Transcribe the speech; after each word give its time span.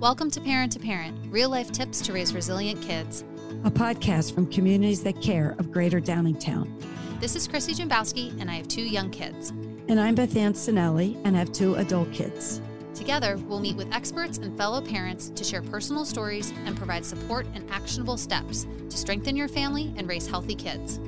Welcome 0.00 0.30
to 0.30 0.40
Parent 0.40 0.70
to 0.74 0.78
Parent, 0.78 1.18
real 1.28 1.50
life 1.50 1.72
tips 1.72 2.00
to 2.02 2.12
raise 2.12 2.32
resilient 2.32 2.80
kids. 2.80 3.24
A 3.64 3.70
podcast 3.70 4.32
from 4.32 4.46
communities 4.46 5.02
that 5.02 5.20
care 5.20 5.56
of 5.58 5.72
Greater 5.72 6.00
Downingtown. 6.00 6.70
This 7.18 7.34
is 7.34 7.48
Chrissy 7.48 7.74
Jimbowski, 7.74 8.40
and 8.40 8.48
I 8.48 8.54
have 8.54 8.68
two 8.68 8.82
young 8.82 9.10
kids. 9.10 9.50
And 9.88 9.98
I'm 9.98 10.14
Beth 10.14 10.36
Ann 10.36 10.52
Sinelli, 10.52 11.20
and 11.24 11.34
I 11.34 11.40
have 11.40 11.50
two 11.50 11.74
adult 11.74 12.12
kids. 12.12 12.60
Together, 12.94 13.38
we'll 13.48 13.58
meet 13.58 13.74
with 13.74 13.92
experts 13.92 14.38
and 14.38 14.56
fellow 14.56 14.80
parents 14.80 15.30
to 15.30 15.42
share 15.42 15.62
personal 15.62 16.04
stories 16.04 16.52
and 16.64 16.76
provide 16.76 17.04
support 17.04 17.48
and 17.56 17.68
actionable 17.68 18.16
steps 18.16 18.68
to 18.88 18.96
strengthen 18.96 19.34
your 19.34 19.48
family 19.48 19.92
and 19.96 20.08
raise 20.08 20.28
healthy 20.28 20.54
kids. 20.54 21.00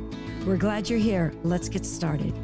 We're 0.45 0.57
glad 0.57 0.91
you're 0.91 0.98
here. 0.98 1.32
Let's 1.45 1.68
get 1.68 1.86
started. 1.86 2.34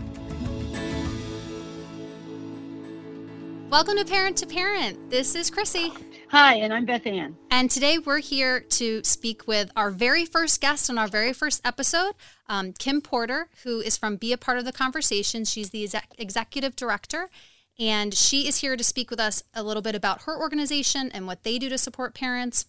Welcome 3.69 3.97
to 3.97 4.05
Parent 4.05 4.37
to 4.37 4.47
Parent. 4.47 5.11
This 5.11 5.35
is 5.35 5.51
Chrissy. 5.51 5.93
Hi, 6.29 6.57
and 6.57 6.75
I'm 6.75 6.85
Beth 6.85 7.07
Ann. 7.07 7.37
And 7.53 7.71
today 7.71 7.99
we're 7.99 8.19
here 8.19 8.59
to 8.59 9.05
speak 9.05 9.47
with 9.47 9.71
our 9.77 9.93
very 9.93 10.25
first 10.25 10.61
guest 10.61 10.91
on 10.91 10.99
our 10.99 11.07
very 11.07 11.33
first 11.33 11.61
episode, 11.65 12.15
um, 12.49 12.73
Kim 12.73 13.01
Porter, 13.01 13.49
who 13.63 13.81
is 13.81 13.97
from 13.97 14.17
Be 14.17 14.33
a 14.33 14.37
Part 14.37 14.59
of 14.59 14.65
the 14.65 14.73
Conversation. 14.73 15.45
She's 15.45 15.71
the 15.71 15.85
exec- 15.85 16.15
executive 16.19 16.75
director, 16.75 17.31
and 17.79 18.13
she 18.13 18.49
is 18.49 18.59
here 18.59 18.77
to 18.77 18.83
speak 18.83 19.09
with 19.09 19.21
us 19.21 19.45
a 19.55 19.63
little 19.63 19.83
bit 19.83 19.95
about 19.95 20.23
her 20.23 20.37
organization 20.37 21.13
and 21.13 21.29
what 21.29 21.45
they 21.45 21.61
do 21.61 21.69
to 21.69 21.79
support 21.79 22.13
parents, 22.13 22.67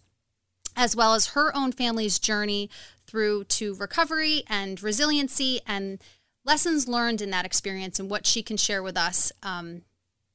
as 0.75 0.95
well 0.95 1.16
as 1.16 1.30
her 1.30 1.55
own 1.55 1.71
family's 1.71 2.19
journey 2.19 2.69
through 3.08 3.45
to 3.45 3.73
recovery 3.73 4.44
and 4.47 4.83
resiliency 4.83 5.61
and 5.66 5.99
lessons 6.45 6.88
learned 6.88 7.23
in 7.23 7.31
that 7.31 7.45
experience 7.45 7.99
and 7.99 8.08
what 8.08 8.27
she 8.27 8.44
can 8.44 8.55
share 8.55 8.83
with 8.83 8.95
us 8.95 9.31
um, 9.41 9.81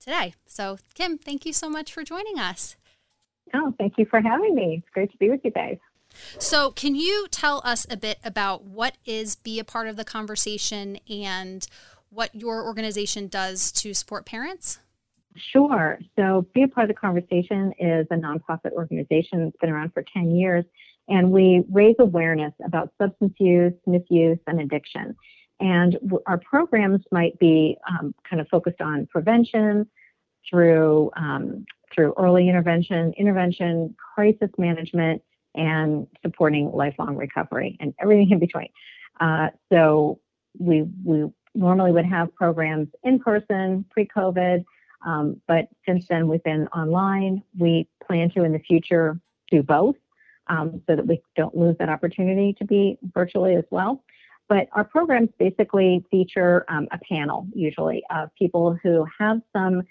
today. 0.01 0.34
So, 0.45 0.79
Kim, 0.95 1.19
thank 1.19 1.47
you 1.47 1.53
so 1.53 1.70
much 1.70 1.93
for 1.93 2.03
joining 2.03 2.41
us. 2.41 2.75
Oh, 3.55 3.75
thank 3.79 3.95
you 3.99 4.07
for 4.07 4.21
having 4.21 4.55
me. 4.55 4.77
It's 4.79 4.93
great 4.93 5.11
to 5.12 5.17
be 5.19 5.31
with 5.31 5.41
you 5.45 5.51
guys. 5.51 5.79
So, 6.39 6.71
can 6.71 6.95
you 6.95 7.27
tell 7.31 7.62
us 7.65 7.87
a 7.91 7.97
bit 7.97 8.19
about 8.25 8.65
what 8.65 8.97
is 9.07 9.37
Be 9.37 9.59
a 9.59 9.65
Part 9.65 9.89
of 9.89 9.97
the 9.97 10.05
Conversation 10.05 10.99
and 11.09 11.67
what 12.11 12.34
your 12.34 12.65
organization 12.65 13.29
does 13.29 13.73
to 13.73 13.95
support 13.95 14.27
parents? 14.27 14.79
Sure. 15.37 15.99
So, 16.17 16.47
Be 16.55 16.65
a 16.65 16.69
Part 16.69 16.91
of 16.91 16.95
the 16.95 17.01
Conversation 17.01 17.73
is 17.79 18.07
a 18.11 18.17
nonprofit 18.17 18.73
organization 18.73 19.45
that's 19.45 19.56
been 19.61 19.71
around 19.71 19.93
for 19.95 20.05
10 20.12 20.34
years, 20.34 20.65
and 21.09 21.31
we 21.31 21.65
raise 21.71 21.97
awareness 21.99 22.53
about 22.65 22.93
substance 23.01 23.34
use, 23.39 23.73
misuse, 23.87 24.39
and 24.47 24.61
addiction. 24.61 25.17
And 25.61 25.97
our 26.27 26.39
programs 26.39 27.03
might 27.12 27.39
be 27.39 27.79
um, 27.89 28.15
kind 28.29 28.41
of 28.41 28.49
focused 28.49 28.81
on 28.81 29.06
prevention 29.06 29.89
through 30.51 31.11
um, 31.17 31.65
through 31.95 32.15
early 32.19 32.48
intervention, 32.48 33.12
intervention, 33.17 33.95
crisis 34.15 34.51
management, 34.59 35.23
and 35.55 36.07
supporting 36.23 36.73
lifelong 36.73 37.17
recovery 37.17 37.77
and 37.81 37.95
everything 38.01 38.31
in 38.31 38.39
between. 38.39 38.69
Uh, 39.21 39.49
so 39.71 40.19
we 40.59 40.83
we 41.05 41.31
normally 41.55 41.93
would 41.93 42.07
have 42.07 42.34
programs 42.34 42.89
in 43.05 43.19
person 43.19 43.84
pre-COVID, 43.91 44.65
um, 45.05 45.41
but 45.47 45.69
since 45.87 46.07
then 46.09 46.29
we've 46.29 46.43
been 46.43 46.67
online. 46.69 47.43
We 47.59 47.89
plan 48.06 48.31
to 48.31 48.45
in 48.45 48.53
the 48.53 48.59
future 48.59 49.21
do 49.51 49.62
both, 49.62 49.97
um, 50.47 50.83
so 50.87 50.97
that 50.97 51.06
we 51.06 51.21
don't 51.37 51.55
lose 51.55 51.77
that 51.79 51.91
opportunity 51.91 52.55
to 52.55 52.65
be 52.65 52.99
virtually 53.15 53.55
as 53.55 53.65
well. 53.71 54.03
But 54.49 54.69
our 54.73 54.84
programs 54.84 55.31
basically 55.39 56.05
feature 56.11 56.65
um, 56.69 56.89
a 56.91 56.99
panel 56.99 57.47
usually 57.55 58.03
of 58.11 58.31
people 58.39 58.79
who 58.83 59.06
have 59.19 59.41
some 59.55 59.83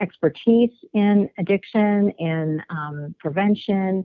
expertise 0.00 0.70
in 0.94 1.28
addiction, 1.38 2.10
in 2.18 2.62
um, 2.70 3.14
prevention, 3.18 4.04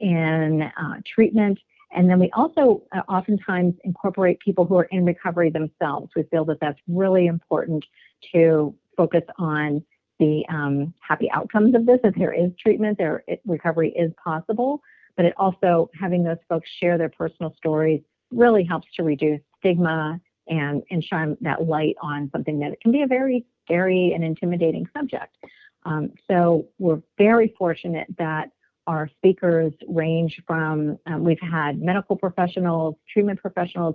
in 0.00 0.62
uh, 0.62 0.94
treatment. 1.06 1.58
And 1.92 2.08
then 2.08 2.18
we 2.20 2.30
also 2.34 2.82
uh, 2.94 3.00
oftentimes 3.08 3.74
incorporate 3.84 4.38
people 4.40 4.64
who 4.64 4.76
are 4.76 4.84
in 4.84 5.04
recovery 5.04 5.50
themselves. 5.50 6.10
We 6.14 6.22
feel 6.24 6.44
that 6.46 6.58
that's 6.60 6.78
really 6.88 7.26
important 7.26 7.84
to 8.32 8.74
focus 8.96 9.24
on 9.38 9.84
the 10.18 10.44
um, 10.48 10.94
happy 11.00 11.30
outcomes 11.32 11.74
of 11.74 11.86
this. 11.86 11.98
If 12.04 12.14
there 12.14 12.32
is 12.32 12.52
treatment, 12.60 12.98
there 12.98 13.24
it, 13.26 13.40
recovery 13.44 13.92
is 13.96 14.12
possible. 14.22 14.82
But 15.16 15.24
it 15.24 15.34
also 15.36 15.90
having 15.98 16.22
those 16.22 16.38
folks 16.48 16.68
share 16.80 16.96
their 16.96 17.08
personal 17.08 17.54
stories 17.56 18.02
really 18.30 18.64
helps 18.64 18.86
to 18.96 19.02
reduce 19.02 19.40
stigma 19.58 20.20
and 20.48 20.82
and 20.90 21.02
shine 21.02 21.36
that 21.40 21.64
light 21.66 21.96
on 22.00 22.30
something 22.32 22.58
that 22.60 22.80
can 22.80 22.92
be 22.92 23.02
a 23.02 23.06
very 23.06 23.44
scary 23.64 24.12
and 24.14 24.24
intimidating 24.24 24.86
subject. 24.96 25.36
Um, 25.84 26.12
so 26.30 26.66
we're 26.78 27.00
very 27.18 27.54
fortunate 27.58 28.06
that 28.18 28.50
our 28.86 29.08
speakers 29.18 29.72
range 29.88 30.42
from 30.46 30.98
um, 31.06 31.24
we've 31.24 31.40
had 31.40 31.80
medical 31.80 32.16
professionals, 32.16 32.96
treatment 33.12 33.40
professionals. 33.40 33.94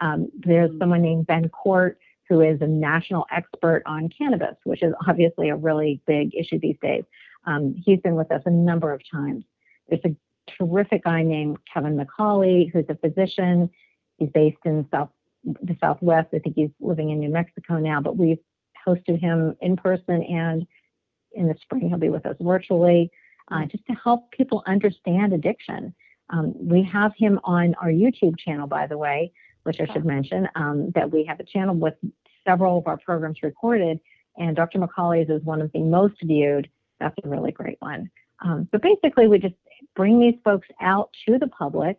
Um, 0.00 0.28
there's 0.38 0.70
mm-hmm. 0.70 0.78
someone 0.78 1.02
named 1.02 1.26
Ben 1.26 1.48
Cort 1.48 1.98
who 2.28 2.40
is 2.40 2.60
a 2.60 2.66
national 2.66 3.24
expert 3.34 3.82
on 3.86 4.08
cannabis, 4.16 4.56
which 4.64 4.82
is 4.82 4.92
obviously 5.08 5.48
a 5.48 5.56
really 5.56 6.00
big 6.06 6.34
issue 6.34 6.58
these 6.58 6.76
days. 6.82 7.04
Um, 7.44 7.74
he's 7.84 8.00
been 8.00 8.16
with 8.16 8.30
us 8.32 8.42
a 8.46 8.50
number 8.50 8.92
of 8.92 9.00
times. 9.10 9.44
There's 9.88 10.04
a 10.04 10.16
terrific 10.58 11.04
guy 11.04 11.22
named 11.22 11.58
Kevin 11.72 11.96
McCauley 11.96 12.70
who's 12.72 12.86
a 12.88 12.96
physician. 12.96 13.70
He's 14.18 14.30
based 14.30 14.58
in 14.64 14.86
South 14.90 15.10
the 15.44 15.76
Southwest. 15.80 16.28
I 16.34 16.40
think 16.40 16.56
he's 16.56 16.70
living 16.80 17.10
in 17.10 17.20
New 17.20 17.28
Mexico 17.28 17.78
now, 17.78 18.00
but 18.00 18.16
we've 18.16 18.38
hosted 18.86 19.20
him 19.20 19.56
in 19.60 19.76
person 19.76 20.22
and 20.22 20.66
in 21.32 21.48
the 21.48 21.54
spring 21.60 21.88
he'll 21.88 21.98
be 21.98 22.08
with 22.08 22.26
us 22.26 22.36
virtually 22.40 23.10
uh, 23.50 23.64
just 23.66 23.86
to 23.86 23.92
help 23.92 24.30
people 24.32 24.62
understand 24.66 25.32
addiction. 25.32 25.94
Um, 26.30 26.54
we 26.56 26.82
have 26.82 27.12
him 27.16 27.38
on 27.44 27.74
our 27.80 27.88
YouTube 27.88 28.38
channel, 28.38 28.66
by 28.66 28.86
the 28.86 28.98
way, 28.98 29.32
which 29.62 29.80
I 29.80 29.92
should 29.92 30.04
mention, 30.04 30.48
um, 30.56 30.90
that 30.94 31.10
we 31.10 31.24
have 31.24 31.38
a 31.40 31.44
channel 31.44 31.74
with 31.74 31.94
several 32.46 32.78
of 32.78 32.86
our 32.86 32.98
programs 32.98 33.38
recorded, 33.42 34.00
and 34.36 34.56
Dr. 34.56 34.78
McCauley's 34.78 35.30
is 35.30 35.42
one 35.44 35.60
of 35.62 35.70
the 35.72 35.80
most 35.80 36.16
viewed. 36.22 36.68
That's 37.00 37.14
a 37.24 37.28
really 37.28 37.52
great 37.52 37.78
one. 37.80 38.10
Um, 38.44 38.68
but 38.70 38.82
basically, 38.82 39.28
we 39.28 39.38
just 39.38 39.54
bring 39.94 40.18
these 40.18 40.34
folks 40.44 40.68
out 40.80 41.10
to 41.26 41.38
the 41.38 41.48
public 41.48 41.98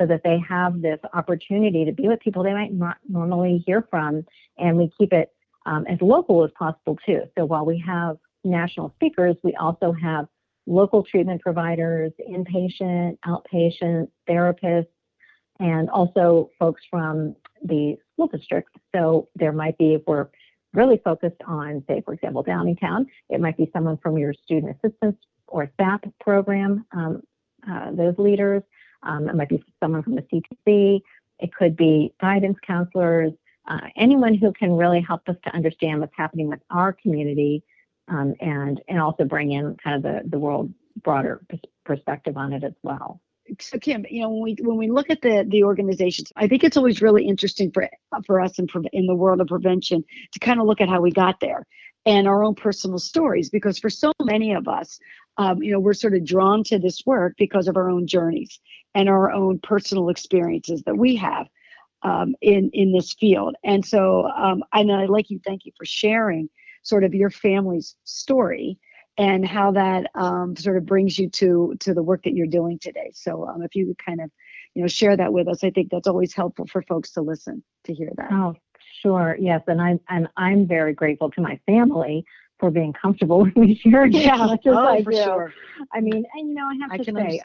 so 0.00 0.06
that 0.06 0.22
they 0.24 0.38
have 0.48 0.80
this 0.80 0.98
opportunity 1.12 1.84
to 1.84 1.92
be 1.92 2.08
with 2.08 2.20
people 2.20 2.42
they 2.42 2.52
might 2.52 2.72
not 2.72 2.96
normally 3.08 3.62
hear 3.66 3.86
from, 3.90 4.24
and 4.58 4.76
we 4.76 4.90
keep 4.98 5.12
it 5.12 5.33
um, 5.66 5.86
as 5.86 5.98
local 6.00 6.44
as 6.44 6.50
possible 6.58 6.98
too. 7.06 7.22
So 7.36 7.44
while 7.44 7.64
we 7.64 7.82
have 7.86 8.16
national 8.44 8.92
speakers, 8.96 9.36
we 9.42 9.54
also 9.54 9.92
have 9.92 10.26
local 10.66 11.02
treatment 11.04 11.42
providers, 11.42 12.12
inpatient, 12.30 13.18
outpatient, 13.26 14.08
therapists, 14.28 14.86
and 15.60 15.88
also 15.90 16.50
folks 16.58 16.82
from 16.90 17.36
the 17.62 17.96
school 18.12 18.26
district. 18.28 18.70
So 18.94 19.28
there 19.34 19.52
might 19.52 19.78
be, 19.78 19.94
if 19.94 20.02
we're 20.06 20.28
really 20.72 21.00
focused 21.04 21.40
on, 21.46 21.84
say, 21.88 22.02
for 22.04 22.14
example, 22.14 22.44
Downingtown, 22.44 23.06
it 23.30 23.40
might 23.40 23.56
be 23.56 23.70
someone 23.72 23.98
from 23.98 24.18
your 24.18 24.34
student 24.34 24.76
assistance 24.76 25.16
or 25.46 25.70
SAP 25.80 26.06
program, 26.20 26.84
um, 26.92 27.22
uh, 27.68 27.92
those 27.92 28.14
leaders. 28.18 28.62
Um, 29.02 29.28
it 29.28 29.36
might 29.36 29.48
be 29.48 29.62
someone 29.80 30.02
from 30.02 30.16
the 30.16 30.22
CTC. 30.22 31.00
It 31.38 31.54
could 31.54 31.76
be 31.76 32.14
guidance 32.20 32.58
counselors, 32.66 33.32
uh, 33.66 33.88
anyone 33.96 34.34
who 34.34 34.52
can 34.52 34.72
really 34.72 35.00
help 35.00 35.28
us 35.28 35.36
to 35.44 35.54
understand 35.54 36.00
what's 36.00 36.16
happening 36.16 36.48
with 36.48 36.60
our 36.70 36.92
community 36.92 37.62
um, 38.08 38.34
and 38.40 38.80
and 38.88 39.00
also 39.00 39.24
bring 39.24 39.52
in 39.52 39.76
kind 39.82 39.96
of 39.96 40.02
the, 40.02 40.28
the 40.28 40.38
world 40.38 40.72
broader 41.02 41.44
perspective 41.84 42.36
on 42.36 42.52
it 42.52 42.62
as 42.62 42.74
well. 42.82 43.20
So 43.60 43.78
Kim, 43.78 44.06
you 44.08 44.22
know 44.22 44.30
when 44.30 44.42
we 44.42 44.56
when 44.60 44.76
we 44.78 44.90
look 44.90 45.10
at 45.10 45.22
the 45.22 45.44
the 45.48 45.64
organizations, 45.64 46.32
I 46.36 46.48
think 46.48 46.64
it's 46.64 46.76
always 46.76 47.02
really 47.02 47.26
interesting 47.26 47.70
for 47.72 47.88
for 48.26 48.40
us 48.40 48.58
in 48.58 48.66
in 48.92 49.06
the 49.06 49.14
world 49.14 49.40
of 49.40 49.48
prevention 49.48 50.04
to 50.32 50.38
kind 50.38 50.60
of 50.60 50.66
look 50.66 50.80
at 50.80 50.88
how 50.88 51.00
we 51.00 51.10
got 51.10 51.40
there 51.40 51.66
and 52.06 52.28
our 52.28 52.44
own 52.44 52.54
personal 52.54 52.98
stories 52.98 53.50
because 53.50 53.78
for 53.78 53.90
so 53.90 54.12
many 54.22 54.52
of 54.52 54.68
us 54.68 54.98
um, 55.38 55.62
you 55.62 55.72
know 55.72 55.80
we're 55.80 55.94
sort 55.94 56.14
of 56.14 56.24
drawn 56.24 56.62
to 56.64 56.78
this 56.78 57.02
work 57.06 57.34
because 57.38 57.68
of 57.68 57.76
our 57.76 57.90
own 57.90 58.06
journeys 58.06 58.60
and 58.94 59.08
our 59.08 59.30
own 59.30 59.58
personal 59.58 60.08
experiences 60.08 60.82
that 60.84 60.96
we 60.96 61.16
have 61.16 61.46
um, 62.04 62.34
in 62.40 62.70
in 62.72 62.92
this 62.92 63.12
field. 63.14 63.56
And 63.64 63.84
so, 63.84 64.26
um, 64.28 64.62
and 64.72 64.92
I 64.92 65.06
like 65.06 65.30
you. 65.30 65.40
Thank 65.44 65.64
you 65.64 65.72
for 65.76 65.84
sharing 65.84 66.48
sort 66.82 67.02
of 67.02 67.14
your 67.14 67.30
family's 67.30 67.96
story 68.04 68.78
and 69.16 69.46
how 69.46 69.72
that 69.72 70.10
um, 70.14 70.54
sort 70.56 70.76
of 70.76 70.86
brings 70.86 71.18
you 71.18 71.30
to 71.30 71.74
to 71.80 71.94
the 71.94 72.02
work 72.02 72.22
that 72.24 72.34
you're 72.34 72.46
doing 72.46 72.78
today. 72.78 73.10
So, 73.14 73.46
um, 73.48 73.62
if 73.62 73.74
you 73.74 73.86
could 73.86 74.04
kind 74.04 74.20
of, 74.20 74.30
you 74.74 74.82
know, 74.82 74.88
share 74.88 75.16
that 75.16 75.32
with 75.32 75.48
us, 75.48 75.64
I 75.64 75.70
think 75.70 75.90
that's 75.90 76.08
always 76.08 76.34
helpful 76.34 76.66
for 76.66 76.82
folks 76.82 77.12
to 77.12 77.22
listen 77.22 77.64
to 77.84 77.94
hear 77.94 78.10
that. 78.16 78.32
Oh, 78.32 78.54
sure. 79.02 79.36
Yes, 79.40 79.62
and 79.66 79.80
I'm 79.80 80.00
and 80.08 80.28
I'm 80.36 80.66
very 80.66 80.92
grateful 80.92 81.30
to 81.32 81.40
my 81.40 81.58
family 81.66 82.24
for 82.58 82.70
being 82.70 82.92
comfortable 82.92 83.40
with 83.44 83.56
me 83.56 83.78
sharing 83.82 84.12
yeah. 84.12 84.34
as 84.34 84.50
much 84.50 84.66
as 84.66 84.74
oh, 84.74 84.86
I 84.86 85.02
for 85.02 85.10
do. 85.10 85.16
Sure. 85.16 85.52
I 85.92 86.00
mean, 86.00 86.24
and 86.34 86.48
you 86.48 86.54
know, 86.54 86.66
I 86.66 86.74
have 86.80 86.92
I 86.92 86.96
to 86.98 87.04
can 87.04 87.16
say. 87.16 87.40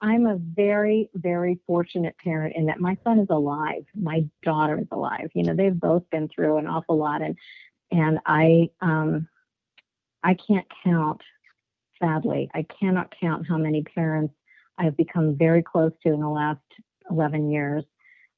I, 0.00 0.14
am 0.14 0.26
a 0.26 0.36
very, 0.36 1.10
very 1.14 1.58
fortunate 1.66 2.16
parent 2.22 2.54
in 2.56 2.66
that 2.66 2.80
my 2.80 2.96
son 3.04 3.18
is 3.18 3.28
alive, 3.30 3.84
my 3.94 4.24
daughter 4.42 4.78
is 4.78 4.88
alive. 4.90 5.30
You 5.34 5.44
know, 5.44 5.54
they've 5.54 5.78
both 5.78 6.08
been 6.10 6.28
through 6.28 6.58
an 6.58 6.66
awful 6.66 6.96
lot, 6.96 7.22
and 7.22 7.36
and 7.90 8.18
I 8.26 8.70
um, 8.80 9.28
I 10.24 10.34
can't 10.34 10.66
count 10.84 11.20
sadly. 12.00 12.50
I 12.54 12.64
cannot 12.78 13.12
count 13.20 13.46
how 13.48 13.56
many 13.56 13.82
parents 13.82 14.34
I 14.78 14.84
have 14.84 14.96
become 14.96 15.36
very 15.36 15.62
close 15.62 15.92
to 16.02 16.12
in 16.12 16.20
the 16.20 16.28
last 16.28 16.60
11 17.10 17.50
years, 17.50 17.84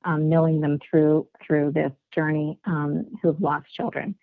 um, 0.05 0.29
knowing 0.29 0.61
them 0.61 0.79
through 0.89 1.27
through 1.47 1.73
this 1.73 1.93
journey 2.15 2.59
um, 2.67 3.07
who 3.23 3.29
have 3.29 3.41
lost 3.41 3.67
children, 3.73 4.15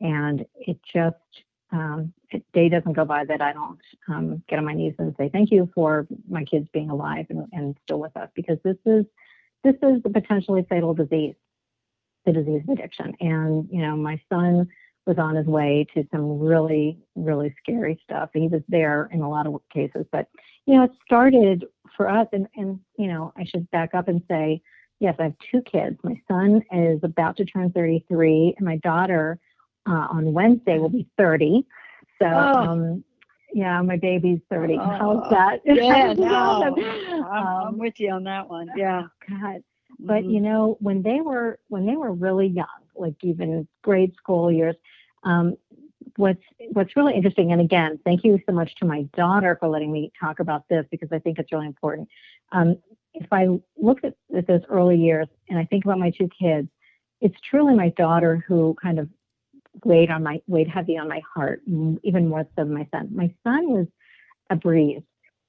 and 0.00 0.44
it 0.54 0.78
just 0.92 1.16
um, 1.70 2.12
day 2.52 2.68
doesn't 2.68 2.94
go 2.94 3.04
by 3.04 3.24
that 3.24 3.40
I 3.40 3.52
don't 3.52 3.78
um, 4.08 4.42
get 4.48 4.58
on 4.58 4.64
my 4.64 4.74
knees 4.74 4.94
and 4.98 5.14
say 5.18 5.28
thank 5.28 5.50
you 5.50 5.70
for 5.74 6.06
my 6.28 6.44
kids 6.44 6.66
being 6.72 6.90
alive 6.90 7.26
and, 7.30 7.46
and 7.52 7.76
still 7.84 8.00
with 8.00 8.16
us 8.16 8.28
because 8.34 8.58
this 8.64 8.76
is 8.86 9.04
this 9.64 9.74
is 9.82 10.00
a 10.04 10.10
potentially 10.10 10.64
fatal 10.68 10.94
disease, 10.94 11.34
the 12.24 12.32
disease 12.32 12.62
of 12.62 12.70
addiction. 12.70 13.14
And 13.20 13.68
you 13.70 13.82
know, 13.82 13.96
my 13.96 14.20
son 14.32 14.68
was 15.06 15.18
on 15.18 15.36
his 15.36 15.46
way 15.46 15.86
to 15.94 16.06
some 16.12 16.38
really 16.38 16.98
really 17.16 17.54
scary 17.62 18.00
stuff. 18.04 18.30
He 18.32 18.48
was 18.48 18.62
there 18.68 19.08
in 19.12 19.20
a 19.20 19.28
lot 19.28 19.46
of 19.46 19.60
cases, 19.72 20.06
but 20.12 20.28
you 20.66 20.74
know, 20.74 20.84
it 20.84 20.92
started 21.04 21.64
for 21.96 22.08
us. 22.08 22.28
And 22.32 22.46
and 22.56 22.80
you 22.96 23.08
know, 23.08 23.32
I 23.36 23.44
should 23.44 23.70
back 23.70 23.94
up 23.94 24.08
and 24.08 24.22
say, 24.28 24.62
yes, 25.00 25.16
I 25.18 25.24
have 25.24 25.34
two 25.50 25.62
kids. 25.62 25.98
My 26.02 26.20
son 26.28 26.62
is 26.72 27.00
about 27.02 27.36
to 27.38 27.44
turn 27.44 27.72
33, 27.72 28.54
and 28.56 28.66
my 28.66 28.76
daughter 28.76 29.38
uh, 29.88 30.06
on 30.10 30.32
Wednesday 30.32 30.78
will 30.78 30.88
be 30.88 31.08
30. 31.16 31.66
So, 32.20 32.26
oh. 32.26 32.28
um, 32.30 33.04
yeah, 33.54 33.80
my 33.82 33.96
baby's 33.96 34.40
30. 34.50 34.74
Oh. 34.74 34.84
How's 34.84 35.30
that? 35.30 35.60
Yeah, 35.64 36.12
no, 36.12 36.62
I'm, 36.62 37.24
I'm, 37.24 37.68
um, 37.68 37.78
with 37.78 37.98
you 37.98 38.10
on 38.10 38.24
that 38.24 38.48
one. 38.48 38.68
Yeah. 38.76 39.04
God. 39.28 39.62
But 39.98 40.22
mm-hmm. 40.22 40.30
you 40.30 40.40
know, 40.40 40.76
when 40.80 41.02
they 41.02 41.20
were 41.20 41.58
when 41.68 41.86
they 41.86 41.96
were 41.96 42.12
really 42.12 42.46
young, 42.46 42.66
like 42.94 43.14
even 43.22 43.66
grade 43.82 44.14
school 44.16 44.52
years, 44.52 44.76
um, 45.24 45.56
what's 46.16 46.42
what's 46.72 46.96
really 46.96 47.14
interesting, 47.14 47.52
and 47.52 47.60
again, 47.60 47.98
thank 48.04 48.22
you 48.22 48.38
so 48.46 48.52
much 48.52 48.74
to 48.76 48.84
my 48.84 49.02
daughter 49.16 49.56
for 49.58 49.68
letting 49.68 49.90
me 49.90 50.12
talk 50.20 50.38
about 50.40 50.68
this 50.68 50.84
because 50.90 51.08
I 51.10 51.18
think 51.18 51.38
it's 51.38 51.50
really 51.50 51.66
important. 51.66 52.08
Um, 52.52 52.76
if 53.14 53.26
I 53.32 53.48
look 53.76 54.04
at, 54.04 54.14
at 54.36 54.46
those 54.46 54.60
early 54.68 54.96
years 54.96 55.26
and 55.48 55.58
I 55.58 55.64
think 55.64 55.84
about 55.84 55.98
my 55.98 56.10
two 56.10 56.28
kids, 56.28 56.68
it's 57.20 57.36
truly 57.40 57.74
my 57.74 57.88
daughter 57.90 58.44
who 58.46 58.76
kind 58.80 58.98
of 58.98 59.08
weighed 59.84 60.10
on 60.10 60.22
my 60.22 60.40
weighed 60.46 60.68
heavy 60.68 60.96
on 60.96 61.08
my 61.08 61.20
heart, 61.34 61.62
even 62.02 62.28
more 62.28 62.42
so 62.42 62.64
than 62.64 62.74
my 62.74 62.86
son. 62.92 63.08
My 63.12 63.32
son 63.44 63.70
was 63.70 63.86
a 64.50 64.56
breeze. 64.56 65.02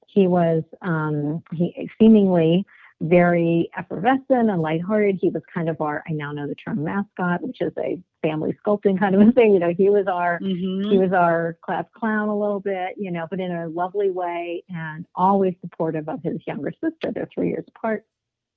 He 0.06 0.26
was 0.26 0.62
um, 0.82 1.42
he 1.52 1.88
seemingly 2.00 2.64
very 3.02 3.70
effervescent 3.78 4.50
and 4.50 4.60
lighthearted. 4.60 5.18
He 5.20 5.30
was 5.30 5.42
kind 5.52 5.68
of 5.68 5.80
our 5.80 6.02
I 6.08 6.12
now 6.12 6.32
know 6.32 6.46
the 6.46 6.54
term 6.54 6.84
mascot, 6.84 7.42
which 7.42 7.60
is 7.60 7.72
a 7.78 7.98
family 8.22 8.56
sculpting 8.64 8.98
kind 8.98 9.14
of 9.14 9.26
a 9.26 9.32
thing. 9.32 9.52
You 9.52 9.58
know, 9.58 9.72
he 9.76 9.88
was 9.88 10.06
our 10.06 10.38
mm-hmm. 10.40 10.90
he 10.90 10.98
was 10.98 11.12
our 11.12 11.56
class 11.62 11.84
clown 11.94 12.28
a 12.28 12.38
little 12.38 12.60
bit, 12.60 12.96
you 12.98 13.10
know, 13.10 13.26
but 13.30 13.40
in 13.40 13.52
a 13.52 13.68
lovely 13.68 14.10
way 14.10 14.62
and 14.68 15.06
always 15.14 15.54
supportive 15.60 16.08
of 16.08 16.22
his 16.22 16.38
younger 16.46 16.72
sister. 16.72 17.10
They're 17.12 17.28
three 17.32 17.48
years 17.48 17.64
apart. 17.68 18.04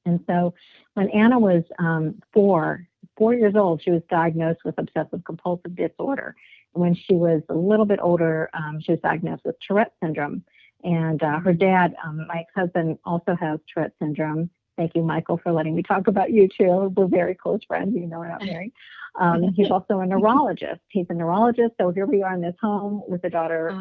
And 0.05 0.19
so 0.27 0.53
when 0.95 1.09
Anna 1.09 1.39
was 1.39 1.63
um, 1.79 2.19
four, 2.33 2.85
four 3.17 3.33
years 3.33 3.55
old, 3.55 3.81
she 3.81 3.91
was 3.91 4.01
diagnosed 4.09 4.61
with 4.65 4.75
obsessive 4.77 5.23
compulsive 5.25 5.75
disorder. 5.75 6.35
And 6.73 6.81
when 6.81 6.95
she 6.95 7.13
was 7.13 7.41
a 7.49 7.53
little 7.53 7.85
bit 7.85 7.99
older, 8.01 8.49
um, 8.53 8.79
she 8.81 8.91
was 8.91 9.01
diagnosed 9.01 9.43
with 9.45 9.55
Tourette 9.65 9.93
syndrome. 10.01 10.43
And 10.83 11.21
uh, 11.23 11.39
her 11.39 11.53
dad, 11.53 11.95
um, 12.03 12.25
my 12.27 12.39
ex-husband, 12.41 12.97
also 13.05 13.35
has 13.39 13.59
Tourette 13.73 13.93
syndrome. 13.99 14.49
Thank 14.75 14.95
you, 14.95 15.03
Michael, 15.03 15.39
for 15.41 15.51
letting 15.51 15.75
me 15.75 15.83
talk 15.83 16.07
about 16.07 16.31
you 16.31 16.47
too. 16.47 16.91
We're 16.95 17.07
very 17.07 17.35
close 17.35 17.61
friends, 17.67 17.95
even 17.95 18.09
though 18.09 18.19
we're 18.19 18.29
not 18.29 18.43
married. 18.45 18.73
Um, 19.19 19.53
he's 19.55 19.69
also 19.69 19.99
a 19.99 20.05
neurologist. 20.05 20.81
He's 20.89 21.05
a 21.09 21.13
neurologist. 21.13 21.73
So 21.79 21.91
here 21.91 22.07
we 22.07 22.23
are 22.23 22.33
in 22.33 22.41
this 22.41 22.55
home 22.59 23.03
with 23.07 23.23
a 23.23 23.29
daughter, 23.29 23.69
oh. 23.71 23.75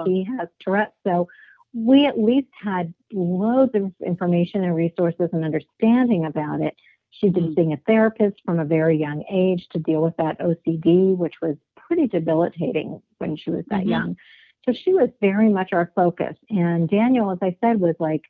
and 0.00 0.08
he 0.08 0.24
has 0.38 0.48
Tourette. 0.60 0.94
So 1.06 1.28
we 1.74 2.06
at 2.06 2.18
least 2.18 2.48
had 2.52 2.94
loads 3.12 3.72
of 3.74 3.92
information 4.04 4.64
and 4.64 4.74
resources 4.74 5.28
and 5.32 5.44
understanding 5.44 6.24
about 6.24 6.62
it. 6.62 6.74
She'd 7.10 7.34
been 7.34 7.44
mm-hmm. 7.44 7.54
seeing 7.54 7.72
a 7.72 7.80
therapist 7.86 8.36
from 8.44 8.58
a 8.58 8.64
very 8.64 8.96
young 8.98 9.24
age 9.30 9.66
to 9.72 9.78
deal 9.78 10.02
with 10.02 10.16
that 10.18 10.38
OCD, 10.40 11.16
which 11.16 11.34
was 11.40 11.56
pretty 11.76 12.06
debilitating 12.06 13.02
when 13.18 13.36
she 13.36 13.50
was 13.50 13.64
that 13.70 13.80
mm-hmm. 13.80 13.88
young. 13.88 14.16
So 14.64 14.72
she 14.72 14.92
was 14.92 15.08
very 15.20 15.48
much 15.48 15.72
our 15.72 15.90
focus. 15.94 16.36
And 16.50 16.88
Daniel, 16.88 17.30
as 17.30 17.38
I 17.40 17.56
said, 17.60 17.80
was 17.80 17.96
like, 17.98 18.22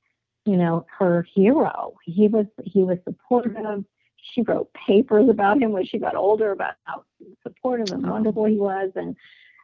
you 0.44 0.56
know, 0.56 0.86
her 0.98 1.26
hero. 1.34 1.94
He 2.04 2.28
was 2.28 2.46
he 2.64 2.82
was 2.82 2.98
supportive. 3.04 3.84
She 4.32 4.42
wrote 4.42 4.70
papers 4.86 5.28
about 5.28 5.60
him 5.60 5.72
when 5.72 5.84
she 5.84 5.98
got 5.98 6.14
older 6.14 6.52
about 6.52 6.75
how 6.84 7.04
supportive 7.42 7.92
and 7.92 8.08
wonderful 8.08 8.44
he 8.44 8.56
was. 8.56 8.90
And 8.94 9.16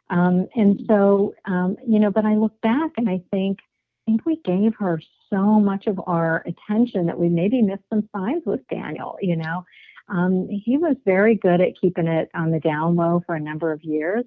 um, 0.09 0.47
and 0.55 0.81
so, 0.87 1.33
um, 1.45 1.77
you 1.87 1.99
know, 1.99 2.11
but 2.11 2.25
I 2.25 2.35
look 2.35 2.59
back 2.61 2.91
and 2.97 3.09
I 3.09 3.21
think, 3.31 3.59
I 3.61 4.11
think 4.11 4.25
we 4.25 4.37
gave 4.37 4.75
her 4.75 5.01
so 5.29 5.59
much 5.59 5.87
of 5.87 5.99
our 6.07 6.45
attention 6.45 7.05
that 7.07 7.19
we 7.19 7.29
maybe 7.29 7.61
missed 7.61 7.83
some 7.89 8.07
signs 8.15 8.43
with 8.45 8.67
Daniel, 8.67 9.17
you 9.21 9.35
know. 9.35 9.65
Um, 10.07 10.47
he 10.49 10.77
was 10.77 10.95
very 11.03 11.35
good 11.35 11.61
at 11.61 11.79
keeping 11.79 12.07
it 12.07 12.29
on 12.35 12.51
the 12.51 12.59
down 12.59 12.95
low 12.95 13.23
for 13.25 13.35
a 13.35 13.39
number 13.39 13.71
of 13.71 13.83
years, 13.83 14.23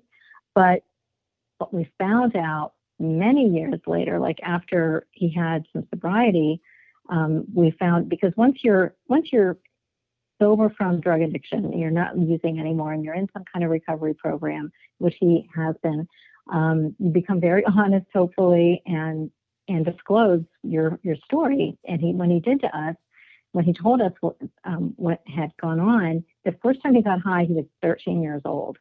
but 0.55 0.83
what 1.59 1.73
we 1.73 1.89
found 1.99 2.37
out 2.37 2.73
many 2.99 3.49
years 3.49 3.81
later, 3.87 4.19
like 4.19 4.39
after 4.43 5.07
he 5.13 5.33
had 5.33 5.65
some 5.73 5.87
sobriety, 5.91 6.61
um, 7.11 7.45
we 7.55 7.71
found 7.79 8.09
because 8.09 8.33
once 8.37 8.59
you're 8.63 8.95
once 9.09 9.29
you're 9.33 9.57
sober 10.41 10.73
from 10.77 11.01
drug 11.01 11.21
addiction, 11.21 11.77
you're 11.77 11.91
not 11.91 12.17
using 12.19 12.59
anymore, 12.61 12.93
and 12.93 13.05
you're 13.05 13.15
in 13.15 13.29
some 13.33 13.45
kind 13.53 13.65
of 13.65 13.71
recovery 13.71 14.15
program, 14.15 14.71
which 14.99 15.17
he 15.21 15.49
has 15.55 15.75
been, 15.83 16.07
um, 16.53 16.95
you 16.99 17.11
become 17.11 17.41
very 17.41 17.65
honest, 17.77 18.07
hopefully, 18.15 18.83
and 18.87 19.31
and 19.69 19.85
disclose 19.85 20.43
your 20.63 20.99
your 21.03 21.17
story. 21.25 21.77
And 21.87 22.01
he, 22.01 22.13
when 22.13 22.31
he 22.31 22.41
did 22.41 22.61
to 22.61 22.77
us, 22.77 22.97
when 23.53 23.65
he 23.65 23.73
told 23.73 24.01
us 24.01 24.13
what 24.21 24.37
um, 24.65 24.95
what 24.97 25.23
had 25.27 25.53
gone 25.61 25.81
on, 25.81 26.25
the 26.45 26.57
first 26.63 26.83
time 26.83 26.95
he 26.95 27.03
got 27.03 27.21
high, 27.21 27.45
he 27.45 27.55
was 27.55 27.65
13 27.83 28.23
years 28.23 28.43
old, 28.45 28.79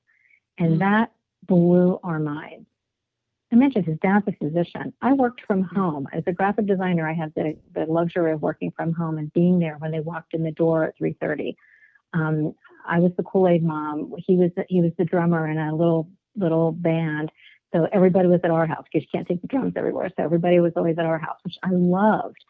and 0.58 0.72
mm-hmm. 0.72 0.80
that 0.80 1.12
blew 1.48 2.00
our 2.04 2.20
minds. 2.20 2.68
I 3.52 3.56
mentioned 3.56 3.86
his 3.86 3.98
dad's 4.02 4.28
a 4.28 4.34
physician. 4.34 4.94
I 5.02 5.14
worked 5.14 5.42
from 5.48 5.64
home 5.64 6.08
as 6.12 6.24
a 6.28 6.34
graphic 6.34 6.66
designer. 6.66 7.08
I 7.08 7.14
had 7.14 7.34
the, 7.34 7.56
the 7.74 7.86
luxury 7.86 8.34
of 8.34 8.42
working 8.42 8.74
from 8.76 8.92
home 8.92 9.18
and 9.18 9.32
being 9.32 9.58
there 9.60 9.78
when 9.78 9.92
they 9.92 10.02
walked 10.02 10.34
in 10.34 10.44
the 10.44 10.52
door 10.52 10.84
at 10.84 10.98
3:30. 11.00 11.56
Um, 12.14 12.56
I 12.86 13.00
was 13.00 13.12
the 13.18 13.24
Kool-Aid 13.24 13.64
mom. 13.64 14.14
He 14.18 14.36
was 14.36 14.52
he 14.68 14.82
was 14.82 14.92
the 14.98 15.06
drummer 15.06 15.48
in 15.48 15.58
a 15.58 15.76
little 15.76 16.10
little 16.36 16.72
band. 16.72 17.32
So 17.74 17.88
everybody 17.92 18.28
was 18.28 18.40
at 18.44 18.52
our 18.52 18.66
house 18.66 18.86
because 18.92 19.06
you 19.06 19.10
can't 19.14 19.28
take 19.28 19.42
the 19.42 19.48
drums 19.48 19.74
everywhere. 19.76 20.10
So 20.16 20.24
everybody 20.24 20.60
was 20.60 20.74
always 20.76 20.98
at 20.98 21.06
our 21.06 21.20
house, 21.20 21.38
which 21.44 21.58
I 21.64 21.70
loved. 21.72 22.44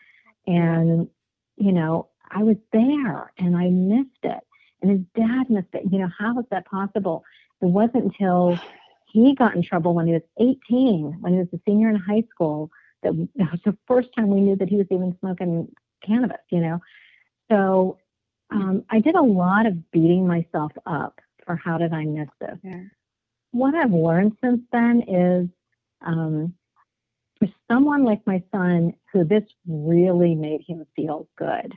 And 0.45 1.09
you 1.57 1.71
know, 1.71 2.07
I 2.29 2.43
was 2.43 2.57
there 2.71 3.31
and 3.37 3.55
I 3.55 3.69
missed 3.69 4.23
it. 4.23 4.39
And 4.81 4.91
his 4.91 5.01
dad 5.15 5.49
missed 5.49 5.73
it. 5.73 5.83
You 5.91 5.99
know, 5.99 6.09
how 6.17 6.37
is 6.39 6.45
that 6.51 6.65
possible? 6.65 7.23
It 7.61 7.65
wasn't 7.65 8.05
until 8.05 8.59
he 9.11 9.33
got 9.33 9.55
in 9.55 9.63
trouble 9.63 9.95
when 9.95 10.05
he 10.05 10.13
was 10.13 10.21
18, 10.39 11.17
when 11.19 11.33
he 11.33 11.39
was 11.39 11.47
a 11.53 11.59
senior 11.65 11.89
in 11.89 11.95
high 11.95 12.23
school. 12.29 12.69
That, 13.03 13.13
that 13.35 13.51
was 13.51 13.61
the 13.65 13.77
first 13.87 14.09
time 14.15 14.29
we 14.29 14.41
knew 14.41 14.55
that 14.55 14.69
he 14.69 14.77
was 14.77 14.87
even 14.91 15.17
smoking 15.19 15.67
cannabis, 16.05 16.37
you 16.51 16.59
know. 16.59 16.79
So 17.49 17.97
um, 18.51 18.83
I 18.89 18.99
did 18.99 19.15
a 19.15 19.21
lot 19.21 19.65
of 19.65 19.91
beating 19.91 20.27
myself 20.27 20.71
up 20.85 21.19
for 21.45 21.55
how 21.55 21.77
did 21.77 21.93
I 21.93 22.05
miss 22.05 22.29
this. 22.39 22.57
Yeah. 22.63 22.83
What 23.57 23.73
I've 23.73 23.91
learned 23.91 24.33
since 24.43 24.61
then 24.71 25.01
is 25.07 25.49
um, 26.05 26.53
for 27.39 27.47
someone 27.67 28.03
like 28.03 28.21
my 28.27 28.43
son 28.51 28.93
who 29.11 29.23
this 29.23 29.43
really 29.67 30.35
made 30.35 30.61
him 30.67 30.85
feel 30.95 31.27
good, 31.39 31.73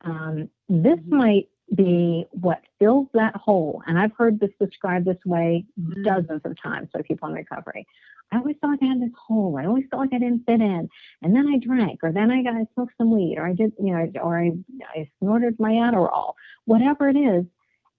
um, 0.00 0.48
this 0.70 0.98
mm-hmm. 0.98 1.16
might 1.16 1.48
be 1.74 2.24
what 2.30 2.62
fills 2.78 3.08
that 3.12 3.36
hole. 3.36 3.82
And 3.86 3.98
I've 3.98 4.16
heard 4.16 4.40
this 4.40 4.50
described 4.58 5.06
this 5.06 5.22
way 5.26 5.66
mm-hmm. 5.78 6.04
dozens 6.04 6.40
of 6.44 6.56
times 6.62 6.88
by 6.94 7.02
people 7.02 7.28
in 7.28 7.34
recovery. 7.34 7.86
I 8.30 8.38
always 8.38 8.56
thought 8.62 8.78
I 8.80 8.86
had 8.86 9.02
this 9.02 9.10
hole. 9.28 9.58
I 9.58 9.66
always 9.66 9.84
felt 9.90 10.00
like 10.00 10.14
I 10.14 10.18
didn't 10.20 10.46
fit 10.46 10.62
in. 10.62 10.88
And 11.20 11.36
then 11.36 11.46
I 11.48 11.58
drank, 11.58 12.00
or 12.02 12.12
then 12.12 12.30
I 12.30 12.42
got 12.42 12.54
I 12.54 12.64
smoked 12.72 12.94
some 12.96 13.10
weed, 13.10 13.36
or 13.36 13.46
I 13.46 13.52
did, 13.52 13.74
you 13.78 13.92
know, 13.92 14.10
or 14.22 14.38
I, 14.38 14.52
I 14.94 15.10
snorted 15.18 15.60
my 15.60 15.72
Adderall. 15.72 16.32
Whatever 16.64 17.10
it 17.10 17.16
is, 17.16 17.44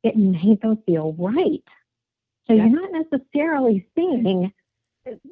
it 0.01 0.15
made 0.15 0.59
them 0.61 0.79
feel 0.87 1.13
right. 1.19 1.63
So 2.47 2.53
yeah. 2.53 2.65
you're 2.65 2.81
not 2.81 3.05
necessarily 3.11 3.87
seeing 3.95 4.51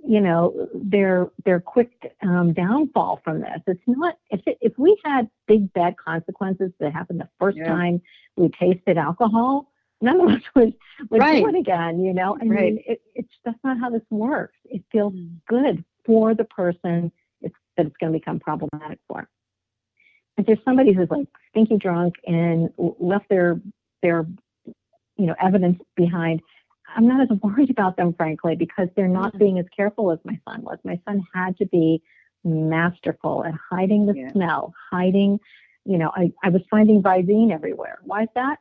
you 0.06 0.20
know 0.20 0.68
their 0.74 1.30
their 1.46 1.60
quick 1.60 1.92
um, 2.22 2.54
downfall 2.54 3.22
from 3.24 3.42
this. 3.42 3.62
It's 3.68 3.82
not 3.88 4.16
if 4.30 4.42
it, 4.46 4.58
if 4.62 4.74
we 4.78 5.00
had 5.06 5.30
big 5.48 5.72
bad 5.74 5.96
consequences 5.98 6.72
that 6.80 6.94
happened 6.94 7.20
the 7.20 7.30
first 7.40 7.58
yeah. 7.58 7.68
time 7.68 8.02
we 8.36 8.50
tasted 8.50 8.98
alcohol, 8.98 9.72
none 10.02 10.20
of 10.22 10.30
us 10.30 10.42
would 10.56 10.74
would 11.10 11.22
right. 11.22 11.44
do 11.44 11.50
it 11.50 11.56
again. 11.56 12.04
You 12.04 12.14
know, 12.14 12.38
I 12.42 12.46
right. 12.46 12.74
mean, 12.74 12.84
it, 12.86 13.02
it's 13.16 13.34
that's 13.46 13.60
not 13.64 13.80
how 13.80 13.90
this 13.90 14.02
works. 14.10 14.58
It 14.66 14.84
feels 14.92 15.14
mm. 15.14 15.32
good 15.48 15.84
for 16.06 16.34
the 16.34 16.46
person 16.46 17.12
it's, 17.42 17.56
that 17.78 17.86
it's 17.86 17.98
going 17.98 18.12
to 18.12 18.20
become 18.20 18.40
problematic 18.40 19.00
for. 19.08 19.30
If 20.38 20.46
there's 20.48 20.60
somebody 20.66 20.94
who's 20.94 21.10
like 21.10 21.28
stinky 21.50 21.78
drunk 21.78 22.16
and 22.26 22.70
left 22.78 23.30
their 23.30 23.62
their 24.02 24.26
you 25.18 25.28
know 25.28 25.36
evidence 25.40 25.80
behind 25.96 26.42
I'm 26.96 27.08
not 27.08 27.22
as 27.32 27.38
worried 27.42 27.70
about 27.70 27.98
them, 27.98 28.14
frankly, 28.14 28.56
because 28.56 28.88
they're 28.96 29.08
not 29.08 29.38
being 29.38 29.60
as 29.60 29.66
careful 29.76 30.12
as 30.12 30.20
my 30.24 30.40
son 30.48 30.62
was. 30.64 30.78
My 30.84 31.00
son 31.06 31.22
had 31.34 31.58
to 31.58 31.66
be 31.66 32.02
masterful 32.44 33.44
at 33.46 33.54
hiding 33.70 34.06
the 34.06 34.16
Yeah. 34.16 34.32
smell, 34.32 34.74
hiding, 34.92 35.40
you 35.86 35.98
know, 35.98 36.12
I, 36.16 36.32
I 36.44 36.50
was 36.50 36.62
finding 36.70 37.02
Visine 37.02 37.52
everywhere. 37.52 38.00
Why 38.04 38.24
is 38.24 38.30
that? 38.36 38.60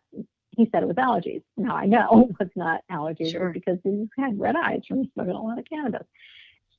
He 0.56 0.68
said 0.70 0.82
it 0.82 0.86
was 0.86 0.96
allergies. 0.96 1.42
Now 1.56 1.76
I 1.76 1.86
know 1.86 2.28
it 2.30 2.36
was 2.38 2.50
not 2.56 2.82
allergies 2.90 3.32
Sure. 3.32 3.50
because 3.50 3.78
he 3.84 4.08
had 4.18 4.38
red 4.38 4.56
eyes 4.56 4.82
from 4.86 5.10
smoking 5.14 5.34
a 5.34 5.42
lot 5.42 5.58
of 5.58 5.64
cannabis. 5.64 6.06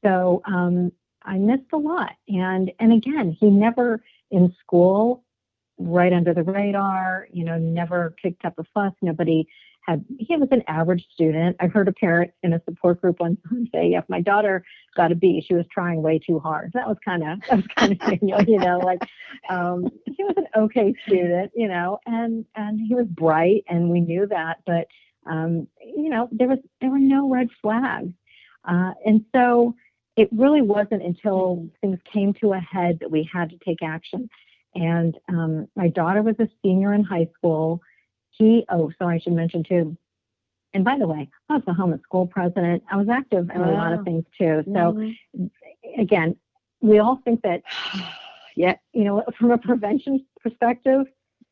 So 0.04 0.42
um, 0.46 0.92
I 1.24 1.38
missed 1.38 1.72
a 1.74 1.78
lot. 1.78 2.14
And 2.28 2.72
and 2.80 2.94
again, 2.94 3.36
he 3.40 3.50
never 3.50 4.04
in 4.32 4.54
school, 4.60 5.24
right 5.78 6.14
under 6.14 6.34
the 6.34 6.44
radar, 6.44 7.28
you 7.32 7.44
know, 7.44 7.58
never 7.58 8.16
kicked 8.22 8.46
up 8.46 8.54
a 8.60 8.64
fuss. 8.74 8.94
Nobody 9.02 9.48
had 9.82 10.06
he 10.20 10.36
was 10.38 10.50
an 10.52 10.64
average 10.68 11.06
student. 11.14 11.56
I 11.60 11.68
heard 11.68 11.88
a 11.88 11.94
parent 11.94 12.32
in 12.44 12.54
a 12.54 12.62
support 12.66 13.02
group 13.02 13.20
one 13.20 13.38
time 13.50 13.68
say, 13.74 13.94
if 13.94 14.04
my 14.08 14.22
daughter 14.22 14.64
got 14.96 15.12
a 15.12 15.16
B, 15.16 15.44
she 15.46 15.54
was 15.54 15.66
trying 15.72 16.02
way 16.02 16.20
too 16.20 16.40
hard. 16.40 16.72
That 16.74 16.88
was 16.88 16.98
kind 17.04 17.24
of 17.24 17.40
that 17.50 17.58
was 17.58 17.68
kind 17.76 18.00
of 18.02 18.48
you 18.48 18.60
know, 18.60 18.80
like 18.80 19.02
um, 19.50 19.88
he 20.06 20.24
was 20.24 20.36
an 20.38 20.48
okay 20.56 20.94
student, 21.08 21.52
you 21.56 21.68
know, 21.68 22.00
and 22.06 22.46
and 22.56 22.80
he 22.80 22.96
was 22.96 23.08
bright, 23.08 23.64
and 23.68 23.90
we 23.90 24.02
knew 24.02 24.28
that, 24.28 24.60
but 24.66 24.88
um, 25.30 25.68
you 25.82 26.10
know, 26.10 26.30
there 26.32 26.48
was 26.48 26.60
there 26.80 26.90
were 26.90 27.00
no 27.00 27.30
red 27.30 27.50
flags, 27.62 28.14
uh, 28.66 28.92
and 29.06 29.26
so 29.34 29.76
it 30.18 30.30
really 30.32 30.62
wasn't 30.62 31.02
until 31.02 31.68
things 31.80 32.00
came 32.12 32.34
to 32.34 32.54
a 32.54 32.60
head 32.60 33.00
that 33.00 33.10
we 33.10 33.28
had 33.32 33.50
to 33.50 33.58
take 33.66 33.82
action. 33.82 34.30
And 34.76 35.18
um, 35.30 35.68
my 35.76 35.90
daughter 35.90 36.22
was 36.22 36.36
a 36.40 36.48
senior 36.62 36.94
in 36.94 37.04
high 37.04 37.28
school. 37.38 37.82
He, 38.42 38.66
oh, 38.70 38.92
sorry, 38.98 39.18
I 39.18 39.20
should 39.20 39.34
mention 39.34 39.64
too. 39.64 39.96
And 40.74 40.84
by 40.84 40.98
the 40.98 41.06
way, 41.06 41.30
I 41.48 41.54
was 41.54 41.64
the 41.68 41.74
home 41.74 42.00
school 42.02 42.26
president. 42.26 42.82
I 42.90 42.96
was 42.96 43.08
active 43.08 43.52
in 43.54 43.62
a 43.62 43.72
lot 43.72 43.94
of 43.94 44.04
things 44.04 44.26
too. 44.36 44.64
So 44.66 44.94
Mhm. 44.94 45.52
again, 46.00 46.36
we 46.82 46.98
all 46.98 47.18
think 47.18 47.44
that 47.44 47.62
yeah. 48.56 48.78
you 48.94 49.04
know, 49.04 49.24
from 49.38 49.52
a 49.52 49.60
prevention 49.60 50.26
perspective, 50.42 51.06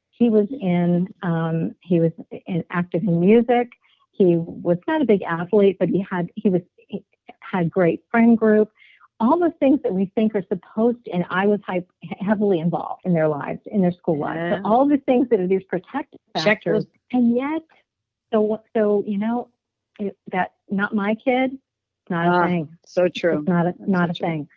he 0.09 0.31
was 0.31 0.47
in, 0.49 1.13
um, 1.21 1.75
he 1.81 1.99
was 1.99 2.11
in, 2.47 2.63
active 2.71 3.03
in 3.03 3.19
music. 3.19 3.69
He 4.11 4.37
was 4.37 4.79
not 4.87 5.03
a 5.03 5.05
big 5.05 5.21
athlete, 5.21 5.77
but 5.79 5.89
he 5.89 6.01
had, 6.09 6.31
he 6.35 6.49
was, 6.49 6.63
he 6.87 7.05
had 7.39 7.69
great 7.69 8.03
friend 8.09 8.35
group. 8.35 8.71
All 9.19 9.37
the 9.37 9.51
things 9.59 9.81
that 9.83 9.93
we 9.93 10.05
think 10.15 10.33
are 10.35 10.43
supposed 10.47 11.03
to, 11.05 11.11
and 11.11 11.25
I 11.29 11.45
was 11.45 11.59
hy- 11.65 11.85
heavily 12.19 12.59
involved 12.59 13.01
in 13.05 13.13
their 13.13 13.27
lives, 13.27 13.59
in 13.65 13.81
their 13.81 13.91
school 13.91 14.17
lives. 14.17 14.39
Yeah. 14.39 14.57
So 14.57 14.61
all 14.63 14.87
the 14.87 14.97
things 14.97 15.27
that 15.29 15.39
are 15.39 15.47
these 15.47 15.63
protective 15.63 16.19
factors, 16.33 16.85
and 17.11 17.35
yet, 17.35 17.63
so 18.31 18.61
so 18.75 19.03
you 19.05 19.17
know, 19.17 19.49
it, 19.99 20.17
that 20.31 20.53
not 20.69 20.95
my 20.95 21.15
kid, 21.15 21.57
not 22.09 22.27
Ah, 22.27 22.43
a 22.43 22.47
thing. 22.47 22.77
So 22.85 23.07
true. 23.09 23.39
It's 23.39 23.47
not 23.47 23.67
a, 23.67 23.73
That's 23.77 23.89
not 23.89 24.07
so 24.07 24.11
a 24.11 24.13
true. 24.13 24.27
thing. 24.27 24.47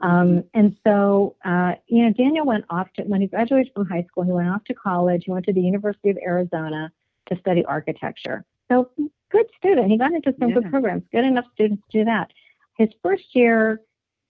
Um, 0.00 0.44
and 0.54 0.76
so, 0.84 1.36
uh, 1.44 1.74
you 1.86 2.04
know, 2.04 2.12
Daniel 2.12 2.44
went 2.44 2.64
off 2.68 2.92
to, 2.94 3.02
when 3.04 3.20
he 3.20 3.26
graduated 3.28 3.72
from 3.74 3.86
high 3.86 4.02
school, 4.02 4.24
he 4.24 4.32
went 4.32 4.48
off 4.48 4.64
to 4.64 4.74
college. 4.74 5.24
He 5.24 5.30
went 5.30 5.46
to 5.46 5.52
the 5.52 5.60
University 5.60 6.10
of 6.10 6.18
Arizona 6.18 6.92
to 7.26 7.38
study 7.38 7.64
architecture. 7.64 8.44
So 8.70 8.90
good 9.30 9.46
student. 9.56 9.90
He 9.90 9.96
got 9.96 10.12
into 10.12 10.34
some 10.38 10.52
good 10.52 10.68
programs, 10.70 11.04
good 11.12 11.24
enough 11.24 11.46
students 11.54 11.82
to 11.90 11.98
do 12.00 12.04
that. 12.06 12.32
His 12.76 12.88
first 13.02 13.34
year, 13.34 13.80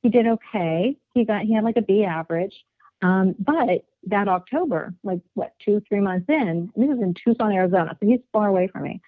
he 0.04 0.10
did 0.10 0.26
okay. 0.26 0.96
He 1.14 1.24
got, 1.24 1.42
he 1.42 1.54
had 1.54 1.64
like 1.64 1.78
a 1.78 1.82
B 1.82 2.04
average. 2.04 2.54
Um, 3.00 3.34
but 3.38 3.86
that 4.06 4.28
October, 4.28 4.94
like 5.02 5.20
what, 5.32 5.54
two, 5.64 5.82
three 5.88 6.00
months 6.00 6.26
in, 6.28 6.70
this 6.76 6.90
is 6.90 7.00
in 7.00 7.14
Tucson, 7.14 7.52
Arizona, 7.52 7.96
so 7.98 8.06
he's 8.06 8.20
far 8.30 8.48
away 8.48 8.68
from 8.68 8.82
me. 8.82 9.00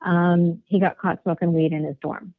Um, 0.00 0.62
he 0.66 0.78
got 0.78 0.96
caught 0.96 1.20
smoking 1.24 1.52
weed 1.52 1.72
in 1.72 1.82
his 1.82 1.96
dorm. 2.00 2.34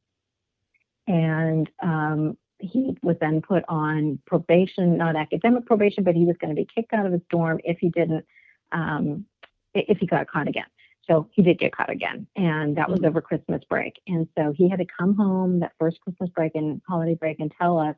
And 1.08 1.70
um, 1.84 2.38
he 2.58 2.98
was 3.04 3.18
then 3.20 3.42
put 3.42 3.66
on 3.68 4.20
probation, 4.26 4.98
not 4.98 5.18
academic 5.18 5.66
probation, 5.66 6.06
but 6.06 6.16
he 6.16 6.24
was 6.24 6.38
going 6.40 6.56
to 6.56 6.60
be 6.60 6.68
kicked 6.74 6.94
out 6.94 7.06
of 7.06 7.12
his 7.12 7.22
dorm 7.30 7.60
if 7.66 7.80
he 7.80 7.90
didn't, 7.90 8.26
um, 8.72 9.26
if 9.74 9.98
he 9.98 10.08
got 10.08 10.30
caught 10.30 10.48
again. 10.48 10.66
So 11.08 11.28
he 11.32 11.42
did 11.42 11.60
get 11.60 11.76
caught 11.76 11.90
again, 11.90 12.28
and 12.36 12.76
that 12.78 12.90
was 12.90 13.00
Mhm. 13.00 13.08
over 13.08 13.22
Christmas 13.22 13.64
break. 13.66 14.00
And 14.08 14.28
so 14.38 14.52
he 14.52 14.68
had 14.68 14.80
to 14.80 14.86
come 14.86 15.16
home 15.16 15.60
that 15.60 15.74
first 15.78 16.02
Christmas 16.02 16.30
break 16.32 16.56
and 16.56 16.82
holiday 16.88 17.16
break 17.16 17.40
and 17.40 17.52
tell 17.52 17.78
us 17.78 17.96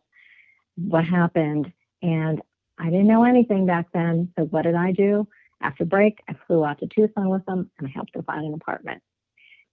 what 0.76 1.06
happened. 1.06 1.72
And 2.02 2.42
I 2.78 2.90
didn't 2.90 3.08
know 3.08 3.24
anything 3.24 3.66
back 3.66 3.92
then. 3.94 4.32
So 4.38 4.46
what 4.46 4.64
did 4.64 4.76
I 4.76 4.92
do? 4.92 5.28
After 5.62 5.86
break, 5.86 6.22
I 6.28 6.34
flew 6.34 6.64
out 6.66 6.80
to 6.80 6.88
Tucson 6.88 7.30
with 7.30 7.48
him 7.48 7.72
and 7.78 7.88
I 7.88 7.92
helped 7.92 8.16
him 8.16 8.24
find 8.24 8.46
an 8.46 8.54
apartment. 8.54 9.02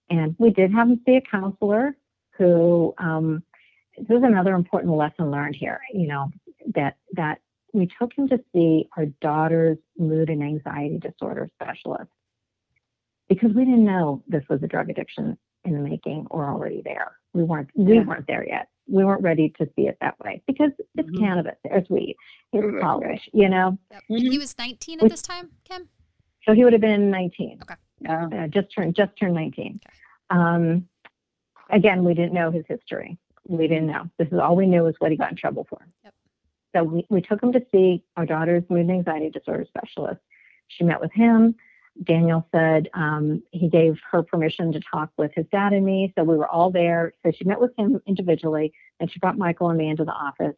And 0.09 0.35
we 0.39 0.49
did 0.49 0.71
have 0.71 0.89
him 0.89 1.01
see 1.05 1.17
a 1.17 1.21
counselor 1.21 1.95
who 2.37 2.93
um, 2.97 3.43
this 3.97 4.17
is 4.17 4.23
another 4.23 4.55
important 4.55 4.93
lesson 4.93 5.31
learned 5.31 5.55
here 5.55 5.79
you 5.93 6.07
know 6.07 6.29
that 6.73 6.97
that 7.13 7.39
we 7.73 7.87
took 7.99 8.13
him 8.17 8.27
to 8.27 8.39
see 8.53 8.87
our 8.97 9.05
daughter's 9.21 9.77
mood 9.97 10.29
and 10.29 10.43
anxiety 10.43 10.97
disorder 10.97 11.49
specialist 11.53 12.09
because 13.29 13.51
we 13.53 13.65
didn't 13.65 13.85
know 13.85 14.23
this 14.27 14.43
was 14.49 14.61
a 14.63 14.67
drug 14.67 14.89
addiction 14.89 15.37
in 15.63 15.73
the 15.73 15.79
making 15.79 16.27
or 16.29 16.47
already 16.47 16.81
there 16.83 17.13
we 17.33 17.43
weren't 17.43 17.69
we 17.75 17.95
Yeah. 17.95 18.03
weren't 18.03 18.27
there 18.27 18.45
yet 18.47 18.67
we 18.87 19.03
weren't 19.03 19.23
ready 19.23 19.49
to 19.57 19.65
see 19.75 19.87
it 19.87 19.97
that 20.01 20.19
way 20.19 20.41
because 20.47 20.71
it's 20.95 21.09
Mhm. 21.09 21.19
cannabis 21.19 21.55
it's 21.63 21.89
weed 21.89 22.15
it's 22.53 22.65
Right, 22.65 22.81
college 22.81 23.29
you 23.33 23.49
know 23.49 23.77
Yep. 23.91 24.03
And 24.09 24.19
he 24.19 24.37
was 24.37 24.57
19 24.57 24.99
at 25.01 25.09
this 25.09 25.21
time, 25.21 25.51
Kim? 25.63 25.89
so 26.43 26.53
he 26.53 26.63
would 26.63 26.73
have 26.73 26.81
been 26.81 27.09
19 27.09 27.59
Yeah. 28.01 28.27
uh, 28.31 28.47
just 28.47 28.71
turned 28.73 28.95
just 28.95 29.15
turned 29.17 29.33
19. 29.33 29.79
Okay. 29.85 29.95
Um, 30.29 30.87
again, 31.69 32.03
we 32.03 32.13
didn't 32.13 32.33
know 32.33 32.51
his 32.51 32.65
history. 32.67 33.17
We 33.47 33.67
didn't 33.67 33.87
know. 33.87 34.09
This 34.17 34.27
is 34.31 34.39
all 34.39 34.55
we 34.55 34.65
knew 34.67 34.85
is 34.87 34.95
what 34.99 35.11
he 35.11 35.17
got 35.17 35.29
in 35.31 35.37
trouble 35.37 35.65
for. 35.69 35.87
Yep. 36.03 36.13
So 36.75 36.83
we, 36.83 37.05
we 37.09 37.21
took 37.21 37.41
him 37.41 37.51
to 37.53 37.63
see 37.71 38.03
our 38.17 38.25
daughter's 38.25 38.63
mood 38.69 38.81
and 38.81 38.91
anxiety 38.91 39.29
disorder 39.29 39.65
specialist. 39.65 40.19
She 40.67 40.83
met 40.83 40.99
with 40.99 41.11
him. 41.13 41.55
Daniel 42.03 42.45
said 42.53 42.89
um, 42.93 43.41
he 43.51 43.69
gave 43.69 43.99
her 44.11 44.21
permission 44.21 44.71
to 44.73 44.79
talk 44.79 45.09
with 45.17 45.31
his 45.33 45.45
dad 45.51 45.73
and 45.73 45.85
me. 45.85 46.13
So 46.17 46.23
we 46.23 46.35
were 46.37 46.47
all 46.47 46.69
there. 46.69 47.13
So 47.23 47.31
she 47.31 47.45
met 47.45 47.59
with 47.59 47.71
him 47.77 48.01
individually, 48.05 48.73
and 48.99 49.09
she 49.11 49.19
brought 49.19 49.37
Michael 49.37 49.69
and 49.69 49.77
me 49.77 49.89
into 49.89 50.03
the 50.03 50.11
office. 50.11 50.55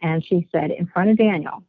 And 0.00 0.24
she 0.24 0.48
said, 0.50 0.72
in 0.72 0.86
front 0.86 1.10
of 1.10 1.16
Daniel, 1.16 1.62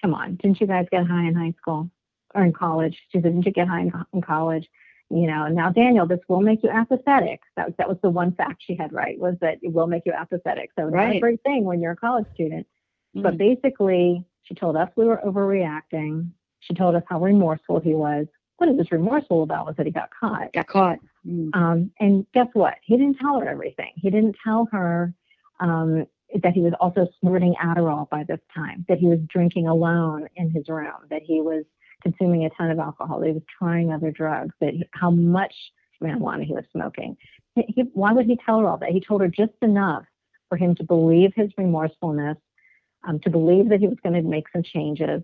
come 0.00 0.14
on, 0.14 0.36
didn't 0.36 0.60
you 0.60 0.66
guys 0.66 0.86
get 0.90 1.06
high 1.06 1.26
in 1.26 1.34
high 1.34 1.54
school 1.58 1.90
or 2.34 2.42
in 2.42 2.52
college? 2.52 2.94
She 3.10 3.18
said, 3.18 3.24
didn't 3.24 3.44
you 3.44 3.52
get 3.52 3.68
high 3.68 3.82
in, 3.82 3.92
in 4.14 4.22
college? 4.22 4.68
You 5.10 5.26
know, 5.26 5.46
now 5.48 5.70
Daniel, 5.70 6.06
this 6.06 6.20
will 6.28 6.40
make 6.40 6.62
you 6.62 6.70
apathetic. 6.70 7.40
That 7.56 7.66
was, 7.66 7.74
that 7.76 7.88
was 7.88 7.98
the 8.02 8.08
one 8.08 8.32
fact 8.32 8.62
she 8.66 8.74
had 8.74 8.94
right, 8.94 9.18
was 9.18 9.34
that 9.42 9.58
it 9.60 9.70
will 9.70 9.86
make 9.86 10.04
you 10.06 10.12
apathetic. 10.12 10.70
So 10.78 10.88
not 10.88 11.14
a 11.16 11.20
great 11.20 11.42
thing 11.42 11.64
when 11.64 11.82
you're 11.82 11.92
a 11.92 11.96
college 11.96 12.24
student. 12.32 12.66
But 13.14 13.34
Mhm. 13.34 13.38
basically, 13.38 14.24
she 14.44 14.54
told 14.54 14.74
us 14.74 14.88
we 14.96 15.04
were 15.04 15.20
overreacting. 15.22 16.30
She 16.62 16.74
told 16.74 16.94
us 16.94 17.02
how 17.08 17.20
remorseful 17.20 17.80
he 17.80 17.94
was. 17.94 18.26
What 18.56 18.68
he 18.68 18.74
was 18.74 18.90
remorseful 18.92 19.42
about 19.42 19.66
was 19.66 19.76
that 19.76 19.86
he 19.86 19.92
got 19.92 20.10
caught. 20.18 20.52
Got 20.52 20.66
caught. 20.68 20.98
Mm. 21.26 21.54
Um, 21.54 21.90
and 22.00 22.26
guess 22.32 22.46
what? 22.52 22.74
He 22.82 22.96
didn't 22.96 23.18
tell 23.18 23.40
her 23.40 23.48
everything. 23.48 23.92
He 23.96 24.10
didn't 24.10 24.36
tell 24.44 24.68
her 24.70 25.12
um, 25.60 26.06
that 26.42 26.52
he 26.52 26.60
was 26.60 26.72
also 26.80 27.06
snorting 27.20 27.54
Adderall 27.62 28.08
by 28.08 28.24
this 28.24 28.40
time, 28.54 28.84
that 28.88 28.98
he 28.98 29.06
was 29.06 29.18
drinking 29.28 29.66
alone 29.66 30.28
in 30.36 30.50
his 30.50 30.68
room, 30.68 30.92
that 31.10 31.22
he 31.22 31.40
was 31.40 31.64
consuming 32.02 32.44
a 32.44 32.50
ton 32.50 32.70
of 32.70 32.78
alcohol, 32.78 33.20
that 33.20 33.26
he 33.26 33.32
was 33.32 33.42
trying 33.58 33.92
other 33.92 34.10
drugs, 34.10 34.54
that 34.60 34.74
he, 34.74 34.84
how 34.92 35.10
much 35.10 35.54
marijuana 36.02 36.44
he 36.44 36.52
was 36.52 36.64
smoking. 36.72 37.16
He, 37.54 37.62
he, 37.68 37.82
why 37.94 38.12
would 38.12 38.26
he 38.26 38.38
tell 38.44 38.60
her 38.60 38.68
all 38.68 38.78
that? 38.78 38.90
He 38.90 39.00
told 39.00 39.20
her 39.20 39.28
just 39.28 39.52
enough 39.62 40.04
for 40.48 40.56
him 40.56 40.74
to 40.76 40.84
believe 40.84 41.32
his 41.34 41.50
remorsefulness, 41.56 42.36
um, 43.06 43.20
to 43.20 43.30
believe 43.30 43.68
that 43.68 43.80
he 43.80 43.88
was 43.88 43.98
going 44.02 44.14
to 44.14 44.28
make 44.28 44.44
some 44.52 44.62
changes, 44.62 45.22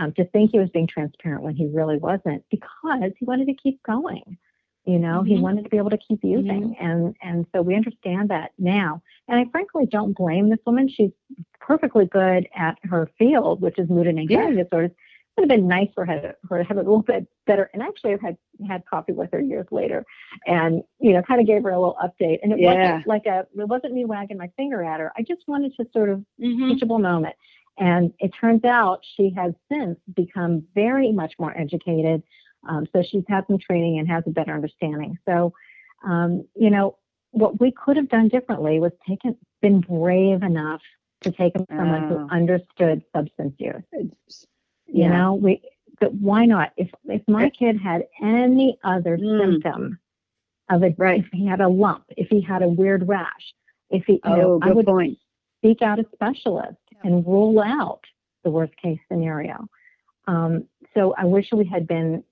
um, 0.00 0.12
to 0.14 0.24
think 0.26 0.50
he 0.50 0.58
was 0.58 0.70
being 0.70 0.86
transparent 0.86 1.42
when 1.42 1.54
he 1.54 1.66
really 1.66 1.98
wasn't, 1.98 2.42
because 2.50 3.12
he 3.18 3.24
wanted 3.26 3.46
to 3.46 3.54
keep 3.54 3.82
going. 3.82 4.38
You 4.86 4.98
know, 4.98 5.22
he 5.22 5.34
Mhm. 5.34 5.42
wanted 5.42 5.64
to 5.64 5.70
be 5.70 5.76
able 5.76 5.90
to 5.90 5.98
keep 5.98 6.24
using, 6.24 6.74
and 6.80 7.14
and 7.22 7.46
so 7.52 7.60
we 7.60 7.74
understand 7.74 8.30
that 8.30 8.52
now. 8.58 9.02
And 9.28 9.38
I 9.38 9.44
frankly 9.50 9.84
don't 9.86 10.16
blame 10.16 10.48
this 10.48 10.58
woman. 10.66 10.88
She's 10.88 11.12
perfectly 11.60 12.06
good 12.06 12.48
at 12.56 12.78
her 12.84 13.06
field, 13.18 13.60
which 13.60 13.78
is 13.78 13.90
mood 13.90 14.06
and 14.06 14.18
anxiety 14.18 14.56
disorders. 14.56 14.90
It 14.90 15.42
would 15.42 15.50
have 15.50 15.58
been 15.60 15.68
nice 15.68 15.88
for 15.94 16.04
her, 16.06 16.34
her 16.48 16.58
to 16.58 16.64
have 16.64 16.76
a 16.78 16.80
little 16.80 17.02
bit 17.02 17.26
better. 17.46 17.70
And 17.72 17.82
actually, 17.82 18.14
I've 18.14 18.20
had 18.22 18.36
had 18.66 18.84
coffee 18.86 19.12
with 19.12 19.30
her 19.32 19.40
years 19.40 19.66
later, 19.70 20.04
and 20.46 20.82
you 20.98 21.12
know, 21.12 21.22
kind 21.22 21.40
of 21.42 21.46
gave 21.46 21.62
her 21.62 21.70
a 21.70 21.78
little 21.78 21.96
update. 22.02 22.38
And 22.42 22.50
it 22.52 22.58
Yeah. 22.58 22.74
wasn't 22.94 23.06
like 23.06 23.26
a, 23.26 23.46
it 23.54 23.68
wasn't 23.68 23.92
me 23.92 24.06
wagging 24.06 24.38
my 24.38 24.48
finger 24.56 24.82
at 24.82 24.98
her. 25.00 25.12
I 25.16 25.22
just 25.22 25.46
wanted 25.46 25.74
to 25.76 25.86
sort 25.92 26.08
of 26.08 26.24
Mhm. 26.40 26.68
teachable 26.70 26.98
moment. 26.98 27.36
And 27.80 28.12
it 28.20 28.30
turns 28.38 28.62
out 28.64 29.00
she 29.16 29.30
has 29.36 29.54
since 29.72 29.98
become 30.14 30.62
very 30.74 31.10
much 31.12 31.32
more 31.38 31.56
educated. 31.58 32.22
Um, 32.68 32.86
so 32.94 33.02
she's 33.02 33.24
had 33.26 33.44
some 33.46 33.58
training 33.58 33.98
and 33.98 34.06
has 34.08 34.22
a 34.26 34.30
better 34.30 34.52
understanding. 34.52 35.16
So, 35.26 35.54
um, 36.06 36.46
you 36.54 36.68
know, 36.70 36.98
what 37.30 37.58
we 37.58 37.72
could 37.72 37.96
have 37.96 38.08
done 38.10 38.28
differently 38.28 38.80
was 38.80 38.92
taken, 39.08 39.34
been 39.62 39.80
brave 39.80 40.42
enough 40.42 40.82
to 41.22 41.32
take 41.32 41.56
him 41.56 41.64
someone 41.70 42.08
who 42.08 42.16
Oh. 42.16 42.28
understood 42.30 43.02
substance 43.16 43.54
use. 43.58 43.82
It's- 43.92 44.46
You 44.86 45.04
yeah. 45.04 45.16
know, 45.16 45.34
we, 45.34 45.62
but 46.00 46.12
why 46.14 46.44
not? 46.46 46.72
If 46.76 46.90
if 47.04 47.22
my 47.28 47.48
kid 47.50 47.78
had 47.80 48.06
any 48.20 48.78
other 48.82 49.16
Mm. 49.16 49.40
symptom 49.40 49.98
of 50.68 50.82
a, 50.82 50.94
Right. 50.98 51.20
if 51.20 51.28
he 51.32 51.46
had 51.46 51.60
a 51.60 51.68
lump, 51.68 52.04
if 52.16 52.28
he 52.28 52.40
had 52.40 52.62
a 52.62 52.68
weird 52.68 53.06
rash, 53.06 53.54
if 53.90 54.04
he, 54.06 54.14
you 54.14 54.20
Oh, 54.24 54.34
know, 54.36 54.58
I 54.62 54.66
good 54.68 54.76
would 54.76 54.86
point. 54.86 55.18
seek 55.62 55.80
out 55.82 55.98
a 56.00 56.06
specialist 56.12 56.79
and 57.02 57.26
rule 57.26 57.60
out 57.60 58.00
the 58.44 58.50
worst 58.50 58.76
case 58.76 58.98
scenario. 59.10 59.66
Um, 60.26 60.64
so 60.94 61.14
I 61.16 61.24
wish 61.24 61.48
we 61.52 61.64
had 61.64 61.86
been 61.86 62.24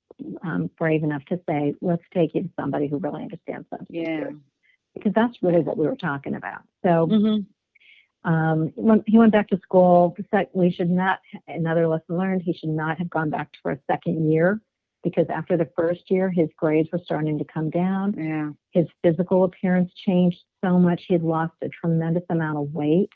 um, 0.42 0.70
brave 0.78 1.04
enough 1.04 1.24
to 1.26 1.40
say, 1.48 1.74
let's 1.80 2.02
take 2.12 2.34
you 2.34 2.42
to 2.42 2.50
somebody 2.58 2.88
who 2.88 2.98
really 2.98 3.22
understands 3.22 3.66
substance 3.70 3.88
Yeah. 3.90 4.22
abuse," 4.22 4.40
because 4.94 5.12
that's 5.14 5.42
really 5.42 5.60
what 5.60 5.76
we 5.78 5.86
were 5.86 5.96
talking 5.96 6.34
about. 6.34 6.62
So 6.84 7.06
hmm 7.06 7.38
um, 8.24 8.72
he 8.74 8.80
went- 8.82 9.04
he 9.06 9.16
went 9.16 9.32
back 9.32 9.48
to 9.48 9.58
school. 9.58 10.16
We 10.52 10.70
should 10.72 10.90
not, 10.90 11.20
another 11.46 11.86
lesson 11.86 12.18
learned, 12.18 12.42
he 12.42 12.52
should 12.52 12.68
not 12.70 12.98
have 12.98 13.08
gone 13.08 13.30
back 13.30 13.48
for 13.62 13.70
a 13.70 13.78
second 13.86 14.30
year 14.30 14.60
because 15.04 15.26
after 15.30 15.56
the 15.56 15.70
first 15.76 16.10
year, 16.10 16.28
his 16.28 16.48
grades 16.56 16.90
were 16.92 16.98
starting 16.98 17.38
to 17.38 17.44
come 17.44 17.70
down. 17.70 18.14
Yeah. 18.18 18.50
His 18.72 18.88
physical 19.02 19.44
appearance 19.44 19.92
changed 20.04 20.42
so 20.64 20.80
much. 20.80 21.04
He 21.06 21.14
had 21.14 21.22
lost 21.22 21.54
a 21.62 21.68
tremendous 21.68 22.24
amount 22.28 22.58
of 22.58 22.74
weight. 22.74 23.08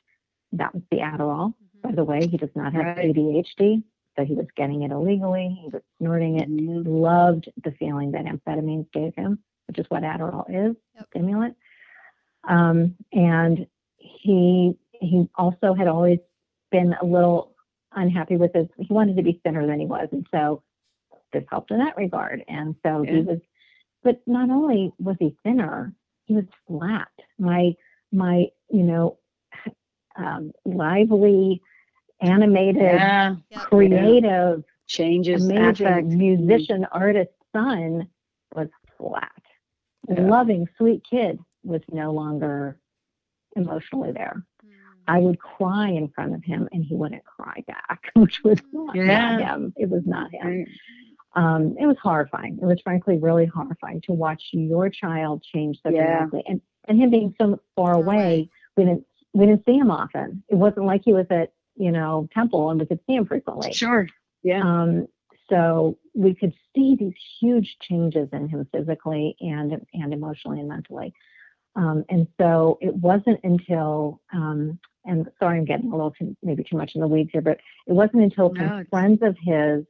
That 0.53 0.75
was 0.75 0.83
the 0.91 0.99
Adderall. 0.99 1.55
By 1.83 1.93
the 1.93 2.05
way, 2.05 2.27
he 2.27 2.37
does 2.37 2.55
not 2.55 2.73
have 2.75 2.97
Right. 2.97 3.11
ADHD, 3.17 3.83
so 4.17 4.25
he 4.25 4.35
was 4.35 4.47
getting 4.57 4.83
it 4.83 4.91
illegally. 4.93 5.49
He 5.61 5.69
was 5.69 5.83
snorting 5.99 6.39
it. 6.39 6.49
Mhm. 6.49 6.87
Loved 6.87 7.49
the 7.65 7.73
feeling 7.73 8.13
that 8.13 8.25
amphetamines 8.27 8.91
gave 8.93 9.15
him, 9.15 9.43
which 9.67 9.79
is 9.79 9.89
what 9.91 10.03
Adderall 10.03 10.45
is, 10.49 10.77
Yep. 10.95 11.07
stimulant. 11.09 11.57
Um, 12.45 12.97
and 13.13 13.67
he 13.97 14.77
he 15.01 15.29
also 15.35 15.75
had 15.75 15.89
always 15.89 16.21
been 16.71 16.95
a 17.01 17.05
little 17.05 17.57
unhappy 17.93 18.37
with 18.37 18.53
his. 18.55 18.69
He 18.79 18.93
wanted 18.93 19.17
to 19.17 19.23
be 19.23 19.41
thinner 19.45 19.67
than 19.67 19.81
he 19.81 19.87
was, 19.87 20.09
and 20.13 20.27
so 20.31 20.63
this 21.33 21.45
helped 21.51 21.71
in 21.73 21.79
that 21.79 21.97
regard. 21.97 22.45
And 22.47 22.77
so 22.85 23.03
he 23.03 23.21
was. 23.23 23.41
But 24.05 24.21
not 24.27 24.51
only 24.51 24.93
was 24.99 25.17
he 25.19 25.37
thinner, 25.43 25.95
he 26.27 26.35
was 26.35 26.45
flat. 26.67 27.09
My 27.39 27.75
my 28.13 28.51
you 28.71 28.83
know 28.83 29.19
um, 30.17 30.53
lively, 30.65 31.61
animated, 32.21 32.83
Yeah. 32.83 33.37
Yep. 33.51 33.61
creative, 33.63 34.65
Changes. 34.87 35.45
amazing 35.49 35.87
affect. 35.87 36.07
musician 36.09 36.87
artist 36.93 37.31
son 37.53 38.09
was 38.55 38.69
flat. 38.99 39.31
Yeah. 40.09 40.21
Loving, 40.23 40.67
sweet 40.77 41.03
kid 41.09 41.39
was 41.65 41.81
no 41.91 42.13
longer 42.13 42.79
emotionally 43.57 44.13
there. 44.13 44.45
Mm. 44.65 44.71
I 45.09 45.19
would 45.19 45.39
cry 45.39 45.89
in 45.89 46.09
front 46.09 46.35
of 46.35 46.43
him 46.45 46.69
and 46.73 46.85
he 46.85 46.95
wouldn't 46.95 47.25
cry 47.25 47.63
back, 47.67 48.11
which 48.15 48.43
was 48.45 48.59
not, 48.73 48.95
Yeah. 48.97 49.37
not 49.37 49.41
him. 49.41 49.73
It 49.77 49.89
was 49.91 50.03
not 50.07 50.31
him. 50.33 50.67
Um, 51.35 51.77
it 51.81 51.87
was 51.87 51.97
horrifying. 52.03 52.59
It 52.61 52.65
was 52.67 52.81
frankly 52.83 53.17
really 53.19 53.47
horrifying 53.47 54.03
to 54.03 54.13
watch 54.13 54.43
your 54.53 54.91
child 54.91 55.43
change 55.43 55.79
so 55.83 55.91
Yeah. 55.91 56.03
dramatically. 56.05 56.45
And 56.47 56.61
and 56.89 56.99
him 57.01 57.11
being 57.11 57.33
so 57.41 57.61
far 57.77 57.93
Far 57.95 58.03
away, 58.03 58.17
away. 58.17 58.51
we 58.77 58.85
didn't 58.85 59.07
we 59.33 59.47
didn't 59.47 59.65
see 59.65 59.77
him 59.77 59.91
often. 59.91 60.43
It 60.49 60.57
wasn't 60.57 60.87
like 60.87 61.03
he 61.05 61.13
was 61.13 61.27
at, 61.31 61.53
you 61.77 61.91
know, 61.91 62.29
temple 62.35 62.71
and 62.71 62.81
we 62.81 62.87
could 62.87 63.01
see 63.07 63.15
him 63.15 63.27
frequently. 63.27 63.73
Sure. 63.73 64.09
Yeah. 64.43 64.63
Um, 64.63 65.07
so 65.49 65.99
we 66.15 66.35
could 66.35 66.53
see 66.75 66.97
these 66.99 67.15
huge 67.41 67.77
changes 67.81 68.29
in 68.33 68.49
him 68.49 68.67
physically 68.73 69.37
and 69.41 69.85
and 69.93 70.13
emotionally 70.13 70.61
and 70.61 70.69
mentally. 70.69 71.15
Um, 71.75 72.05
and 72.11 72.27
so 72.39 72.79
it 72.83 72.95
wasn't 72.95 73.41
until, 73.45 74.21
um, 74.33 74.79
and 75.07 75.27
sorry, 75.39 75.59
I'm 75.59 75.65
getting 75.65 75.91
a 75.91 75.97
little 75.97 76.11
too, 76.11 76.37
maybe 76.43 76.63
too 76.63 76.77
much 76.77 76.95
in 76.95 77.01
the 77.01 77.09
weeds 77.09 77.31
here, 77.33 77.41
but 77.41 77.59
it 77.87 77.93
wasn't 77.93 78.23
until 78.23 78.53
No, 78.53 78.61
some 78.61 78.87
friends 78.91 79.21
of 79.23 79.37
his 79.43 79.85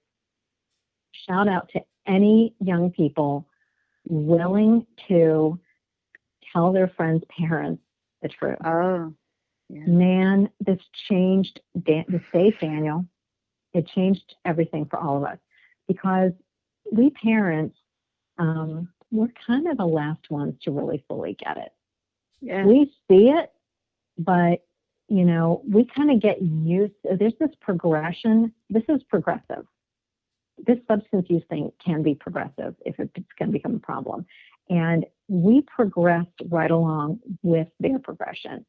shout 1.27 1.49
out 1.49 1.69
to 1.71 1.81
any 2.07 2.55
young 2.61 2.91
people 2.91 3.49
willing 4.09 4.87
to 5.09 5.59
tell 6.53 6.73
their 6.73 6.89
friends' 6.89 7.25
parents 7.37 7.83
the 8.23 8.29
truth 8.29 8.59
oh. 8.65 9.13
Yeah. 9.73 9.87
man, 9.87 10.51
this 10.61 10.79
changed 11.09 11.59
Dan- 11.83 12.05
the 12.07 12.21
state, 12.29 12.61
Daniel. 12.61 13.07
It 13.73 13.87
changed 13.87 14.35
everything 14.45 14.85
for 14.85 14.99
all 14.99 15.17
of 15.17 15.25
us 15.25 15.39
because 15.89 16.33
we 16.93 17.09
parents, 17.11 17.75
um, 18.37 18.93
we're 19.11 19.33
kind 19.47 19.67
of 19.67 19.79
the 19.79 19.87
last 19.87 20.31
ones 20.31 20.57
to 20.65 20.71
really 20.73 21.03
fully 21.09 21.35
get 21.43 21.57
it. 21.57 21.73
Yeah. 22.43 22.67
We 22.67 22.93
see 23.09 23.31
it, 23.31 23.51
but 24.19 24.63
you 25.09 25.25
know, 25.25 25.63
we 25.67 25.85
kind 25.85 26.11
of 26.11 26.21
get 26.21 26.43
used. 26.43 26.95
There's 27.05 27.35
this 27.41 27.55
progression. 27.61 28.53
This 28.69 28.85
is 28.89 29.03
progressive. 29.05 29.67
This 30.67 30.79
substance 30.87 31.27
use 31.31 31.43
thing 31.49 31.73
can 31.85 32.03
be 32.03 32.15
progressive 32.15 32.75
if 32.85 32.99
it's 33.01 33.13
going 33.39 33.49
to 33.49 33.53
become 33.53 33.77
a 33.77 33.79
problem, 33.79 34.27
and 34.69 35.07
we 35.29 35.63
progressed 35.63 36.43
right 36.49 36.71
along 36.71 37.21
with 37.43 37.69
their 37.81 37.99
progression. 37.99 38.67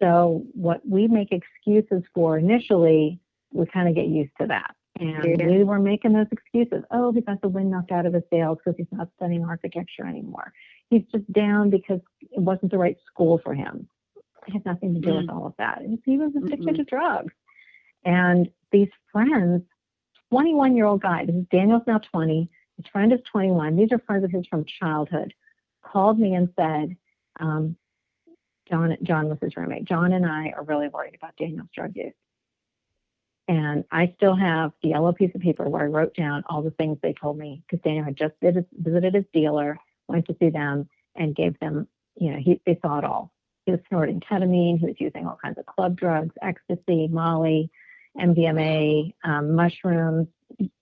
So 0.00 0.44
what 0.54 0.80
we 0.88 1.06
make 1.08 1.28
excuses 1.32 2.02
for 2.14 2.38
initially, 2.38 3.20
we 3.52 3.66
kind 3.66 3.88
of 3.88 3.94
get 3.94 4.06
used 4.06 4.32
to 4.40 4.46
that. 4.48 4.74
And 5.00 5.40
Yeah. 5.40 5.46
we 5.46 5.64
were 5.64 5.78
making 5.78 6.12
those 6.12 6.26
excuses. 6.30 6.84
Oh, 6.90 7.12
he 7.12 7.20
got 7.20 7.40
the 7.40 7.48
wind 7.48 7.70
knocked 7.70 7.90
out 7.90 8.06
of 8.06 8.14
his 8.14 8.22
sails 8.30 8.58
because 8.58 8.76
he's 8.76 8.90
not 8.92 9.08
studying 9.16 9.44
architecture 9.44 10.06
anymore. 10.06 10.52
He's 10.90 11.02
just 11.12 11.30
down 11.32 11.70
because 11.70 12.00
it 12.20 12.40
wasn't 12.40 12.70
the 12.70 12.78
right 12.78 12.96
school 13.06 13.38
for 13.42 13.54
him. 13.54 13.88
It 14.46 14.52
had 14.52 14.64
nothing 14.64 14.94
to 14.94 15.00
do 15.00 15.14
with 15.14 15.28
all 15.30 15.46
of 15.46 15.54
that. 15.58 15.82
He 16.04 16.16
was 16.16 16.32
addicted 16.36 16.74
Mm-mm. 16.74 16.76
to 16.76 16.84
drugs. 16.84 17.32
And 18.04 18.50
these 18.70 18.90
friends, 19.10 19.62
21 20.30 20.76
year 20.76 20.86
old 20.86 21.02
guy, 21.02 21.24
this 21.24 21.34
is 21.34 21.46
Daniel's 21.50 21.82
now 21.86 21.98
20, 21.98 22.48
his 22.76 22.86
friend 22.88 23.12
is 23.12 23.20
21. 23.30 23.76
These 23.76 23.92
are 23.92 23.98
friends 24.00 24.24
of 24.24 24.30
his 24.30 24.46
from 24.46 24.64
childhood, 24.80 25.32
called 25.82 26.18
me 26.18 26.34
and 26.34 26.48
said, 26.56 26.96
um, 27.40 27.76
John, 28.68 28.96
John 29.02 29.28
was 29.28 29.38
his 29.40 29.56
roommate. 29.56 29.84
John 29.84 30.12
and 30.12 30.26
I 30.26 30.50
are 30.56 30.62
really 30.62 30.88
worried 30.88 31.14
about 31.14 31.36
Daniel's 31.36 31.68
drug 31.74 31.94
use. 31.94 32.14
And 33.46 33.84
I 33.90 34.14
still 34.16 34.34
have 34.34 34.72
the 34.82 34.90
yellow 34.90 35.12
piece 35.12 35.34
of 35.34 35.40
paper 35.42 35.68
where 35.68 35.82
I 35.82 35.86
wrote 35.86 36.14
down 36.14 36.44
all 36.48 36.62
the 36.62 36.70
things 36.70 36.98
they 37.02 37.12
told 37.12 37.36
me 37.36 37.62
because 37.66 37.82
Daniel 37.82 38.04
had 38.04 38.16
just 38.16 38.34
visited 38.40 39.14
his 39.14 39.24
dealer, 39.34 39.78
went 40.08 40.26
to 40.26 40.36
see 40.40 40.48
them, 40.48 40.88
and 41.14 41.36
gave 41.36 41.58
them, 41.60 41.86
you 42.16 42.30
know, 42.32 42.38
he, 42.38 42.60
they 42.64 42.78
saw 42.80 42.98
it 42.98 43.04
all. 43.04 43.30
He 43.66 43.72
was 43.72 43.80
snorting 43.88 44.20
ketamine, 44.20 44.78
he 44.78 44.86
was 44.86 44.96
using 44.98 45.26
all 45.26 45.38
kinds 45.42 45.58
of 45.58 45.66
club 45.66 45.96
drugs, 45.96 46.34
ecstasy, 46.42 47.08
Molly, 47.08 47.70
MDMA, 48.18 49.14
um, 49.24 49.54
mushrooms, 49.54 50.28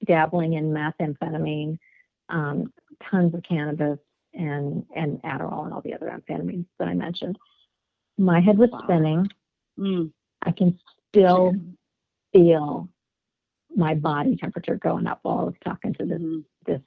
dabbling 0.04 0.54
in 0.54 0.72
methamphetamine, 0.72 1.78
um, 2.28 2.72
tons 3.10 3.34
of 3.34 3.42
cannabis, 3.42 3.98
and, 4.34 4.84
and 4.94 5.20
Adderall 5.22 5.64
and 5.64 5.72
all 5.72 5.82
the 5.82 5.94
other 5.94 6.06
amphetamines 6.06 6.66
that 6.78 6.88
I 6.88 6.94
mentioned. 6.94 7.38
My 8.18 8.40
head 8.40 8.58
was 8.58 8.70
Wow. 8.70 8.80
spinning. 8.84 9.28
Mm. 9.78 10.12
I 10.42 10.52
can 10.52 10.78
still 11.08 11.54
feel 12.32 12.88
my 13.74 13.94
body 13.94 14.36
temperature 14.36 14.76
going 14.76 15.06
up 15.06 15.20
while 15.22 15.38
I 15.40 15.44
was 15.44 15.54
talking 15.64 15.94
to 15.94 16.04
this 16.04 16.20
Mhm. 16.20 16.44
this 16.66 16.82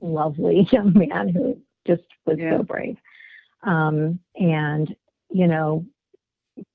lovely 0.00 0.60
young 0.72 0.92
man 0.94 1.28
who 1.28 1.60
just 1.86 2.04
was 2.24 2.38
Yeah. 2.38 2.58
so 2.58 2.62
brave. 2.62 2.98
Um, 3.62 4.20
and 4.34 4.94
you 5.30 5.46
know, 5.48 5.84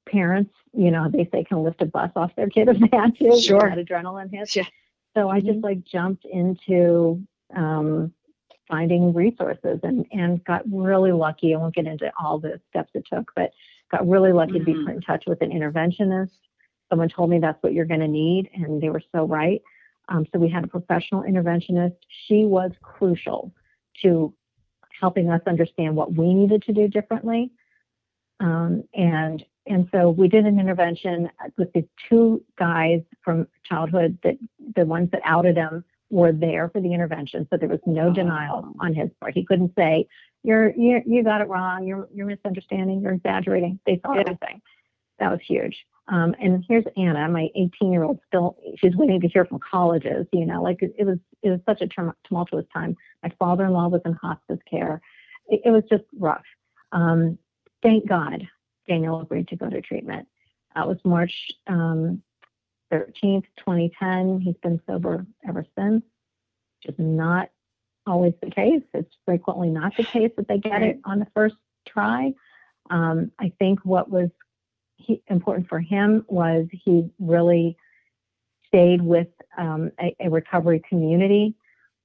parents, 0.08 0.54
you 0.74 0.91
know, 0.91 1.10
they 1.10 1.26
say 1.32 1.44
can 1.44 1.63
lift 1.63 1.82
a 1.82 1.86
bus 1.86 2.12
off 2.15 2.36
their 2.36 2.50
kid 2.50 2.67
if 2.70 2.80
they 2.80 2.96
had 2.98 3.15
to. 3.17 3.36
Sure. 3.39 3.60
That 3.62 3.78
adrenaline 3.78 4.30
hits. 4.32 4.56
Yeah. 4.56 4.65
So 5.15 5.30
I 5.30 5.39
just 5.39 5.60
like 5.60 5.84
jumped 5.84 6.26
into 6.26 7.26
um, 7.56 8.13
finding 8.71 9.13
resources 9.13 9.79
and 9.84 10.05
and 10.12 10.43
got 10.45 10.63
really 10.71 11.12
lucky. 11.12 11.53
I 11.53 11.57
won't 11.57 11.75
get 11.75 11.86
into 11.86 12.12
all 12.17 12.39
the 12.39 12.60
steps 12.69 12.91
it 12.95 13.05
took, 13.12 13.31
but 13.36 13.51
got 13.91 14.07
really 14.07 14.31
lucky 14.31 14.60
to 14.60 14.65
be 14.65 14.73
Mhm. 14.73 14.86
put 14.86 14.95
in 14.95 15.01
touch 15.01 15.25
with 15.27 15.41
an 15.41 15.51
interventionist. 15.51 16.31
Someone 16.89 17.10
told 17.10 17.29
me 17.29 17.38
that's 17.39 17.62
what 17.62 17.73
you're 17.73 17.86
going 17.86 17.99
to 17.99 18.07
need, 18.07 18.49
and 18.53 18.81
they 18.81 18.89
were 18.89 19.03
so 19.12 19.25
right. 19.25 19.62
Um, 20.07 20.25
so 20.31 20.39
we 20.39 20.49
had 20.49 20.63
a 20.63 20.67
professional 20.67 21.23
interventionist. 21.23 21.95
She 22.25 22.45
was 22.45 22.71
crucial 22.81 23.53
to 24.01 24.34
helping 24.99 25.29
us 25.29 25.41
understand 25.45 25.95
what 25.95 26.13
we 26.13 26.34
needed 26.34 26.63
to 26.63 26.73
do 26.73 26.88
differently. 26.88 27.51
Um, 28.39 28.84
and 28.93 29.45
and 29.67 29.88
so 29.91 30.10
we 30.10 30.27
did 30.27 30.45
an 30.45 30.60
intervention 30.60 31.29
with 31.57 31.71
the 31.73 31.88
two 32.10 32.43
guys 32.57 33.01
from 33.23 33.47
childhood 33.63 34.17
that 34.23 34.38
the 34.75 34.86
ones 34.86 35.12
that 35.12 35.21
outed 35.23 35.55
him 35.55 35.84
were 36.12 36.32
there 36.32 36.69
for 36.69 36.82
the 36.82 36.93
intervention. 36.93 37.47
So 37.50 37.58
there 37.58 37.69
was 37.69 37.80
no 37.86 38.12
denial 38.13 38.65
Oh. 38.67 38.76
on 38.80 38.93
his 38.93 39.10
part. 39.19 39.34
He 39.34 39.43
couldn't 39.45 39.74
say, 39.76 40.08
"You're 40.43 40.71
you 40.76 41.02
you 41.06 41.24
got 41.24 41.41
it 41.41 41.47
wrong. 41.47 41.86
You're 41.88 42.08
you're 42.13 42.28
misunderstanding. 42.28 43.02
You're 43.02 43.13
exaggerating." 43.13 43.80
They 43.86 44.00
saw 44.06 44.13
Yeah. 44.13 44.21
everything. 44.21 44.62
That 45.19 45.32
was 45.32 45.39
huge. 45.41 45.86
Um, 46.08 46.36
and 46.39 46.65
here's 46.67 46.84
Anna, 46.97 47.30
my 47.30 47.50
18 47.56 47.91
year 47.93 48.04
old, 48.04 48.19
still 48.28 48.58
she's 48.78 48.95
waiting 48.95 49.21
to 49.21 49.28
hear 49.28 49.45
from 49.45 49.60
colleges. 49.60 50.28
You 50.34 50.45
know, 50.45 50.62
like 50.62 50.82
it, 50.84 50.93
it 50.97 51.06
was 51.06 51.19
it 51.41 51.50
was 51.52 51.62
such 51.65 51.82
a 51.82 51.88
tumultuous 52.28 52.65
time. 52.74 52.95
My 53.24 53.32
father 53.39 53.65
in 53.65 53.71
law 53.71 53.88
was 53.88 54.02
in 54.06 54.13
hospice 54.13 54.60
care. 54.69 55.02
It, 55.47 55.62
it 55.65 55.71
was 55.71 55.84
just 55.89 56.04
rough. 56.17 56.45
Um, 56.91 57.38
thank 57.82 58.08
God 58.08 58.47
Daniel 58.88 59.21
agreed 59.21 59.47
to 59.50 59.56
go 59.56 59.69
to 59.69 59.82
treatment. 59.82 60.28
That 60.76 60.88
was 60.88 60.97
March 61.06 61.52
um, 61.67 62.21
13th, 62.91 63.45
2010. 63.58 64.41
He's 64.41 64.58
been 64.62 64.82
sober 64.88 65.25
ever 65.47 65.65
since. 65.77 66.04
Which 66.84 66.93
is 66.93 66.99
not 66.99 67.49
always 68.08 68.34
the 68.41 68.49
case. 68.49 68.84
It's 68.93 69.13
frequently 69.25 69.69
not 69.69 69.95
the 69.95 70.04
case 70.04 70.32
that 70.38 70.47
they 70.47 70.58
get 70.58 70.82
it 70.82 70.99
on 71.06 71.19
the 71.19 71.27
first 71.34 71.56
try. 71.88 72.34
Um, 72.89 73.32
I 73.39 73.51
think 73.60 73.80
what 73.84 74.10
was 74.10 74.30
he, 74.97 75.21
important 75.27 75.67
for 75.67 75.80
him 75.80 76.25
was 76.27 76.67
he 76.71 77.10
really 77.19 77.77
stayed 78.67 79.01
with 79.01 79.27
um, 79.58 79.91
a, 79.99 80.15
a 80.19 80.30
recovery 80.30 80.82
community. 80.88 81.56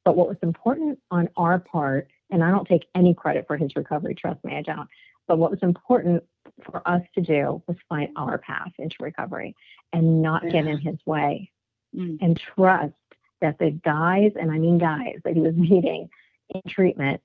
But 0.04 0.16
what 0.16 0.28
was 0.28 0.36
important 0.42 0.98
on 1.10 1.28
our 1.36 1.58
part, 1.58 2.08
and 2.30 2.42
I 2.44 2.50
don't 2.50 2.66
take 2.66 2.86
any 2.94 3.14
credit 3.14 3.46
for 3.46 3.56
his 3.56 3.74
recovery, 3.74 4.14
trust 4.14 4.44
me, 4.44 4.56
I 4.56 4.62
don't. 4.62 4.88
But 5.28 5.38
what 5.38 5.50
was 5.50 5.62
important 5.62 6.22
for 6.62 6.86
us 6.86 7.02
to 7.14 7.20
do 7.20 7.62
was 7.66 7.76
find 7.88 8.10
our 8.16 8.38
path 8.38 8.72
into 8.78 8.96
recovery 9.00 9.54
and 9.92 10.22
not 10.22 10.44
yeah. 10.44 10.50
get 10.50 10.66
in 10.66 10.78
his 10.78 10.96
way 11.04 11.50
mm. 11.94 12.18
and 12.20 12.38
trust 12.38 12.94
that 13.40 13.58
the 13.58 13.70
guys, 13.70 14.32
and 14.40 14.50
I 14.50 14.58
mean 14.58 14.78
guys, 14.78 15.16
that 15.24 15.34
he 15.34 15.40
was 15.40 15.54
meeting 15.54 16.08
in 16.50 16.62
treatment, 16.68 17.20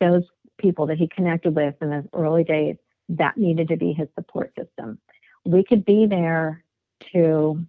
those 0.00 0.24
people 0.58 0.86
that 0.86 0.98
he 0.98 1.08
connected 1.08 1.54
with 1.54 1.74
in 1.80 1.90
those 1.90 2.06
early 2.12 2.44
days, 2.44 2.76
that 3.08 3.36
needed 3.36 3.68
to 3.68 3.76
be 3.76 3.92
his 3.92 4.08
support 4.14 4.52
system. 4.58 4.98
We 5.44 5.64
could 5.64 5.84
be 5.84 6.06
there 6.06 6.64
to, 7.12 7.64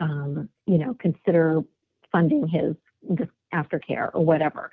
um, 0.00 0.48
you 0.66 0.78
know, 0.78 0.94
consider 0.94 1.62
funding 2.10 2.48
his 2.48 2.74
aftercare 3.54 4.10
or 4.14 4.24
whatever, 4.24 4.70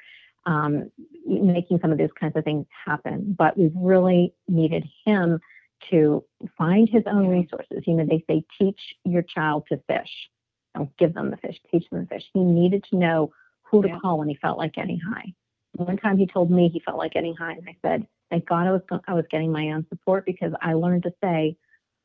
um, 0.47 0.89
making 1.25 1.79
some 1.81 1.91
of 1.91 1.99
those 1.99 2.09
kinds 2.19 2.35
of 2.35 2.43
things 2.43 2.65
happen. 2.85 3.35
But 3.37 3.57
we've 3.57 3.75
really 3.75 4.33
needed 4.47 4.85
him 5.05 5.39
to 5.91 6.23
find 6.57 6.89
his 6.89 7.03
own 7.05 7.27
resources. 7.27 7.83
You 7.85 7.93
know, 7.93 8.05
they 8.05 8.23
say 8.27 8.43
teach 8.59 8.79
your 9.03 9.21
child 9.21 9.65
to 9.69 9.79
fish. 9.87 10.29
Don't 10.73 10.95
give 10.97 11.13
them 11.13 11.29
the 11.29 11.37
fish, 11.37 11.59
teach 11.71 11.87
them 11.89 12.01
the 12.01 12.07
fish. 12.07 12.23
He 12.33 12.39
needed 12.39 12.83
to 12.89 12.95
know 12.97 13.31
who 13.63 13.81
to 13.81 13.89
yeah. 13.89 13.99
call 13.99 14.19
when 14.19 14.29
he 14.29 14.35
felt 14.35 14.57
like 14.57 14.73
getting 14.73 14.99
high. 14.99 15.33
One 15.73 15.97
time 15.97 16.17
he 16.17 16.25
told 16.25 16.49
me 16.49 16.69
he 16.69 16.79
felt 16.79 16.97
like 16.97 17.13
getting 17.13 17.35
high, 17.35 17.51
and 17.51 17.67
I 17.67 17.75
said, 17.83 18.07
"Thank 18.31 18.47
God 18.47 18.65
I 18.65 18.71
was 18.71 18.81
I 19.07 19.13
was 19.13 19.25
getting 19.29 19.51
my 19.51 19.71
own 19.71 19.85
support 19.89 20.25
because 20.25 20.53
I 20.61 20.73
learned 20.73 21.03
to 21.03 21.13
say, 21.21 21.57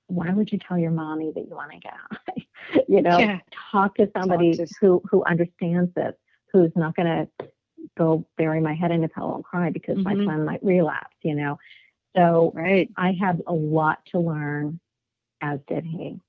why 0.08 0.30
would 0.30 0.52
you 0.52 0.58
tell 0.58 0.78
your 0.78 0.90
mommy 0.90 1.32
that 1.34 1.48
you 1.48 1.54
want 1.54 1.70
to 1.72 1.78
get 1.78 1.94
high? 1.94 2.82
you 2.88 3.02
know, 3.02 3.18
yeah. 3.18 3.38
talk 3.70 3.94
to 3.96 4.10
somebody 4.16 4.56
talk 4.56 4.68
to... 4.68 4.74
who 4.80 5.02
who 5.10 5.24
understands 5.24 5.92
this, 5.94 6.14
who's 6.52 6.72
not 6.76 6.94
going 6.96 7.06
to 7.06 7.46
go 7.96 8.24
bury 8.36 8.60
my 8.60 8.74
head 8.74 8.90
in 8.90 9.04
a 9.04 9.08
pillow 9.08 9.34
and 9.34 9.44
cry 9.44 9.70
because 9.70 9.98
mm-hmm. 9.98 10.24
my 10.24 10.32
son 10.32 10.44
might 10.44 10.64
relapse. 10.64 11.16
You 11.22 11.34
know, 11.34 11.58
so 12.16 12.52
right. 12.54 12.90
I 12.96 13.12
had 13.12 13.42
a 13.46 13.52
lot 13.52 14.04
to 14.12 14.18
learn, 14.18 14.80
as 15.40 15.60
did 15.68 15.84
he. 15.84 16.20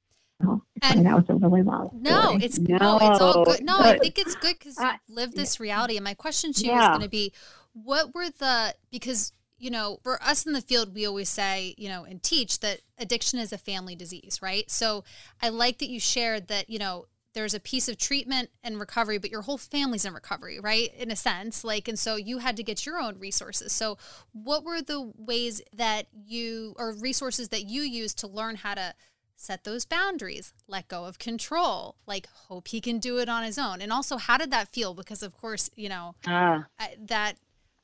and 0.82 1.06
that 1.06 1.16
was 1.16 1.26
a 1.30 1.36
really 1.36 1.64
long. 1.64 1.88
Story. 1.88 2.02
No, 2.02 2.38
it's 2.42 2.60
no, 2.60 2.78
no, 2.78 2.98
it's 2.98 3.22
all 3.22 3.46
good. 3.46 3.64
No, 3.64 3.78
I 3.80 3.98
think 3.98 4.18
it's 4.18 4.36
good 4.36 4.58
because 4.60 4.78
you've 4.78 5.16
lived 5.16 5.36
this 5.36 5.60
reality. 5.60 5.98
And 5.98 6.04
my 6.04 6.14
question 6.14 6.54
to 6.54 6.66
you 6.66 6.72
yeah. 6.72 6.84
is 6.84 6.88
going 6.90 7.02
to 7.02 7.10
be, 7.10 7.34
what 7.74 8.14
were 8.14 8.30
the 8.30 8.76
because 8.92 9.34
you 9.58 9.72
know 9.72 10.00
for 10.04 10.22
us 10.22 10.46
in 10.46 10.54
the 10.54 10.62
field 10.62 10.94
we 10.94 11.06
always 11.06 11.30
say 11.30 11.74
you 11.78 11.90
know 11.90 12.04
and 12.04 12.22
teach 12.22 12.60
that 12.60 12.82
addiction 13.00 13.40
is 13.40 13.52
a 13.52 13.58
family 13.58 13.96
disease, 13.96 14.40
right? 14.42 14.70
So 14.70 15.04
I 15.42 15.50
like 15.50 15.80
that 15.80 15.90
you 15.90 16.00
shared 16.00 16.48
that 16.48 16.70
you 16.70 16.80
know 16.80 17.06
there's 17.34 17.54
a 17.54 17.60
piece 17.60 17.90
of 17.90 17.98
treatment 17.98 18.50
and 18.64 18.80
recovery, 18.80 19.18
but 19.18 19.32
your 19.32 19.42
whole 19.42 19.58
family's 19.58 20.06
in 20.06 20.14
recovery, 20.14 20.60
right? 20.60 20.94
In 20.96 21.12
a 21.12 21.16
sense, 21.16 21.64
like, 21.64 21.88
and 21.88 21.98
so 21.98 22.16
you 22.16 22.40
had 22.40 22.56
to 22.58 22.64
get 22.64 22.86
your 22.86 23.00
own 23.00 23.20
resources. 23.20 23.72
So, 23.74 23.98
what 24.32 24.64
were 24.64 24.82
the 24.82 25.12
ways 25.18 25.62
that 25.76 26.08
you, 26.14 26.76
or 26.78 26.94
resources 26.94 27.50
that 27.50 27.66
you 27.66 27.82
used 27.82 28.18
to 28.20 28.28
learn 28.28 28.58
how 28.58 28.76
to 28.76 28.94
set 29.36 29.64
those 29.64 29.84
boundaries, 29.84 30.54
let 30.68 30.88
go 30.88 31.06
of 31.06 31.20
control, 31.20 31.96
like, 32.06 32.28
hope 32.28 32.68
he 32.68 32.80
can 32.80 33.00
do 33.00 33.18
it 33.18 33.30
on 33.30 33.44
his 33.44 33.58
own? 33.58 33.82
And 33.82 33.92
also, 33.92 34.18
how 34.18 34.38
did 34.38 34.52
that 34.52 34.68
feel? 34.70 34.94
Because, 34.94 35.24
of 35.24 35.36
course, 35.36 35.70
you 35.76 35.90
know, 35.90 36.16
ah. 36.28 36.66
I, 36.80 36.96
that, 37.08 37.38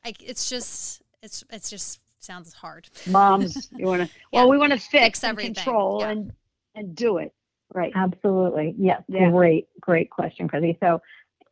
I, 0.05 0.13
it's 0.23 0.49
just, 0.49 1.01
it's, 1.23 1.43
it's 1.49 1.69
just 1.69 1.99
sounds 2.19 2.53
hard. 2.53 2.87
Moms, 3.07 3.69
you 3.75 3.87
want 3.87 4.03
to, 4.03 4.15
well, 4.31 4.49
we 4.49 4.57
want 4.57 4.73
to 4.73 4.79
fix, 4.79 4.89
fix 4.91 5.23
everything. 5.23 5.55
control 5.55 6.01
yeah. 6.01 6.11
and, 6.11 6.33
and 6.75 6.95
do 6.95 7.17
it. 7.17 7.33
Right. 7.73 7.91
Absolutely. 7.95 8.75
Yes. 8.77 9.03
Yeah. 9.07 9.29
Great, 9.29 9.67
great 9.79 10.09
question, 10.09 10.47
Chrissy. 10.47 10.77
So 10.81 11.01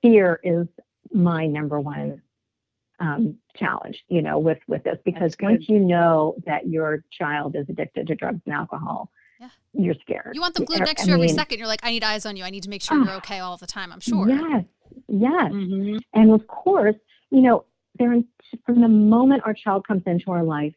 fear 0.02 0.40
is 0.44 0.68
my 1.14 1.46
number 1.46 1.80
one 1.80 2.22
um, 3.00 3.38
challenge, 3.56 4.04
you 4.08 4.22
know, 4.22 4.40
with 4.40 4.60
with 4.68 4.84
this 4.84 4.98
because 5.06 5.36
once 5.42 5.66
you 5.68 5.80
know 5.80 6.36
that 6.46 6.68
your 6.68 7.04
child 7.12 7.56
is 7.56 7.66
addicted 7.70 8.08
to 8.08 8.16
drugs 8.16 8.42
and 8.46 8.56
alcohol, 8.56 9.12
yeah. 9.40 9.50
you're 9.74 9.96
scared. 10.02 10.32
You 10.34 10.42
want 10.42 10.56
them 10.56 10.66
glued 10.66 10.80
next 10.80 11.04
to 11.04 11.10
you 11.10 11.14
every 11.14 11.28
second. 11.28 11.60
You're 11.60 11.68
like, 11.68 11.82
I 11.84 11.92
need 11.92 12.04
eyes 12.04 12.26
on 12.26 12.36
you. 12.36 12.44
I 12.44 12.50
need 12.50 12.64
to 12.64 12.70
make 12.70 12.82
sure 12.82 13.00
uh, 13.00 13.04
you're 13.06 13.14
okay 13.16 13.40
all 13.40 13.58
the 13.58 13.68
time. 13.68 13.92
I'm 13.92 14.00
sure. 14.00 14.28
Yes. 14.28 14.66
Yes. 15.08 15.52
Mm-hmm. 15.52 15.98
And 16.14 16.32
of 16.32 16.48
course, 16.48 16.96
you 17.30 17.42
know, 17.42 17.66
there 18.00 18.16
from 18.66 18.82
the 18.82 18.88
moment 18.88 19.44
our 19.46 19.54
child 19.54 19.88
comes 19.88 20.04
into 20.06 20.32
our 20.32 20.44
life, 20.44 20.74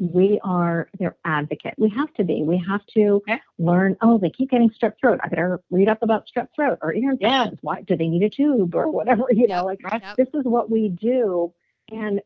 we 0.00 0.40
are 0.42 0.88
their 0.98 1.16
advocate. 1.26 1.74
We 1.76 1.90
have 1.90 2.12
to 2.14 2.24
be. 2.24 2.42
We 2.42 2.62
have 2.66 2.84
to 2.94 3.22
learn. 3.58 3.96
Oh, 4.00 4.16
they 4.18 4.30
keep 4.30 4.50
getting 4.50 4.70
strep 4.70 4.94
throat. 4.98 5.20
I 5.22 5.28
better 5.28 5.60
read 5.70 5.88
up 5.88 6.02
about 6.02 6.24
strep 6.26 6.48
throat 6.56 6.78
or 6.80 6.94
ear 6.94 7.12
infections. 7.12 7.52
Yeah. 7.52 7.58
Why 7.60 7.82
do 7.82 7.96
they 7.96 8.08
need 8.08 8.22
a 8.22 8.30
tube 8.30 8.74
or 8.74 8.90
whatever? 8.90 9.24
You 9.30 9.46
know, 9.46 9.64
like 9.64 9.80
this 10.16 10.28
is 10.34 10.44
what 10.44 10.70
we 10.70 10.88
do. 10.88 11.52
And 11.90 12.20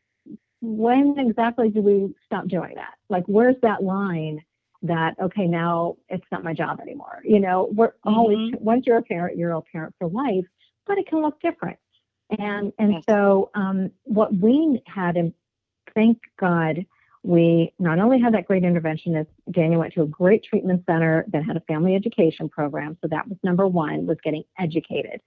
when 0.61 1.19
exactly 1.19 1.69
do 1.69 1.81
we 1.81 2.13
stop 2.25 2.47
doing 2.47 2.75
that? 2.75 2.93
Like, 3.09 3.25
where's 3.27 3.57
that 3.61 3.83
line? 3.83 4.43
That 4.81 5.15
okay, 5.19 5.47
now 5.47 5.97
it's 6.09 6.25
not 6.31 6.43
my 6.43 6.53
job 6.53 6.79
anymore. 6.79 7.21
You 7.23 7.39
know, 7.39 7.69
we're 7.73 7.89
mm-hmm. 7.89 8.13
always 8.13 8.53
once 8.59 8.85
you're 8.85 8.97
a 8.97 9.01
parent, 9.01 9.37
you're 9.37 9.51
a 9.51 9.61
parent 9.61 9.95
for 9.97 10.07
life, 10.07 10.45
but 10.85 10.97
it 10.97 11.07
can 11.07 11.21
look 11.21 11.41
different. 11.41 11.79
And 12.37 12.71
and 12.77 12.93
yes. 12.93 13.03
so 13.09 13.49
um, 13.55 13.91
what 14.03 14.33
we 14.35 14.81
had, 14.85 15.17
and 15.17 15.33
thank 15.95 16.19
God, 16.39 16.85
we 17.25 17.73
not 17.79 17.97
only 17.97 18.19
had 18.19 18.33
that 18.35 18.45
great 18.45 18.63
interventionist, 18.63 19.27
Daniel 19.51 19.79
went 19.79 19.93
to 19.93 20.03
a 20.03 20.07
great 20.07 20.43
treatment 20.43 20.83
center 20.85 21.25
that 21.31 21.43
had 21.43 21.57
a 21.57 21.61
family 21.61 21.95
education 21.95 22.47
program. 22.47 22.97
So 23.01 23.07
that 23.07 23.27
was 23.27 23.37
number 23.43 23.67
one, 23.67 24.05
was 24.05 24.17
getting 24.23 24.43
educated, 24.59 25.21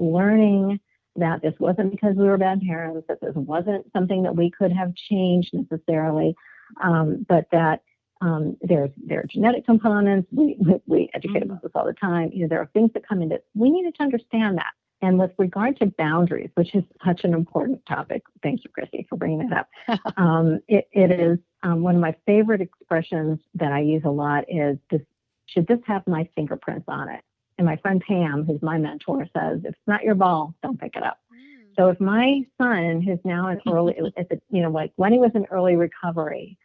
learning 0.00 0.80
that 1.16 1.42
this 1.42 1.54
wasn't 1.60 1.92
because 1.92 2.16
we 2.16 2.24
were 2.24 2.38
bad 2.38 2.60
parents, 2.60 3.06
that 3.08 3.20
this 3.20 3.34
wasn't 3.36 3.86
something 3.92 4.24
that 4.24 4.34
we 4.34 4.50
could 4.50 4.72
have 4.72 4.92
changed 4.96 5.54
necessarily, 5.54 6.34
um, 6.82 7.24
but 7.28 7.46
that 7.52 7.82
um, 8.20 8.56
there's 8.60 8.90
there 8.96 9.20
are 9.20 9.26
genetic 9.28 9.64
components. 9.64 10.26
We 10.32 10.56
we 10.86 11.10
educate 11.14 11.42
mm-hmm. 11.42 11.50
about 11.50 11.62
this 11.62 11.72
all 11.74 11.84
the 11.84 11.92
time. 11.92 12.30
You 12.32 12.42
know, 12.42 12.48
there 12.48 12.60
are 12.60 12.70
things 12.72 12.90
that 12.94 13.06
come 13.06 13.22
into. 13.22 13.40
We 13.54 13.70
needed 13.70 13.94
to 13.96 14.02
understand 14.02 14.58
that. 14.58 14.72
And 15.02 15.18
with 15.18 15.32
regard 15.38 15.78
to 15.78 15.86
boundaries, 15.86 16.50
which 16.54 16.74
is 16.74 16.84
such 17.04 17.24
an 17.24 17.34
important 17.34 17.84
topic, 17.86 18.22
thank 18.42 18.64
you, 18.64 18.70
Chrissy, 18.70 19.06
for 19.08 19.16
bringing 19.16 19.48
that 19.48 19.68
up. 19.88 20.00
um, 20.16 20.60
it, 20.68 20.88
it 20.92 21.10
is 21.10 21.38
um, 21.62 21.82
one 21.82 21.94
of 21.94 22.00
my 22.00 22.14
favorite 22.26 22.60
expressions 22.60 23.38
that 23.54 23.72
I 23.72 23.80
use 23.80 24.02
a 24.04 24.10
lot 24.10 24.44
is 24.48 24.78
this, 24.90 25.02
should 25.46 25.66
this 25.66 25.80
have 25.86 26.06
my 26.06 26.28
fingerprints 26.34 26.86
on 26.88 27.08
it? 27.08 27.20
And 27.58 27.66
my 27.66 27.76
friend 27.76 28.02
Pam, 28.06 28.44
who's 28.44 28.62
my 28.62 28.78
mentor, 28.78 29.26
says, 29.36 29.60
if 29.60 29.70
it's 29.70 29.78
not 29.86 30.02
your 30.02 30.14
ball, 30.14 30.54
don't 30.62 30.80
pick 30.80 30.96
it 30.96 31.02
up. 31.02 31.18
Mm. 31.32 31.76
So 31.76 31.88
if 31.88 32.00
my 32.00 32.42
son, 32.60 33.02
who's 33.02 33.20
now 33.24 33.48
in 33.48 33.60
early, 33.70 33.94
if 34.16 34.30
it, 34.30 34.42
you 34.50 34.62
know, 34.62 34.70
like 34.70 34.92
when 34.96 35.12
he 35.12 35.18
was 35.18 35.30
in 35.34 35.44
early 35.50 35.76
recovery, 35.76 36.58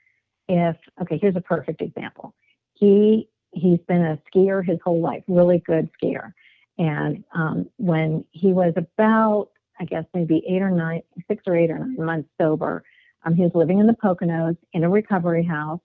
if 0.47 0.75
okay, 1.01 1.19
here's 1.21 1.35
a 1.35 1.41
perfect 1.41 1.81
example. 1.81 2.33
He 2.73 3.29
he's 3.51 3.79
been 3.87 4.03
a 4.03 4.19
skier 4.29 4.65
his 4.65 4.79
whole 4.83 5.01
life, 5.01 5.23
really 5.27 5.59
good 5.59 5.89
skier. 6.01 6.33
And 6.79 7.23
um, 7.35 7.69
when 7.75 8.23
he 8.31 8.53
was 8.53 8.73
about, 8.77 9.49
I 9.79 9.85
guess, 9.85 10.05
maybe 10.13 10.41
eight 10.47 10.61
or 10.61 10.71
nine, 10.71 11.03
six 11.27 11.43
or 11.45 11.55
eight 11.55 11.69
or 11.69 11.77
nine 11.77 11.95
months 11.97 12.29
sober, 12.39 12.83
um, 13.25 13.35
he 13.35 13.43
was 13.43 13.51
living 13.53 13.79
in 13.79 13.85
the 13.85 13.93
Poconos 13.93 14.57
in 14.73 14.85
a 14.85 14.89
recovery 14.89 15.43
house. 15.43 15.81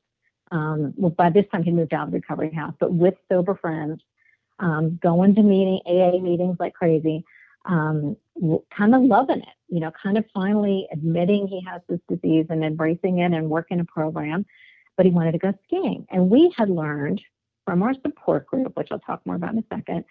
Um, 0.53 0.95
well, 0.97 1.11
by 1.11 1.31
this 1.31 1.47
time 1.51 1.65
he 1.65 1.73
moved 1.73 1.93
out 1.93 2.07
of 2.07 2.13
the 2.13 2.19
recovery 2.19 2.53
house, 2.53 2.75
but 2.79 2.93
with 2.93 3.15
sober 3.29 3.57
friends, 3.57 4.01
um, 4.61 5.01
going 5.03 5.35
to 5.35 5.43
meeting 5.43 5.81
AA 5.85 6.19
meetings 6.21 6.57
like 6.61 6.75
crazy, 6.75 7.25
um, 7.65 8.17
kind 8.71 8.95
of 8.95 9.03
loving 9.03 9.41
it, 9.41 9.57
you 9.69 9.81
know, 9.81 9.91
kind 10.01 10.17
of 10.17 10.25
finally 10.33 10.87
admitting 10.93 11.49
he 11.49 11.61
has 11.69 11.81
this 11.89 11.99
disease 12.09 12.47
and 12.51 12.65
embracing 12.65 13.19
it 13.19 13.33
and 13.33 13.51
working 13.51 13.81
a 13.81 13.85
program. 13.85 14.47
But 14.97 15.07
he 15.07 15.13
wanted 15.13 15.33
to 15.33 15.39
go 15.39 15.53
skiing, 15.67 16.07
and 16.09 16.31
we 16.31 16.55
had 16.57 16.71
learned 16.71 17.21
from 17.65 17.83
our 17.83 17.95
support 17.95 18.47
group, 18.47 18.77
which 18.77 18.89
I'll 18.93 19.01
talk 19.01 19.27
more 19.27 19.35
about 19.35 19.55
in 19.55 19.59
a 19.59 19.65
second, 19.75 20.05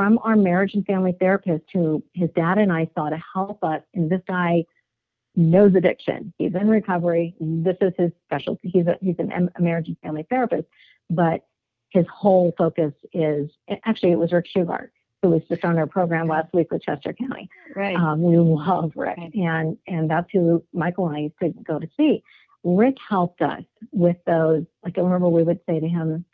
from 0.00 0.18
our 0.22 0.34
marriage 0.34 0.72
and 0.72 0.86
family 0.86 1.14
therapist 1.20 1.62
who 1.74 2.02
his 2.14 2.30
dad 2.34 2.56
and 2.56 2.72
I 2.72 2.88
saw 2.94 3.10
to 3.10 3.22
help 3.34 3.62
us. 3.62 3.82
And 3.92 4.08
this 4.08 4.22
guy 4.26 4.64
knows 5.36 5.74
addiction. 5.74 6.32
He's 6.38 6.54
in 6.54 6.70
recovery. 6.70 7.34
This 7.38 7.76
is 7.82 7.92
his 7.98 8.10
specialty. 8.24 8.70
He's 8.70 8.86
a, 8.86 8.96
he's 9.02 9.16
an, 9.18 9.50
a 9.54 9.60
marriage 9.60 9.88
and 9.88 9.98
family 9.98 10.24
therapist, 10.30 10.66
but 11.10 11.46
his 11.90 12.06
whole 12.10 12.54
focus 12.56 12.94
is 13.12 13.50
actually 13.84 14.12
it 14.12 14.18
was 14.18 14.32
Rick 14.32 14.46
Shugart 14.56 14.88
who 15.20 15.28
was 15.28 15.42
just 15.50 15.66
on 15.66 15.76
our 15.76 15.86
program 15.86 16.28
last 16.28 16.50
week 16.54 16.72
with 16.72 16.80
Chester 16.80 17.12
County. 17.12 17.50
Right. 17.76 17.94
Um, 17.94 18.22
we 18.22 18.38
love 18.38 18.92
Rick, 18.96 19.18
right. 19.18 19.34
and 19.34 19.76
and 19.86 20.10
that's 20.10 20.28
who 20.32 20.64
Michael 20.72 21.08
and 21.08 21.16
I 21.16 21.20
used 21.20 21.38
to 21.42 21.50
go 21.62 21.78
to 21.78 21.86
see. 21.98 22.22
Rick 22.64 22.96
helped 23.06 23.42
us 23.42 23.64
with 23.92 24.16
those. 24.24 24.64
Like 24.82 24.96
I 24.96 25.02
remember 25.02 25.28
we 25.28 25.42
would 25.42 25.60
say 25.68 25.78
to 25.78 25.86
him, 25.88 26.24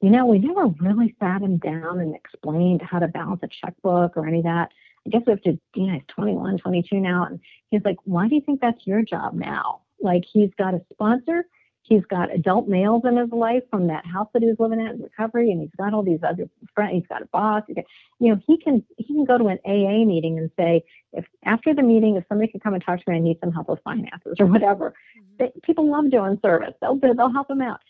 you 0.00 0.10
know, 0.10 0.26
we 0.26 0.38
never 0.38 0.66
really 0.80 1.14
sat 1.20 1.42
him 1.42 1.58
down 1.58 2.00
and 2.00 2.14
explained 2.14 2.82
how 2.82 2.98
to 2.98 3.08
balance 3.08 3.40
a 3.42 3.48
checkbook 3.48 4.16
or 4.16 4.26
any 4.26 4.38
of 4.38 4.44
that. 4.44 4.70
I 5.06 5.10
guess 5.10 5.22
we 5.26 5.32
have 5.32 5.42
to, 5.42 5.58
you 5.74 5.86
know, 5.86 5.94
he's 5.94 6.02
21, 6.08 6.58
22 6.58 6.96
now. 6.96 7.26
And 7.26 7.40
he's 7.70 7.82
like, 7.84 7.96
why 8.04 8.28
do 8.28 8.34
you 8.34 8.40
think 8.40 8.60
that's 8.60 8.86
your 8.86 9.02
job 9.02 9.34
now? 9.34 9.80
Like 10.00 10.24
he's 10.30 10.50
got 10.58 10.74
a 10.74 10.80
sponsor, 10.92 11.44
he's 11.82 12.04
got 12.08 12.32
adult 12.34 12.68
males 12.68 13.02
in 13.04 13.16
his 13.16 13.30
life 13.30 13.62
from 13.70 13.88
that 13.88 14.06
house 14.06 14.28
that 14.32 14.42
he 14.42 14.48
was 14.48 14.56
living 14.58 14.80
at 14.80 14.94
in 14.94 15.02
recovery, 15.02 15.50
and 15.50 15.60
he's 15.60 15.74
got 15.76 15.92
all 15.92 16.02
these 16.02 16.20
other 16.26 16.48
friends. 16.74 16.94
He's 16.94 17.06
got 17.06 17.20
a 17.20 17.26
boss. 17.26 17.64
You 17.68 17.84
know, 18.20 18.40
he 18.46 18.56
can 18.56 18.82
he 18.96 19.04
can 19.04 19.24
go 19.24 19.36
to 19.36 19.48
an 19.48 19.58
AA 19.66 20.04
meeting 20.06 20.38
and 20.38 20.50
say, 20.58 20.82
if 21.12 21.26
after 21.44 21.74
the 21.74 21.82
meeting, 21.82 22.16
if 22.16 22.24
somebody 22.28 22.50
could 22.50 22.62
come 22.62 22.72
and 22.72 22.82
talk 22.82 23.04
to 23.04 23.10
me, 23.10 23.16
I 23.16 23.20
need 23.20 23.38
some 23.40 23.52
help 23.52 23.68
with 23.68 23.80
finances 23.84 24.36
or 24.38 24.46
whatever. 24.46 24.94
Mm-hmm. 25.18 25.36
They, 25.38 25.52
people 25.62 25.90
love 25.90 26.10
doing 26.10 26.38
service. 26.40 26.74
They'll 26.80 26.96
they'll 26.96 27.32
help 27.32 27.50
him 27.50 27.60
out. 27.60 27.80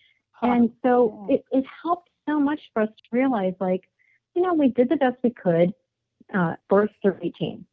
And 0.42 0.70
so 0.82 1.26
it, 1.28 1.44
it 1.50 1.64
helped 1.82 2.10
so 2.26 2.40
much 2.40 2.60
for 2.72 2.82
us 2.82 2.88
to 2.88 3.16
realize, 3.16 3.54
like, 3.60 3.88
you 4.34 4.42
know, 4.42 4.54
we 4.54 4.68
did 4.68 4.88
the 4.88 4.96
best 4.96 5.16
we 5.22 5.30
could, 5.30 5.72
uh, 6.34 6.54
birth 6.68 6.90
through 7.02 7.18
18. 7.22 7.64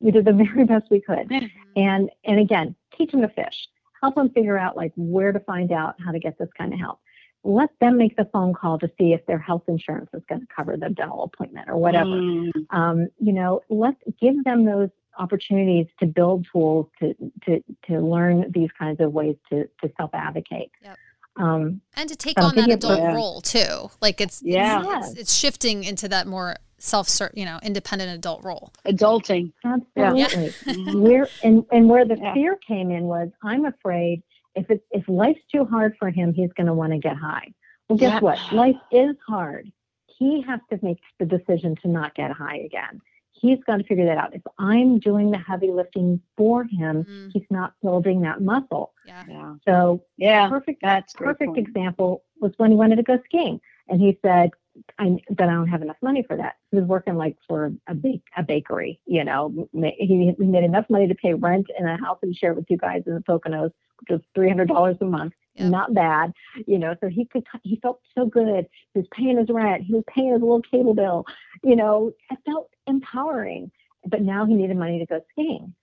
We 0.00 0.10
did 0.10 0.24
the 0.24 0.32
very 0.54 0.64
best 0.64 0.86
we 0.90 1.00
could. 1.00 1.28
Mm-hmm. 1.28 1.46
And 1.76 2.10
and 2.24 2.38
again, 2.38 2.74
teach 2.96 3.10
them 3.10 3.22
to 3.22 3.28
fish. 3.28 3.68
Help 4.00 4.16
them 4.16 4.30
figure 4.30 4.58
out 4.58 4.76
like 4.76 4.92
where 4.96 5.32
to 5.32 5.40
find 5.40 5.72
out 5.72 5.94
how 6.04 6.12
to 6.12 6.18
get 6.18 6.38
this 6.38 6.48
kind 6.56 6.72
of 6.72 6.78
help. 6.78 7.00
Let 7.42 7.70
them 7.80 7.98
make 7.98 8.16
the 8.16 8.28
phone 8.32 8.54
call 8.54 8.78
to 8.78 8.90
see 8.98 9.12
if 9.12 9.24
their 9.26 9.38
health 9.38 9.64
insurance 9.68 10.08
is 10.14 10.22
going 10.28 10.40
to 10.40 10.46
cover 10.54 10.76
the 10.78 10.88
dental 10.88 11.24
appointment 11.24 11.68
or 11.68 11.76
whatever. 11.76 12.10
Mm. 12.10 12.50
Um, 12.70 13.08
you 13.18 13.34
know, 13.34 13.60
let's 13.68 14.00
give 14.18 14.42
them 14.44 14.64
those 14.64 14.88
opportunities 15.18 15.86
to 16.00 16.06
build 16.06 16.46
tools 16.50 16.86
to 17.00 17.14
to 17.44 17.62
to 17.86 18.00
learn 18.00 18.50
these 18.52 18.70
kinds 18.78 19.00
of 19.00 19.12
ways 19.12 19.36
to 19.50 19.68
to 19.82 19.92
self 19.96 20.10
advocate. 20.14 20.70
Yep. 20.82 20.98
Um, 21.36 21.80
and 21.96 22.08
to 22.08 22.16
take 22.16 22.40
on 22.40 22.54
that 22.54 22.70
adult 22.70 23.00
yeah. 23.00 23.14
role 23.14 23.40
too. 23.40 23.90
Like 24.00 24.20
it's, 24.20 24.42
yeah. 24.42 24.98
It's, 24.98 25.14
it's, 25.14 25.34
shifting 25.34 25.82
into 25.82 26.08
that 26.08 26.26
more 26.26 26.56
self 26.78 27.08
you 27.34 27.44
know, 27.44 27.58
independent 27.62 28.12
adult 28.12 28.44
role. 28.44 28.72
Adulting. 28.86 29.52
Absolutely. 29.64 30.20
Yeah. 30.20 30.28
Mm-hmm. 30.28 31.00
where 31.00 31.28
and, 31.42 31.64
and 31.72 31.88
where 31.88 32.04
the 32.04 32.16
yeah. 32.16 32.34
fear 32.34 32.58
came 32.66 32.90
in 32.90 33.04
was 33.04 33.30
I'm 33.42 33.64
afraid 33.64 34.22
if 34.54 34.70
it, 34.70 34.84
if 34.92 35.08
life's 35.08 35.40
too 35.52 35.64
hard 35.64 35.96
for 35.98 36.10
him, 36.10 36.32
he's 36.32 36.52
going 36.56 36.68
to 36.68 36.74
want 36.74 36.92
to 36.92 36.98
get 36.98 37.16
high. 37.16 37.48
Well, 37.88 37.98
guess 37.98 38.22
what? 38.22 38.38
Life 38.52 38.76
is 38.92 39.16
hard. 39.26 39.70
He 40.06 40.42
has 40.46 40.60
to 40.70 40.78
make 40.82 41.00
the 41.18 41.26
decision 41.26 41.74
to 41.82 41.88
not 41.88 42.14
get 42.14 42.30
high 42.30 42.58
again 42.58 43.00
he's 43.44 43.58
got 43.66 43.76
to 43.76 43.84
figure 43.84 44.06
that 44.06 44.16
out. 44.16 44.34
If 44.34 44.42
I'm 44.58 44.98
doing 44.98 45.30
the 45.30 45.38
heavy 45.38 45.70
lifting 45.70 46.20
for 46.36 46.64
him, 46.64 47.04
mm. 47.04 47.30
he's 47.32 47.46
not 47.50 47.74
building 47.82 48.22
that 48.22 48.40
muscle. 48.40 48.92
Yeah. 49.06 49.24
yeah. 49.28 49.54
So 49.68 50.02
yeah, 50.16 50.48
perfect. 50.48 50.80
That's 50.82 51.12
perfect 51.12 51.56
example 51.56 52.24
was 52.40 52.52
when 52.56 52.70
he 52.70 52.76
wanted 52.76 52.96
to 52.96 53.02
go 53.02 53.18
skiing, 53.26 53.60
and 53.88 54.00
he 54.00 54.18
said, 54.22 54.50
"I 54.98 55.18
that 55.30 55.48
I 55.48 55.52
don't 55.52 55.68
have 55.68 55.82
enough 55.82 55.98
money 56.02 56.24
for 56.26 56.36
that." 56.36 56.54
He 56.70 56.78
was 56.78 56.86
working 56.86 57.16
like 57.16 57.36
for 57.46 57.72
a 57.86 57.94
bake 57.94 58.22
a 58.36 58.42
bakery. 58.42 58.98
You 59.06 59.24
know, 59.24 59.68
he, 59.72 60.34
he 60.38 60.44
made 60.44 60.64
enough 60.64 60.86
money 60.88 61.06
to 61.06 61.14
pay 61.14 61.34
rent 61.34 61.66
in 61.78 61.86
a 61.86 61.98
house 61.98 62.18
and 62.22 62.34
share 62.34 62.52
it 62.52 62.56
with 62.56 62.66
two 62.66 62.78
guys 62.78 63.02
in 63.06 63.14
the 63.14 63.20
Poconos, 63.20 63.72
which 64.00 64.10
was 64.10 64.20
three 64.34 64.48
hundred 64.48 64.68
dollars 64.68 64.96
a 65.00 65.04
month 65.04 65.34
yeah. 65.54 65.68
not 65.68 65.94
bad, 65.94 66.32
you 66.66 66.78
know. 66.78 66.94
So 67.00 67.08
he 67.08 67.24
could, 67.26 67.44
he 67.62 67.78
felt 67.80 68.00
so 68.14 68.26
good. 68.26 68.66
He 68.92 69.00
was 69.00 69.08
paying 69.12 69.38
his 69.38 69.48
rent. 69.50 69.82
He 69.82 69.94
was 69.94 70.04
paying 70.08 70.32
his 70.32 70.40
little 70.40 70.62
cable 70.62 70.94
bill. 70.94 71.24
You 71.62 71.76
know, 71.76 72.12
it 72.30 72.38
felt 72.44 72.70
empowering. 72.86 73.70
But 74.06 74.22
now 74.22 74.44
he 74.44 74.54
needed 74.54 74.76
money 74.76 74.98
to 74.98 75.06
go 75.06 75.20
skiing, 75.30 75.74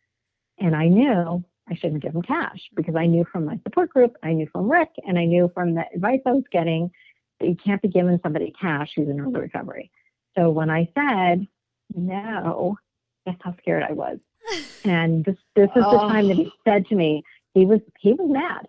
and 0.60 0.76
I 0.76 0.88
knew 0.88 1.44
I 1.70 1.76
shouldn't 1.76 2.04
give 2.04 2.14
him 2.14 2.22
cash 2.22 2.70
because 2.76 2.96
I 2.96 3.08
knew 3.08 3.26
from 3.32 3.46
my 3.46 3.60
support 3.64 3.90
group, 3.90 4.16
I 4.22 4.34
knew 4.34 4.48
from 4.52 4.72
Rick, 4.72 4.90
and 5.08 5.18
I 5.18 5.26
knew 5.26 5.50
from 5.54 5.74
the 5.74 5.86
advice 5.94 6.20
I 6.26 6.34
was 6.34 6.44
getting 6.52 6.92
that 7.40 7.48
you 7.48 7.56
can't 7.56 7.82
be 7.82 7.88
giving 7.88 8.20
somebody 8.22 8.54
cash 8.60 8.92
who's 8.96 9.10
in 9.10 9.20
early 9.20 9.40
recovery. 9.40 9.90
So 10.38 10.52
when 10.52 10.70
I 10.70 10.88
said 10.96 11.48
no, 11.96 12.78
guess 13.26 13.36
how 13.42 13.56
scared 13.58 13.84
I 13.84 13.94
was. 13.94 14.18
And 14.84 15.24
this 15.24 15.36
this 15.56 15.70
is 15.76 15.84
the 15.84 16.00
time 16.00 16.28
that 16.28 16.36
he 16.36 16.48
oh. 16.48 16.52
said 16.68 16.88
to 16.88 16.96
me, 16.96 17.24
he 17.54 17.68
was 17.68 17.82
he 18.00 18.14
was 18.14 18.28
mad. 18.28 18.68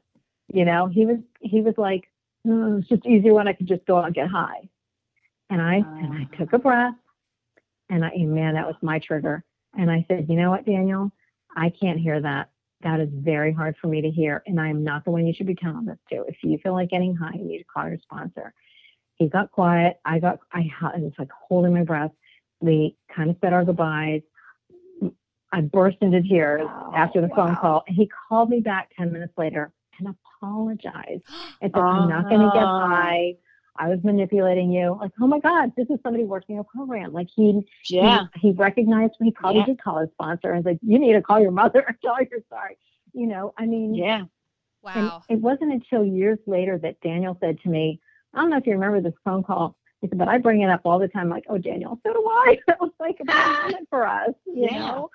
You 0.53 0.67
know, 0.67 0.87
he 0.87 1.07
was 1.07 1.17
he 1.41 1.63
was 1.63 1.73
like, 1.79 2.11
oh, 2.47 2.77
it's 2.77 2.89
just 2.89 3.07
easier 3.07 3.33
when 3.33 3.49
I 3.49 3.55
could 3.55 3.67
just 3.67 3.87
go 3.87 3.97
out 3.97 4.05
and 4.05 4.15
get 4.15 4.29
high. 4.29 4.69
And 5.49 5.63
I 5.63 5.79
uh, 5.79 5.95
and 5.97 6.13
I 6.13 6.37
took 6.37 6.53
a 6.53 6.59
breath, 6.59 6.93
and 7.93 8.05
I 8.05 8.11
man, 8.17 8.55
that 8.55 8.67
was 8.67 8.77
my 8.83 8.99
trigger. 8.99 9.45
And 9.79 9.91
I 9.91 10.05
said, 10.09 10.27
you 10.29 10.37
know 10.37 10.51
what, 10.51 10.67
Daniel, 10.67 11.13
I 11.57 11.71
can't 11.71 11.99
hear 11.99 12.21
that. 12.21 12.51
That 12.83 12.99
is 12.99 13.09
very 13.13 13.53
hard 13.53 13.77
for 13.81 13.87
me 13.87 14.01
to 14.01 14.11
hear, 14.11 14.43
and 14.47 14.61
I 14.61 14.69
am 14.69 14.83
not 14.83 15.05
the 15.05 15.13
one 15.13 15.25
you 15.27 15.33
should 15.33 15.47
be 15.47 15.55
telling 15.55 15.85
this 15.85 15.99
to. 16.11 16.25
If 16.27 16.37
you 16.43 16.59
feel 16.59 16.73
like 16.73 16.91
getting 16.91 17.15
high, 17.15 17.35
you 17.35 17.45
need 17.45 17.59
to 17.59 17.65
call 17.65 17.89
your 17.89 17.99
sponsor. 17.99 18.53
He 19.17 19.29
got 19.29 19.53
quiet. 19.53 20.01
I 20.05 20.19
got 20.19 20.41
I 20.53 20.69
was 20.97 21.13
like 21.17 21.31
holding 21.31 21.75
my 21.75 21.85
breath. 21.85 22.11
We 22.61 22.97
kind 23.15 23.31
of 23.31 23.37
said 23.41 23.53
our 23.53 23.65
goodbyes. 23.65 24.23
I 25.53 25.61
burst 25.61 25.99
into 26.01 26.23
tears 26.23 26.63
wow, 26.65 26.93
after 26.97 27.21
the 27.21 27.29
phone 27.29 27.55
call. 27.57 27.85
And 27.87 27.95
he 27.95 28.09
called 28.29 28.49
me 28.49 28.61
back 28.61 28.91
10 28.97 29.13
minutes 29.13 29.35
later 29.37 29.71
and 29.99 30.17
apologize. 30.41 31.21
And 31.61 31.71
said, 31.73 31.81
I'm 31.81 32.09
not 32.09 32.29
going 32.29 32.41
to 32.41 32.51
get 32.55 32.65
ah. 32.65 32.89
high. 32.89 33.35
I 33.77 33.89
was 33.89 33.99
manipulating 34.05 34.71
you. 34.71 34.99
Like, 35.01 35.13
oh 35.21 35.27
my 35.27 35.39
God, 35.39 35.73
this 35.77 35.89
is 35.89 35.99
somebody 36.03 36.25
working 36.25 36.59
a 36.59 36.65
program. 36.65 37.13
Like 37.13 37.29
he, 37.35 37.63
yeah, 37.89 38.25
he, 38.35 38.51
he 38.51 38.53
recognized 38.53 39.15
me. 39.21 39.31
Probably 39.31 39.61
yeah. 39.61 39.67
did 39.67 39.83
call 39.83 39.99
his 39.99 40.11
sponsor 40.13 40.53
and 40.53 40.65
was 40.65 40.73
like, 40.73 40.79
you 40.83 40.99
need 40.99 41.15
to 41.15 41.23
call 41.23 41.41
your 41.41 41.51
mother 41.51 41.81
and 41.81 41.97
tell 42.05 42.17
her 42.17 42.27
you're 42.31 42.41
sorry. 42.51 42.77
You 43.13 43.27
know, 43.27 43.55
I 43.59 43.67
mean, 43.67 43.95
yeah. 43.95 44.25
Wow. 44.83 45.23
it 45.29 45.37
wasn't 45.37 45.73
until 45.73 46.05
years 46.05 46.41
later 46.47 46.77
that 46.79 47.01
Daniel 47.03 47.39
said 47.41 47.61
to 47.61 47.69
me, 47.69 48.01
I 48.35 48.41
don't 48.41 48.51
know 48.51 48.57
if 48.57 48.67
you 48.67 48.73
remember 48.73 49.01
this 49.01 49.15
phone 49.25 49.45
call. 49.45 49.77
He 50.01 50.09
said, 50.09 50.19
but 50.19 50.29
I 50.29 50.39
bring 50.39 50.63
it 50.63 50.71
up 50.71 50.81
all 50.85 50.99
the 50.99 51.09
time. 51.09 51.29
Like, 51.29 51.45
oh, 51.49 51.59
Daniel, 51.59 51.99
so 52.05 52.13
do 52.13 52.19
I. 52.19 52.59
It 52.69 52.77
was 52.81 52.91
like 52.99 53.17
a 53.21 53.25
moment 53.25 53.89
for 53.91 54.07
us, 54.07 54.31
you 54.47 54.67
yeah. 54.71 54.79
know. 54.79 55.11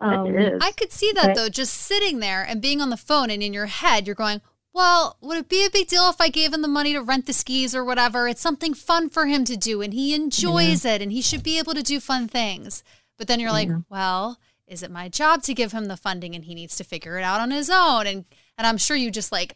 Um, 0.00 0.58
I 0.60 0.70
could 0.76 0.92
see 0.92 1.10
that 1.12 1.28
but, 1.28 1.34
though, 1.34 1.48
just 1.48 1.74
sitting 1.74 2.20
there 2.20 2.44
and 2.44 2.62
being 2.62 2.80
on 2.80 2.90
the 2.90 2.96
phone, 2.96 3.30
and 3.30 3.42
in 3.42 3.52
your 3.52 3.66
head, 3.66 4.06
you're 4.06 4.14
going, 4.14 4.40
well, 4.72 5.16
would 5.20 5.38
it 5.38 5.48
be 5.48 5.64
a 5.64 5.70
big 5.70 5.88
deal 5.88 6.08
if 6.10 6.20
I 6.20 6.28
gave 6.28 6.52
him 6.52 6.62
the 6.62 6.68
money 6.68 6.92
to 6.92 7.00
rent 7.00 7.26
the 7.26 7.32
skis 7.32 7.74
or 7.74 7.84
whatever? 7.84 8.28
It's 8.28 8.40
something 8.40 8.74
fun 8.74 9.08
for 9.08 9.26
him 9.26 9.44
to 9.44 9.56
do, 9.56 9.82
and 9.82 9.92
he 9.92 10.14
enjoys 10.14 10.84
yeah. 10.84 10.94
it, 10.94 11.02
and 11.02 11.10
he 11.10 11.22
should 11.22 11.42
be 11.42 11.58
able 11.58 11.74
to 11.74 11.82
do 11.82 12.00
fun 12.00 12.28
things. 12.28 12.84
But 13.16 13.26
then 13.26 13.40
you're 13.40 13.50
like, 13.50 13.70
well, 13.88 14.38
is 14.66 14.82
it 14.82 14.90
my 14.90 15.08
job 15.08 15.42
to 15.44 15.54
give 15.54 15.72
him 15.72 15.86
the 15.86 15.96
funding, 15.96 16.34
and 16.34 16.44
he 16.44 16.54
needs 16.54 16.76
to 16.76 16.84
figure 16.84 17.18
it 17.18 17.22
out 17.22 17.40
on 17.40 17.50
his 17.50 17.70
own? 17.70 18.06
And 18.06 18.24
and 18.56 18.66
I'm 18.66 18.78
sure 18.78 18.96
you 18.96 19.10
just 19.10 19.32
like, 19.32 19.54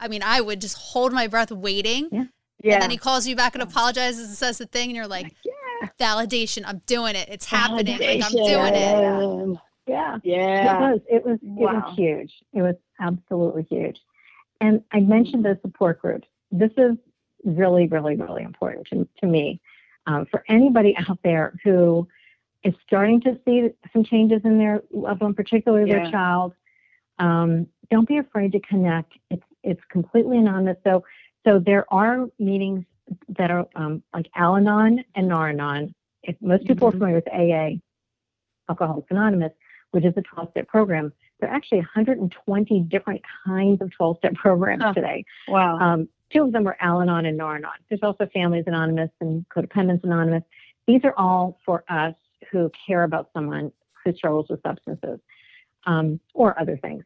I 0.00 0.08
mean, 0.08 0.22
I 0.22 0.40
would 0.40 0.60
just 0.60 0.78
hold 0.78 1.12
my 1.12 1.26
breath 1.26 1.50
waiting. 1.50 2.08
Yeah. 2.10 2.24
Yeah. 2.62 2.74
And 2.74 2.82
then 2.84 2.90
he 2.90 2.96
calls 2.96 3.26
you 3.26 3.34
back 3.34 3.54
and 3.54 3.62
apologizes 3.62 4.28
and 4.28 4.36
says 4.36 4.58
the 4.58 4.66
thing, 4.66 4.90
and 4.90 4.96
you're 4.96 5.08
like, 5.08 5.34
yeah. 5.44 5.88
validation. 5.98 6.62
I'm 6.64 6.80
doing 6.86 7.16
it. 7.16 7.28
It's 7.28 7.46
happening. 7.46 7.98
Like, 7.98 8.22
I'm 8.24 8.32
doing 8.32 8.74
it. 8.74 9.58
Yeah. 9.88 10.18
Yeah. 10.22 10.76
It 10.76 10.80
was. 10.80 11.00
It 11.10 11.26
was. 11.26 11.38
Wow. 11.42 11.70
It 11.70 11.74
was 11.74 11.96
huge. 11.96 12.32
It 12.52 12.62
was 12.62 12.76
absolutely 13.00 13.66
huge. 13.68 14.00
And 14.62 14.84
I 14.92 15.00
mentioned 15.00 15.44
the 15.44 15.58
support 15.60 16.00
groups. 16.00 16.28
This 16.52 16.70
is 16.76 16.96
really, 17.44 17.88
really, 17.88 18.14
really 18.14 18.44
important 18.44 18.86
to, 18.92 19.08
to 19.20 19.26
me. 19.26 19.60
Um, 20.06 20.24
for 20.30 20.44
anybody 20.48 20.96
out 20.96 21.18
there 21.24 21.58
who 21.64 22.06
is 22.62 22.72
starting 22.86 23.20
to 23.22 23.38
see 23.44 23.70
some 23.92 24.04
changes 24.04 24.40
in 24.44 24.58
their 24.58 24.80
loved 24.92 25.20
one, 25.20 25.34
particularly 25.34 25.90
yeah. 25.90 26.04
their 26.04 26.10
child, 26.12 26.54
um, 27.18 27.66
don't 27.90 28.06
be 28.06 28.18
afraid 28.18 28.52
to 28.52 28.60
connect. 28.60 29.12
It's 29.30 29.42
it's 29.64 29.80
completely 29.90 30.38
anonymous. 30.38 30.76
So 30.84 31.04
so 31.44 31.58
there 31.58 31.92
are 31.92 32.26
meetings 32.38 32.84
that 33.36 33.50
are 33.50 33.66
um, 33.74 34.02
like 34.14 34.26
Al-Anon 34.36 35.04
and 35.16 35.28
Nar-Anon. 35.28 35.92
If 36.22 36.36
most 36.40 36.66
people 36.66 36.88
mm-hmm. 36.88 36.96
are 36.96 36.98
familiar 36.98 37.16
with 37.16 37.28
AA, 37.28 38.70
Alcoholics 38.70 39.08
Anonymous, 39.10 39.52
which 39.90 40.04
is 40.04 40.14
a 40.16 40.22
12 40.22 40.50
step 40.50 40.68
program. 40.68 41.12
There 41.42 41.50
are 41.50 41.54
actually 41.54 41.78
120 41.78 42.80
different 42.82 43.20
kinds 43.44 43.82
of 43.82 43.90
12 43.90 44.18
step 44.18 44.34
programs 44.34 44.84
oh, 44.86 44.92
today. 44.92 45.24
Wow. 45.48 45.76
Um, 45.80 46.08
two 46.32 46.44
of 46.44 46.52
them 46.52 46.68
are 46.68 46.76
Al 46.80 47.02
Anon 47.02 47.26
and 47.26 47.36
Nar 47.36 47.56
Anon. 47.56 47.72
There's 47.88 48.04
also 48.04 48.28
Families 48.32 48.62
Anonymous 48.68 49.10
and 49.20 49.44
Codependence 49.48 50.04
Anonymous. 50.04 50.44
These 50.86 51.00
are 51.02 51.14
all 51.16 51.58
for 51.66 51.82
us 51.88 52.14
who 52.52 52.70
care 52.86 53.02
about 53.02 53.30
someone 53.34 53.72
who 54.04 54.14
struggles 54.14 54.46
with 54.48 54.62
substances 54.62 55.18
um, 55.84 56.20
or 56.32 56.56
other 56.60 56.76
things. 56.76 57.02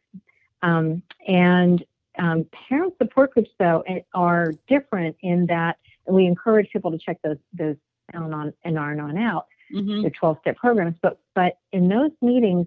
Um, 0.60 1.02
and 1.26 1.82
um, 2.18 2.44
parent 2.68 2.92
support 2.98 3.32
groups, 3.32 3.50
though, 3.58 3.84
are 4.12 4.52
different 4.68 5.16
in 5.22 5.46
that 5.46 5.78
we 6.06 6.26
encourage 6.26 6.68
people 6.70 6.90
to 6.90 6.98
check 6.98 7.22
those 7.22 7.38
those 7.54 7.76
Al-Anon 8.12 8.52
and 8.64 8.74
Nar-Anon 8.74 9.16
out, 9.16 9.46
mm-hmm. 9.74 10.02
the 10.02 10.10
12-step 10.10 10.56
programs. 10.56 10.96
But 11.00 11.20
but 11.34 11.58
in 11.72 11.88
those 11.88 12.12
meetings, 12.20 12.66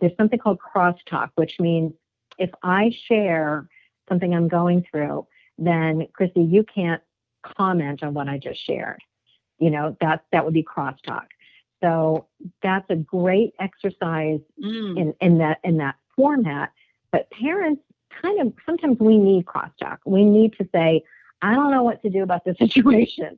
there's 0.00 0.16
something 0.16 0.38
called 0.38 0.58
crosstalk, 0.58 1.30
which 1.34 1.58
means 1.58 1.92
if 2.38 2.50
I 2.62 2.92
share 3.06 3.68
something 4.08 4.34
I'm 4.34 4.48
going 4.48 4.84
through, 4.90 5.26
then 5.58 6.06
Chrissy, 6.12 6.42
you 6.42 6.64
can't 6.64 7.02
comment 7.42 8.02
on 8.02 8.14
what 8.14 8.28
I 8.28 8.38
just 8.38 8.64
shared. 8.64 9.00
You 9.58 9.70
know, 9.70 9.96
that 10.00 10.24
that 10.32 10.44
would 10.44 10.54
be 10.54 10.62
crosstalk. 10.62 11.26
So 11.82 12.26
that's 12.62 12.88
a 12.90 12.96
great 12.96 13.54
exercise 13.60 14.40
mm. 14.62 14.98
in, 14.98 15.14
in 15.20 15.38
that 15.38 15.58
in 15.64 15.78
that 15.78 15.96
format. 16.16 16.72
But 17.10 17.30
parents 17.30 17.82
kind 18.22 18.40
of 18.40 18.52
sometimes 18.64 18.98
we 19.00 19.18
need 19.18 19.46
crosstalk. 19.46 19.98
We 20.04 20.24
need 20.24 20.54
to 20.58 20.68
say, 20.72 21.02
I 21.42 21.54
don't 21.54 21.70
know 21.70 21.82
what 21.82 22.02
to 22.02 22.10
do 22.10 22.22
about 22.22 22.44
this 22.44 22.56
situation. 22.58 23.36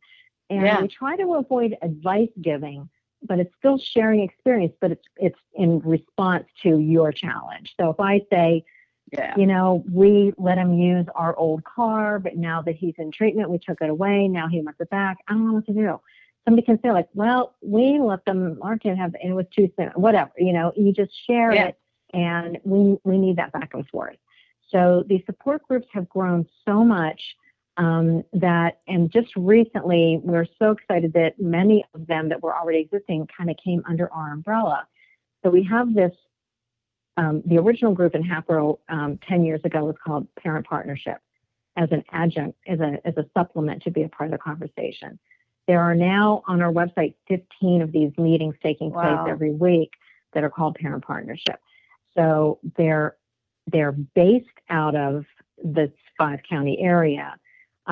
And 0.50 0.62
yeah. 0.62 0.80
we 0.80 0.88
try 0.88 1.16
to 1.16 1.34
avoid 1.34 1.76
advice 1.80 2.30
giving 2.40 2.88
but 3.22 3.38
it's 3.38 3.54
still 3.58 3.78
sharing 3.78 4.20
experience, 4.20 4.74
but 4.80 4.90
it's 4.92 5.06
it's 5.16 5.38
in 5.54 5.80
response 5.80 6.46
to 6.62 6.78
your 6.78 7.12
challenge. 7.12 7.74
So 7.78 7.90
if 7.90 8.00
I 8.00 8.20
say, 8.32 8.64
Yeah. 9.12 9.34
you 9.36 9.46
know, 9.46 9.84
we 9.90 10.32
let 10.38 10.56
him 10.58 10.74
use 10.74 11.06
our 11.14 11.36
old 11.36 11.64
car, 11.64 12.18
but 12.18 12.36
now 12.36 12.62
that 12.62 12.76
he's 12.76 12.94
in 12.98 13.10
treatment, 13.10 13.50
we 13.50 13.58
took 13.58 13.80
it 13.80 13.90
away. 13.90 14.28
Now 14.28 14.48
he 14.48 14.60
wants 14.60 14.80
it 14.80 14.90
back. 14.90 15.18
I 15.28 15.32
don't 15.34 15.46
know 15.46 15.52
what 15.54 15.66
to 15.66 15.72
do. 15.74 16.00
Somebody 16.44 16.64
can 16.64 16.80
say 16.80 16.90
like, 16.92 17.08
well, 17.14 17.54
we 17.60 17.98
let 18.00 18.24
them, 18.24 18.58
our 18.62 18.78
kid 18.78 18.96
have, 18.96 19.14
and 19.22 19.32
it 19.32 19.34
was 19.34 19.46
too 19.54 19.70
soon, 19.76 19.88
whatever, 19.94 20.30
you 20.38 20.52
know, 20.52 20.72
you 20.76 20.92
just 20.92 21.12
share 21.26 21.52
Yeah. 21.52 21.66
it 21.66 21.78
and 22.14 22.58
we, 22.64 22.96
we 23.04 23.18
need 23.18 23.36
that 23.36 23.52
back 23.52 23.74
and 23.74 23.86
forth. 23.88 24.16
So 24.70 25.04
these 25.06 25.22
support 25.26 25.62
groups 25.68 25.88
have 25.92 26.08
grown 26.08 26.46
so 26.66 26.84
much 26.84 27.20
um, 27.76 28.24
that, 28.32 28.80
and 28.86 29.10
just 29.10 29.28
recently, 29.36 30.20
we're 30.22 30.46
so 30.58 30.72
excited 30.72 31.12
that 31.14 31.40
many 31.40 31.84
of 31.94 32.06
them 32.06 32.28
that 32.28 32.42
were 32.42 32.54
already 32.54 32.78
existing 32.78 33.28
kind 33.36 33.50
of 33.50 33.56
came 33.62 33.82
under 33.88 34.12
our 34.12 34.32
umbrella. 34.32 34.86
So 35.42 35.50
we 35.50 35.62
have 35.64 35.94
this, 35.94 36.12
um, 37.16 37.42
the 37.46 37.58
original 37.58 37.94
group 37.94 38.14
in 38.14 38.22
Hatboro 38.22 38.78
um, 38.88 39.18
10 39.28 39.44
years 39.44 39.60
ago 39.64 39.84
was 39.84 39.96
called 40.04 40.26
Parent 40.36 40.66
Partnership 40.66 41.18
as 41.76 41.88
an 41.92 42.04
adjunct, 42.12 42.58
as 42.66 42.80
a, 42.80 42.98
as 43.04 43.16
a 43.16 43.24
supplement 43.32 43.82
to 43.84 43.90
be 43.90 44.02
a 44.02 44.08
part 44.08 44.28
of 44.28 44.32
the 44.32 44.38
conversation. 44.38 45.18
There 45.66 45.80
are 45.80 45.94
now 45.94 46.42
on 46.48 46.60
our 46.62 46.72
website 46.72 47.14
15 47.28 47.82
of 47.82 47.92
these 47.92 48.10
meetings 48.18 48.56
taking 48.62 48.90
place 48.90 49.04
Wow. 49.04 49.26
every 49.26 49.52
week 49.52 49.92
that 50.32 50.42
are 50.42 50.50
called 50.50 50.74
Parent 50.74 51.04
Partnership. 51.04 51.60
So 52.16 52.58
they're 52.76 53.16
they're 53.70 53.92
based 53.92 54.48
out 54.68 54.96
of 54.96 55.24
the 55.62 55.92
five 56.18 56.40
county 56.48 56.80
area, 56.80 57.36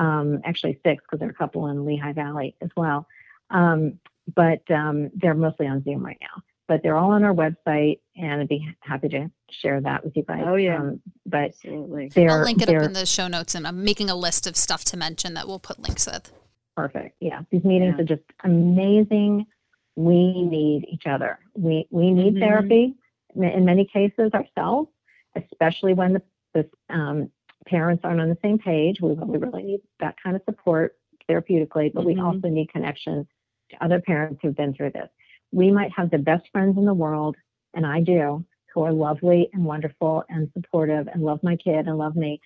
um, 0.03 0.39
actually 0.45 0.79
six 0.85 1.03
because 1.03 1.19
there 1.19 1.27
are 1.29 1.31
a 1.31 1.35
couple 1.35 1.67
in 1.67 1.85
Lehigh 1.85 2.13
Valley 2.13 2.55
as 2.61 2.69
well. 2.75 3.07
Um, 3.49 3.99
but 4.35 4.61
um, 4.71 5.09
they're 5.15 5.33
mostly 5.33 5.67
on 5.67 5.83
Zoom 5.83 6.05
right 6.05 6.17
now. 6.21 6.41
But 6.67 6.83
they're 6.83 6.95
all 6.95 7.11
on 7.11 7.23
our 7.23 7.33
website, 7.33 7.99
and 8.15 8.41
I'd 8.41 8.47
be 8.47 8.63
happy 8.81 9.09
to 9.09 9.31
share 9.49 9.81
that 9.81 10.03
with 10.05 10.15
you 10.15 10.23
guys. 10.23 10.43
Oh, 10.45 10.55
yeah. 10.55 10.77
Um, 10.77 11.01
but 11.25 11.51
Absolutely. 11.65 12.11
I'll 12.27 12.43
link 12.43 12.61
it 12.61 12.69
up 12.69 12.83
in 12.83 12.93
the 12.93 13.07
show 13.07 13.27
notes, 13.27 13.55
and 13.55 13.65
I'm 13.65 13.83
making 13.83 14.09
a 14.11 14.15
list 14.15 14.45
of 14.45 14.55
stuff 14.55 14.83
to 14.85 14.97
mention 14.97 15.33
that 15.33 15.47
we'll 15.47 15.59
put 15.59 15.79
links 15.79 16.05
with. 16.05 16.31
perfect. 16.77 17.15
Yeah, 17.19 17.41
these 17.51 17.63
meetings 17.65 17.95
Yeah. 17.97 18.03
are 18.03 18.05
just 18.05 18.23
amazing. 18.43 19.47
We 19.95 20.43
need 20.43 20.85
each 20.87 21.07
other. 21.07 21.39
We 21.55 21.87
we 21.89 22.11
need 22.11 22.35
Mhm. 22.35 22.39
therapy 22.39 22.95
in 23.35 23.43
in 23.43 23.65
many 23.65 23.83
cases 23.85 24.31
ourselves, 24.33 24.89
especially 25.35 25.93
when 25.93 26.13
the, 26.13 26.21
the 26.53 26.69
um, 26.89 27.29
parents 27.69 28.01
aren't 28.03 28.19
on 28.21 28.29
the 28.29 28.37
same 28.41 28.57
page. 28.57 28.99
We 29.01 29.13
really, 29.13 29.37
really 29.37 29.63
need 29.63 29.81
that 29.99 30.15
kind 30.21 30.35
of 30.35 30.41
support 30.45 30.97
therapeutically, 31.29 31.93
but 31.93 32.05
we 32.05 32.15
Mhm. 32.15 32.25
also 32.25 32.49
need 32.49 32.69
connection 32.69 33.27
to 33.69 33.83
other 33.83 34.01
parents 34.01 34.39
who've 34.41 34.55
been 34.55 34.73
through 34.73 34.91
this. 34.91 35.09
We 35.51 35.71
might 35.71 35.91
have 35.91 36.09
the 36.09 36.17
best 36.17 36.47
friends 36.49 36.77
in 36.77 36.85
the 36.85 36.93
world, 36.93 37.35
and 37.73 37.85
I 37.85 38.01
do, 38.01 38.43
who 38.73 38.81
are 38.83 38.91
lovely 38.91 39.49
and 39.53 39.63
wonderful 39.65 40.23
and 40.29 40.51
supportive 40.53 41.07
and 41.07 41.21
love 41.21 41.41
my 41.43 41.55
kid 41.55 41.87
and 41.87 41.97
love 41.97 42.15
me. 42.15 42.41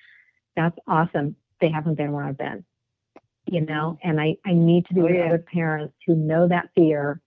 That's 0.55 0.77
awesome. 0.88 1.36
They 1.59 1.69
haven't 1.69 1.95
been 1.95 2.12
where 2.12 2.25
I've 2.25 2.38
been, 2.38 2.63
you 3.45 3.62
know, 3.62 3.97
and 4.03 4.19
I, 4.19 4.38
I 4.45 4.53
need 4.53 4.86
to 4.88 4.93
be 4.93 5.01
Oh, 5.01 5.05
with 5.05 5.15
yeah. 5.15 5.25
other 5.25 5.39
parents 5.39 5.95
who 6.05 6.15
know 6.15 6.47
that 6.47 6.69
fear, 6.75 7.21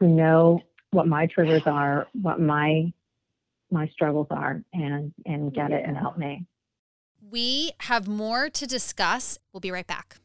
who 0.00 0.08
know 0.08 0.60
what 0.92 1.08
my 1.08 1.26
triggers 1.26 1.62
are, 1.66 2.08
what 2.12 2.40
my 2.40 2.92
my 3.72 3.88
struggles 3.88 4.28
are, 4.30 4.62
and 4.72 5.12
and 5.24 5.52
get 5.52 5.72
it 5.72 5.84
and 5.84 5.96
help 5.96 6.16
me. 6.16 6.46
We 7.28 7.72
have 7.80 8.06
more 8.06 8.48
to 8.50 8.66
discuss. 8.66 9.38
We'll 9.52 9.60
be 9.60 9.72
right 9.72 9.86
back. 9.86 10.18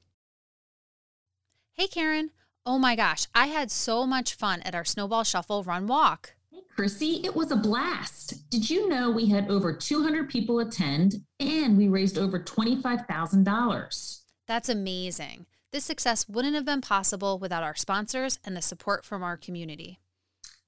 Hey, 1.74 1.88
Karen. 1.88 2.30
Oh 2.64 2.78
my 2.78 2.96
gosh, 2.96 3.26
I 3.34 3.48
had 3.48 3.72
so 3.72 4.06
much 4.06 4.36
fun 4.36 4.62
at 4.62 4.76
our 4.76 4.86
Snowball 4.86 5.24
Shuffle 5.24 5.64
Run 5.64 5.88
Walk. 5.88 6.36
Hey, 6.52 6.60
Chrissy, 6.76 7.22
it 7.24 7.36
was 7.36 7.52
a 7.52 7.56
blast. 7.56 8.48
Did 8.52 8.70
you 8.70 8.88
know 8.88 9.10
we 9.10 9.30
had 9.30 9.50
over 9.50 9.74
200 9.74 10.30
people 10.30 10.60
attend 10.60 11.16
and 11.40 11.76
we 11.76 11.88
raised 11.88 12.20
over 12.20 12.40
$25,000? 12.40 14.22
That's 14.48 14.70
amazing. 14.70 15.48
This 15.72 15.86
success 15.86 16.30
wouldn't 16.30 16.54
have 16.54 16.66
been 16.66 16.82
possible 16.82 17.40
without 17.40 17.64
our 17.64 17.76
sponsors 17.76 18.38
and 18.44 18.56
the 18.56 18.62
support 18.62 19.06
from 19.06 19.24
our 19.24 19.38
community. 19.38 20.00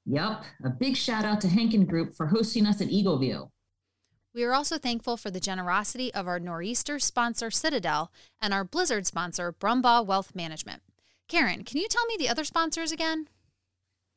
Yup, 0.06 0.46
a 0.66 0.70
big 0.70 0.98
shout 0.98 1.26
out 1.26 1.42
to 1.42 1.48
Hankin 1.48 1.86
Group 1.86 2.16
for 2.16 2.26
hosting 2.26 2.66
us 2.66 2.82
at 2.82 2.88
Eagleview. 2.88 3.50
We 4.36 4.44
are 4.44 4.54
also 4.54 4.80
thankful 4.80 5.16
for 5.16 5.30
the 5.30 5.40
generosity 5.40 6.12
of 6.12 6.28
our 6.28 6.40
Nor'easter 6.40 6.98
sponsor, 6.98 7.52
Citadel, 7.52 8.12
and 8.42 8.52
our 8.52 8.64
Blizzard 8.64 9.06
sponsor, 9.06 9.54
Brumbaugh 9.54 10.04
Wealth 10.04 10.34
Management. 10.34 10.82
Karen, 11.28 11.64
can 11.64 11.78
you 11.78 11.88
tell 11.88 12.06
me 12.08 12.16
the 12.18 12.30
other 12.30 12.44
sponsors 12.44 12.92
again? 12.92 13.28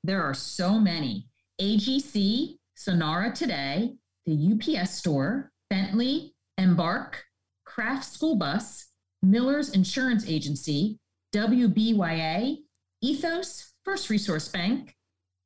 There 0.03 0.23
are 0.23 0.33
so 0.33 0.79
many 0.79 1.27
AGC, 1.61 2.57
Sonara 2.79 3.35
Today, 3.35 3.93
the 4.25 4.55
UPS 4.55 4.93
Store, 4.93 5.53
Bentley, 5.69 6.35
Embark, 6.57 7.25
Krapf 7.69 8.05
School 8.05 8.37
Bus, 8.37 8.87
Miller's 9.23 9.71
Insurance 9.71 10.27
Agency, 10.27 10.99
WBYA, 11.35 12.57
Ethos, 13.03 13.75
First 13.85 14.09
Resource 14.09 14.49
Bank, 14.49 14.97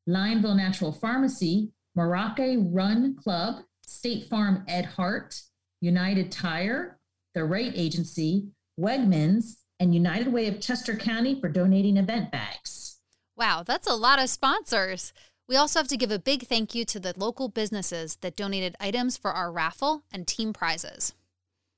Lionville 0.08 0.56
Natural 0.56 0.92
Pharmacy, 0.92 1.72
Morocco 1.96 2.62
Run 2.62 3.16
Club, 3.16 3.62
State 3.90 4.28
Farm 4.28 4.64
Ed 4.68 4.86
Hart, 4.86 5.42
United 5.80 6.30
Tire, 6.30 6.98
The 7.34 7.44
Right 7.44 7.72
Agency, 7.74 8.48
Wegmans, 8.78 9.56
and 9.80 9.94
United 9.94 10.32
Way 10.32 10.46
of 10.46 10.60
Chester 10.60 10.96
County 10.96 11.38
for 11.40 11.48
donating 11.48 11.96
event 11.96 12.30
bags. 12.30 12.98
Wow, 13.36 13.62
that's 13.66 13.88
a 13.88 13.94
lot 13.94 14.18
of 14.18 14.30
sponsors. 14.30 15.12
We 15.48 15.56
also 15.56 15.80
have 15.80 15.88
to 15.88 15.96
give 15.96 16.12
a 16.12 16.18
big 16.18 16.46
thank 16.46 16.74
you 16.74 16.84
to 16.84 17.00
the 17.00 17.14
local 17.16 17.48
businesses 17.48 18.16
that 18.20 18.36
donated 18.36 18.76
items 18.78 19.16
for 19.16 19.32
our 19.32 19.50
raffle 19.50 20.04
and 20.12 20.26
team 20.26 20.52
prizes. 20.52 21.14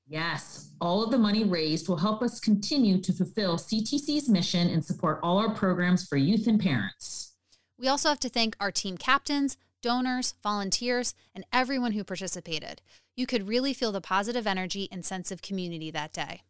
Yes, 0.05 0.69
all 0.79 1.03
of 1.03 1.09
the 1.11 1.17
money 1.17 1.43
raised 1.43 1.89
will 1.89 1.97
help 1.97 2.21
us 2.21 2.39
continue 2.39 3.01
to 3.01 3.13
fulfill 3.13 3.57
CTC's 3.57 4.29
mission 4.29 4.69
and 4.69 4.85
support 4.85 5.19
all 5.23 5.39
our 5.39 5.55
programs 5.55 6.07
for 6.07 6.17
youth 6.17 6.45
and 6.45 6.59
parents. 6.59 7.33
We 7.79 7.87
also 7.87 8.09
have 8.09 8.19
to 8.19 8.29
thank 8.29 8.55
our 8.59 8.71
team 8.71 8.97
captains, 8.97 9.57
donors, 9.83 10.33
volunteers, 10.41 11.13
and 11.35 11.45
everyone 11.53 11.91
who 11.91 12.03
participated. 12.03 12.81
You 13.15 13.27
could 13.27 13.47
really 13.47 13.73
feel 13.73 13.91
the 13.91 14.01
positive 14.01 14.47
energy 14.47 14.89
and 14.91 15.05
sense 15.05 15.31
of 15.31 15.43
community 15.43 15.91
that 15.91 16.11
day. 16.11 16.41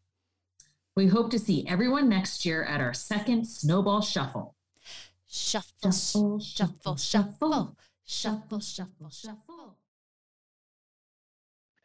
We 0.96 1.08
hope 1.08 1.32
to 1.32 1.40
see 1.40 1.68
everyone 1.68 2.08
next 2.08 2.46
year 2.46 2.64
at 2.64 2.80
our 2.80 2.94
second 2.94 3.46
Snowball 3.46 4.02
Shuffle. 4.02 4.56
Shuffle, 5.28 5.92
shuffle, 5.92 6.40
shuffle, 6.40 6.96
shuffle, 6.96 7.76
shuffle, 8.06 8.60
shuffle, 8.60 9.10
shuffle. 9.10 9.78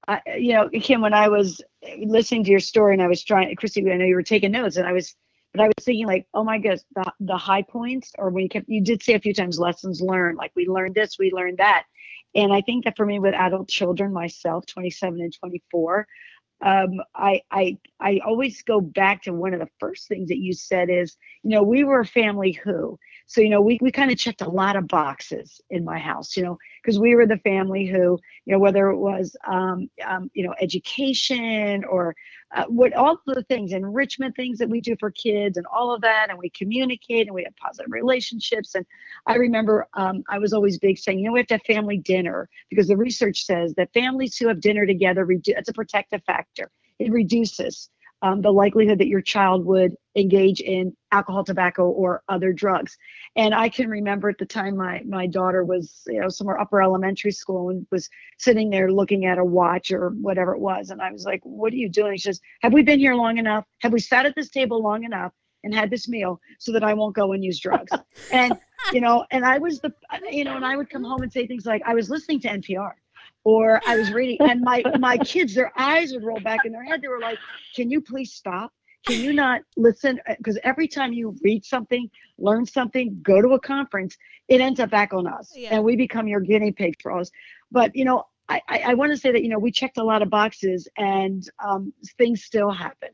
I, 0.07 0.21
you 0.39 0.53
know, 0.53 0.69
Kim, 0.69 1.01
when 1.01 1.15
I 1.15 1.29
was 1.29 1.63
listening 2.05 2.45
to 2.45 2.51
your 2.51 2.61
story 2.61 2.93
and 2.93 3.03
I 3.03 3.09
was 3.09 3.25
trying, 3.25 3.55
Christy, 3.57 3.91
I 3.91 3.97
know 3.97 4.05
you 4.05 4.15
were 4.15 4.23
taking 4.23 4.53
notes, 4.53 4.77
and 4.77 4.87
I 4.87 4.93
was, 4.93 5.15
but 5.53 5.63
I 5.63 5.67
was 5.67 5.85
thinking 5.85 6.07
like, 6.07 6.27
oh 6.35 6.45
my 6.45 6.59
gosh, 6.59 6.79
the 6.95 7.13
the 7.21 7.37
high 7.37 7.63
points, 7.63 8.13
or 8.19 8.31
when 8.31 8.45
you 8.45 8.49
kept, 8.49 8.69
you 8.69 8.83
did 8.83 9.03
say 9.03 9.15
a 9.15 9.21
few 9.21 9.35
times 9.35 9.59
lessons 9.59 10.01
learned, 10.01 10.39
like 10.39 10.53
we 10.55 10.67
learned 10.67 10.95
this, 10.95 11.19
we 11.19 11.31
learned 11.33 11.59
that, 11.59 11.85
and 12.35 12.53
I 12.53 12.61
think 12.61 12.85
that 12.85 12.97
for 12.97 13.07
me 13.07 13.19
with 13.19 13.35
adult 13.35 13.69
children, 13.69 14.13
myself, 14.13 14.67
27 14.67 15.21
and 15.21 15.33
24, 15.39 16.07
um, 16.65 17.01
I 17.15 17.43
I 17.51 17.79
I 18.01 18.21
always 18.27 18.63
go 18.63 18.81
back 18.81 19.23
to 19.23 19.33
one 19.33 19.55
of 19.55 19.61
the 19.61 19.69
first 19.79 20.09
things 20.09 20.29
that 20.29 20.39
you 20.39 20.53
said 20.53 20.91
is, 20.91 21.17
you 21.43 21.51
know, 21.51 21.63
we 21.63 21.85
were 21.85 22.01
a 22.01 22.07
family 22.07 22.53
who. 22.53 22.99
So 23.27 23.41
you 23.41 23.51
know, 23.51 23.61
we 23.61 23.79
we 23.81 23.93
kind 23.93 24.11
of 24.11 24.19
checked 24.19 24.43
a 24.43 24.51
lot 24.51 24.77
of 24.77 24.89
boxes 24.89 25.61
in 25.71 25.85
my 25.85 25.99
house, 25.99 26.37
you 26.37 26.43
know, 26.43 26.59
because 26.83 26.99
we 26.99 27.15
were 27.15 27.27
the 27.27 27.39
family 27.39 27.87
who, 27.87 28.19
you 28.45 28.53
know, 28.55 28.59
whether 28.59 28.89
it 28.89 28.97
was, 28.97 29.37
um, 29.47 29.89
um, 30.07 30.31
you 30.35 30.47
know, 30.47 30.55
education 30.61 31.85
or 31.85 32.15
uh, 32.55 32.65
what 32.65 32.95
all 32.95 33.21
the 33.27 33.43
things, 33.45 33.73
enrichment 33.73 34.35
things 34.35 34.59
that 34.59 34.69
we 34.69 34.81
do 34.81 34.97
for 34.99 35.11
kids 35.11 35.57
and 35.57 35.67
all 35.67 35.95
of 35.95 36.01
that, 36.01 36.29
and 36.31 36.39
we 36.39 36.51
communicate 36.51 37.27
and 37.27 37.35
we 37.35 37.45
have 37.45 37.55
positive 37.57 37.93
relationships. 37.93 38.75
And 38.75 38.87
I 39.27 39.37
remember 39.37 39.87
um, 39.95 40.25
I 40.29 40.39
was 40.39 40.53
always 40.53 40.79
big 40.79 40.99
saying, 40.99 41.19
you 41.19 41.27
know, 41.27 41.33
we 41.33 41.41
have 41.41 41.47
to 41.49 41.55
have 41.55 41.63
family 41.63 41.99
dinner 41.99 42.49
because 42.71 42.89
the 42.89 42.97
research 42.97 43.45
says 43.45 43.75
that 43.75 43.93
families 43.93 44.37
who 44.39 44.49
have 44.49 44.61
dinner 44.61 44.87
together, 44.87 45.27
redu- 45.27 45.55
it's 45.57 45.69
a 45.69 45.75
protective 45.75 46.23
factor. 46.25 46.71
It 46.99 47.13
reduces 47.13 47.91
um, 48.23 48.43
the 48.43 48.53
likelihood 48.53 48.99
that 48.99 49.07
your 49.07 49.21
child 49.21 49.65
would 49.65 49.95
engage 50.17 50.61
in 50.61 50.97
alcohol, 51.13 51.45
tobacco, 51.45 51.89
or 51.89 52.23
other 52.29 52.53
drugs. 52.53 52.97
And 53.37 53.55
I 53.55 53.69
can 53.69 53.89
remember 53.89 54.29
at 54.29 54.39
the 54.39 54.47
time 54.47 54.77
my 54.77 55.03
my 55.07 55.27
daughter 55.27 55.65
was, 55.65 56.03
you 56.07 56.21
know, 56.21 56.29
somewhere 56.29 56.61
upper 56.61 56.83
elementary 56.83 57.31
school 57.31 57.71
and 57.71 57.87
was 57.91 58.09
sitting 58.39 58.71
there 58.71 58.91
looking 58.91 59.27
at 59.27 59.39
a 59.39 59.45
watch 59.45 59.93
or 59.93 60.11
whatever 60.11 60.55
it 60.55 60.61
was, 60.61 60.91
and 60.91 61.01
I 61.01 61.13
was 61.13 61.25
like, 61.25 61.41
"What 61.45 61.73
are 61.73 61.77
you 61.77 61.89
doing?" 61.89 62.17
She 62.17 62.23
says, 62.23 62.41
"Have 62.63 62.73
we 62.73 62.83
been 62.83 62.99
here 62.99 63.15
long 63.15 63.39
enough? 63.39 63.65
Have 63.81 63.93
we 63.93 64.01
sat 64.01 64.27
at 64.27 64.35
this 64.35 64.51
table 64.51 64.83
long 64.83 65.05
enough 65.05 65.33
and 65.65 65.75
had 65.75 65.91
this 65.91 66.09
meal 66.09 66.41
so 66.59 66.73
that 66.73 66.83
I 66.83 66.95
won't 66.95 67.15
go 67.15 67.33
and 67.33 67.45
use 67.45 67.61
drugs?" 67.61 67.93
and 68.33 68.59
you 68.93 69.01
know, 69.01 69.27
and 69.31 69.45
I 69.45 69.59
was 69.59 69.81
the, 69.81 69.93
you 70.31 70.45
know, 70.45 70.57
and 70.57 70.65
I 70.65 70.77
would 70.77 70.91
come 70.91 71.05
home 71.05 71.23
and 71.23 71.33
say 71.33 71.47
things 71.47 71.67
like, 71.67 71.83
"I 71.87 71.95
was 71.95 72.11
listening 72.11 72.41
to 72.41 72.49
NPR." 72.49 72.93
Or 73.45 73.81
I 73.87 73.97
was 73.97 74.13
reading, 74.13 74.39
and 74.41 74.61
my 74.61 74.83
my 74.99 75.17
kids, 75.17 75.55
their 75.55 75.73
eyes 75.77 76.13
would 76.13 76.25
roll 76.25 76.41
back 76.41 76.65
in 76.65 76.73
their 76.73 76.85
head. 76.85 77.01
They 77.01 77.09
were 77.09 77.21
like, 77.21 77.39
"Can 77.75 77.91
you 77.91 78.01
please 78.01 78.33
stop?" 78.33 78.73
Can 79.07 79.23
you 79.23 79.33
not 79.33 79.63
listen? 79.77 80.21
Because 80.37 80.59
every 80.65 80.87
time 80.89 81.13
you 81.13 81.35
read 81.43 81.65
something, 81.65 82.11
learn 82.37 82.67
something, 82.67 83.19
go 83.23 83.41
to 83.41 83.51
a 83.51 83.61
conference, 83.61 84.19
it 84.49 84.61
ends 84.61 84.81
up 84.81 84.91
back 84.91 85.15
on 85.15 85.27
us, 85.27 85.53
Yeah. 85.57 85.77
and 85.77 85.85
we 85.85 85.97
become 85.97 86.29
your 86.29 86.41
guinea 86.41 86.73
pig 86.73 87.01
for 87.01 87.13
us. 87.17 87.31
But 87.71 87.95
you 87.97 88.05
know, 88.05 88.27
I 88.49 88.61
I, 88.69 88.79
I 88.89 88.95
want 88.95 89.13
to 89.13 89.17
say 89.17 89.33
that 89.33 89.43
you 89.43 89.49
know 89.49 89.59
we 89.59 89.71
checked 89.71 89.99
a 89.99 90.05
lot 90.05 90.21
of 90.21 90.29
boxes, 90.31 90.89
and 90.99 91.49
um, 91.65 91.93
things 92.19 92.45
still 92.45 92.71
happen 92.71 93.11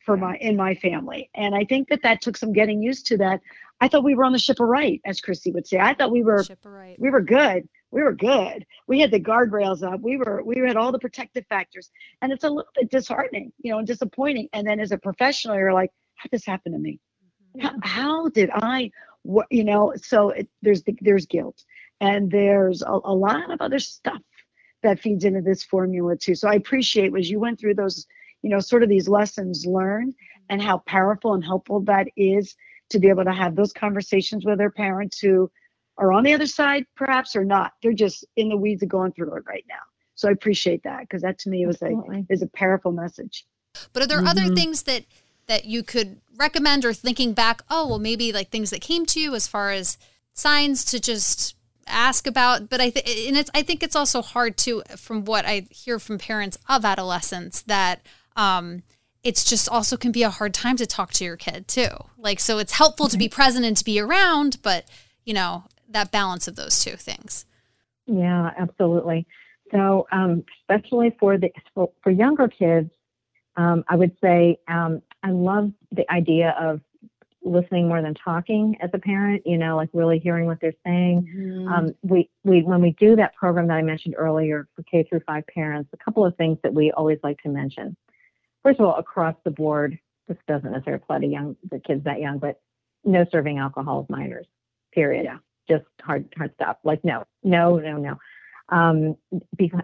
for 0.00 0.16
my 0.16 0.36
in 0.36 0.56
my 0.56 0.74
family, 0.74 1.30
and 1.34 1.54
I 1.54 1.64
think 1.64 1.88
that 1.88 2.02
that 2.02 2.20
took 2.20 2.36
some 2.36 2.52
getting 2.52 2.82
used 2.82 3.06
to. 3.06 3.16
That 3.16 3.40
I 3.80 3.88
thought 3.88 4.04
we 4.04 4.14
were 4.14 4.24
on 4.24 4.32
the 4.32 4.38
ship 4.38 4.60
of 4.60 4.68
right, 4.68 5.00
as 5.04 5.20
Christy 5.20 5.50
would 5.50 5.66
say. 5.66 5.78
I 5.78 5.94
thought 5.94 6.12
we 6.12 6.22
were 6.22 6.44
Ship 6.44 6.58
right. 6.64 6.96
we 7.00 7.10
were 7.10 7.22
good. 7.22 7.68
We 7.94 8.02
were 8.02 8.12
good. 8.12 8.66
We 8.88 8.98
had 8.98 9.12
the 9.12 9.20
guardrails 9.20 9.84
up. 9.84 10.00
We 10.00 10.16
were 10.16 10.42
we 10.44 10.58
had 10.58 10.76
all 10.76 10.90
the 10.90 10.98
protective 10.98 11.46
factors, 11.48 11.92
and 12.20 12.32
it's 12.32 12.42
a 12.42 12.48
little 12.48 12.70
bit 12.74 12.90
disheartening, 12.90 13.52
you 13.62 13.70
know, 13.70 13.78
and 13.78 13.86
disappointing. 13.86 14.48
And 14.52 14.66
then 14.66 14.80
as 14.80 14.90
a 14.90 14.98
professional, 14.98 15.54
you're 15.54 15.72
like, 15.72 15.92
how 16.16 16.24
did 16.24 16.32
this 16.32 16.44
happen 16.44 16.72
to 16.72 16.78
me? 16.78 16.98
Mm-hmm. 17.56 17.66
How, 17.66 17.74
how 17.82 18.28
did 18.30 18.50
I? 18.52 18.90
What 19.22 19.46
you 19.48 19.62
know? 19.62 19.92
So 19.96 20.30
it, 20.30 20.48
there's 20.60 20.82
the, 20.82 20.96
there's 21.02 21.26
guilt, 21.26 21.62
and 22.00 22.32
there's 22.32 22.82
a, 22.82 22.90
a 22.90 23.14
lot 23.14 23.52
of 23.52 23.60
other 23.60 23.78
stuff 23.78 24.20
that 24.82 24.98
feeds 24.98 25.24
into 25.24 25.40
this 25.40 25.62
formula 25.62 26.16
too. 26.16 26.34
So 26.34 26.48
I 26.48 26.54
appreciate 26.54 27.12
was 27.12 27.30
you 27.30 27.38
went 27.38 27.60
through 27.60 27.74
those, 27.74 28.06
you 28.42 28.50
know, 28.50 28.58
sort 28.58 28.82
of 28.82 28.88
these 28.88 29.08
lessons 29.08 29.66
learned, 29.66 30.14
mm-hmm. 30.14 30.46
and 30.48 30.60
how 30.60 30.78
powerful 30.78 31.32
and 31.34 31.44
helpful 31.44 31.78
that 31.82 32.08
is 32.16 32.56
to 32.90 32.98
be 32.98 33.08
able 33.08 33.24
to 33.24 33.32
have 33.32 33.54
those 33.54 33.72
conversations 33.72 34.44
with 34.44 34.58
their 34.58 34.72
parents 34.72 35.20
who 35.20 35.48
are 35.98 36.12
on 36.12 36.24
the 36.24 36.32
other 36.32 36.46
side 36.46 36.84
perhaps 36.96 37.36
or 37.36 37.44
not 37.44 37.72
they're 37.82 37.92
just 37.92 38.24
in 38.36 38.48
the 38.48 38.56
weeds 38.56 38.82
of 38.82 38.88
going 38.88 39.12
through 39.12 39.34
it 39.34 39.42
right 39.46 39.64
now 39.68 39.74
so 40.14 40.28
i 40.28 40.32
appreciate 40.32 40.82
that 40.82 41.00
because 41.00 41.22
that 41.22 41.38
to 41.38 41.48
me 41.50 41.66
was 41.66 41.80
a 41.82 41.86
Absolutely. 41.86 42.26
is 42.30 42.42
a 42.42 42.48
powerful 42.48 42.92
message 42.92 43.44
But 43.92 44.02
are 44.02 44.06
there 44.06 44.24
other 44.24 44.42
Mhm. 44.42 44.54
things 44.54 44.82
that 44.84 45.04
that 45.46 45.66
you 45.66 45.82
could 45.82 46.20
recommend 46.36 46.86
or 46.86 46.94
thinking 46.94 47.34
back, 47.34 47.60
oh, 47.68 47.86
well 47.86 47.98
maybe 47.98 48.32
like 48.32 48.48
things 48.50 48.70
that 48.70 48.80
came 48.80 49.04
to 49.04 49.20
you 49.20 49.34
as 49.34 49.46
far 49.46 49.72
as 49.72 49.98
signs 50.32 50.84
to 50.86 50.98
just 50.98 51.54
ask 51.86 52.26
about, 52.26 52.70
but 52.70 52.80
I 52.80 52.88
think 52.88 53.06
and 53.06 53.36
it's 53.36 53.50
I 53.54 53.62
think 53.62 53.82
it's 53.82 53.94
also 53.96 54.22
hard 54.22 54.56
to 54.58 54.82
from 54.96 55.24
what 55.26 55.44
I 55.44 55.66
hear 55.70 55.98
from 55.98 56.16
parents 56.18 56.56
of 56.68 56.84
adolescents 56.84 57.60
that 57.62 58.00
um 58.36 58.82
it's 59.22 59.44
just 59.44 59.68
also 59.68 59.96
can 59.98 60.12
be 60.12 60.22
a 60.22 60.30
hard 60.30 60.54
time 60.54 60.76
to 60.76 60.86
talk 60.86 61.12
to 61.14 61.24
your 61.24 61.36
kid 61.36 61.68
too. 61.68 61.88
Like 62.16 62.40
so 62.40 62.58
it's 62.58 62.72
helpful 62.72 63.08
to 63.08 63.18
be 63.18 63.28
present 63.28 63.64
and 63.66 63.76
to 63.76 63.84
be 63.84 64.00
around, 64.00 64.62
but 64.62 64.86
you 65.24 65.34
know, 65.34 65.64
that 65.94 66.10
balance 66.12 66.46
of 66.46 66.56
those 66.56 66.78
two 66.80 66.96
things. 66.96 67.46
Yeah, 68.06 68.50
absolutely. 68.58 69.26
So, 69.72 70.06
um, 70.12 70.44
especially 70.60 71.16
for 71.18 71.38
the 71.38 71.50
for, 71.74 71.90
for 72.02 72.10
younger 72.10 72.48
kids, 72.48 72.90
um, 73.56 73.84
I 73.88 73.96
would 73.96 74.14
say 74.22 74.58
um, 74.68 75.02
I 75.22 75.30
love 75.30 75.72
the 75.90 76.10
idea 76.12 76.54
of 76.60 76.80
listening 77.42 77.88
more 77.88 78.02
than 78.02 78.14
talking 78.14 78.76
as 78.80 78.90
a 78.92 78.98
parent. 78.98 79.42
You 79.46 79.56
know, 79.56 79.76
like 79.76 79.88
really 79.92 80.18
hearing 80.18 80.46
what 80.46 80.60
they're 80.60 80.74
saying. 80.84 81.26
Mm-hmm. 81.34 81.68
Um, 81.68 81.94
we 82.02 82.28
we 82.44 82.62
when 82.62 82.82
we 82.82 82.90
do 83.00 83.16
that 83.16 83.34
program 83.34 83.68
that 83.68 83.74
I 83.74 83.82
mentioned 83.82 84.14
earlier 84.18 84.68
for 84.76 84.82
K 84.82 85.04
through 85.08 85.20
five 85.26 85.44
parents, 85.46 85.88
a 85.92 85.96
couple 85.96 86.26
of 86.26 86.36
things 86.36 86.58
that 86.62 86.74
we 86.74 86.92
always 86.92 87.18
like 87.22 87.38
to 87.42 87.48
mention. 87.48 87.96
First 88.62 88.80
of 88.80 88.86
all, 88.86 88.96
across 88.96 89.34
the 89.44 89.50
board, 89.50 89.98
this 90.28 90.38
doesn't 90.46 90.70
necessarily 90.70 91.02
apply 91.02 91.20
to 91.20 91.26
young 91.26 91.56
the 91.70 91.78
kids 91.78 92.04
that 92.04 92.20
young, 92.20 92.38
but 92.38 92.60
no 93.04 93.24
serving 93.30 93.58
alcohol 93.58 94.00
of 94.00 94.10
minors. 94.10 94.46
Period. 94.92 95.24
Yeah. 95.24 95.38
Just 95.68 95.84
hard 96.02 96.32
hard 96.36 96.52
stop. 96.54 96.80
Like 96.84 97.04
no, 97.04 97.24
no, 97.42 97.76
no, 97.78 97.96
no. 97.96 98.18
Um, 98.70 99.16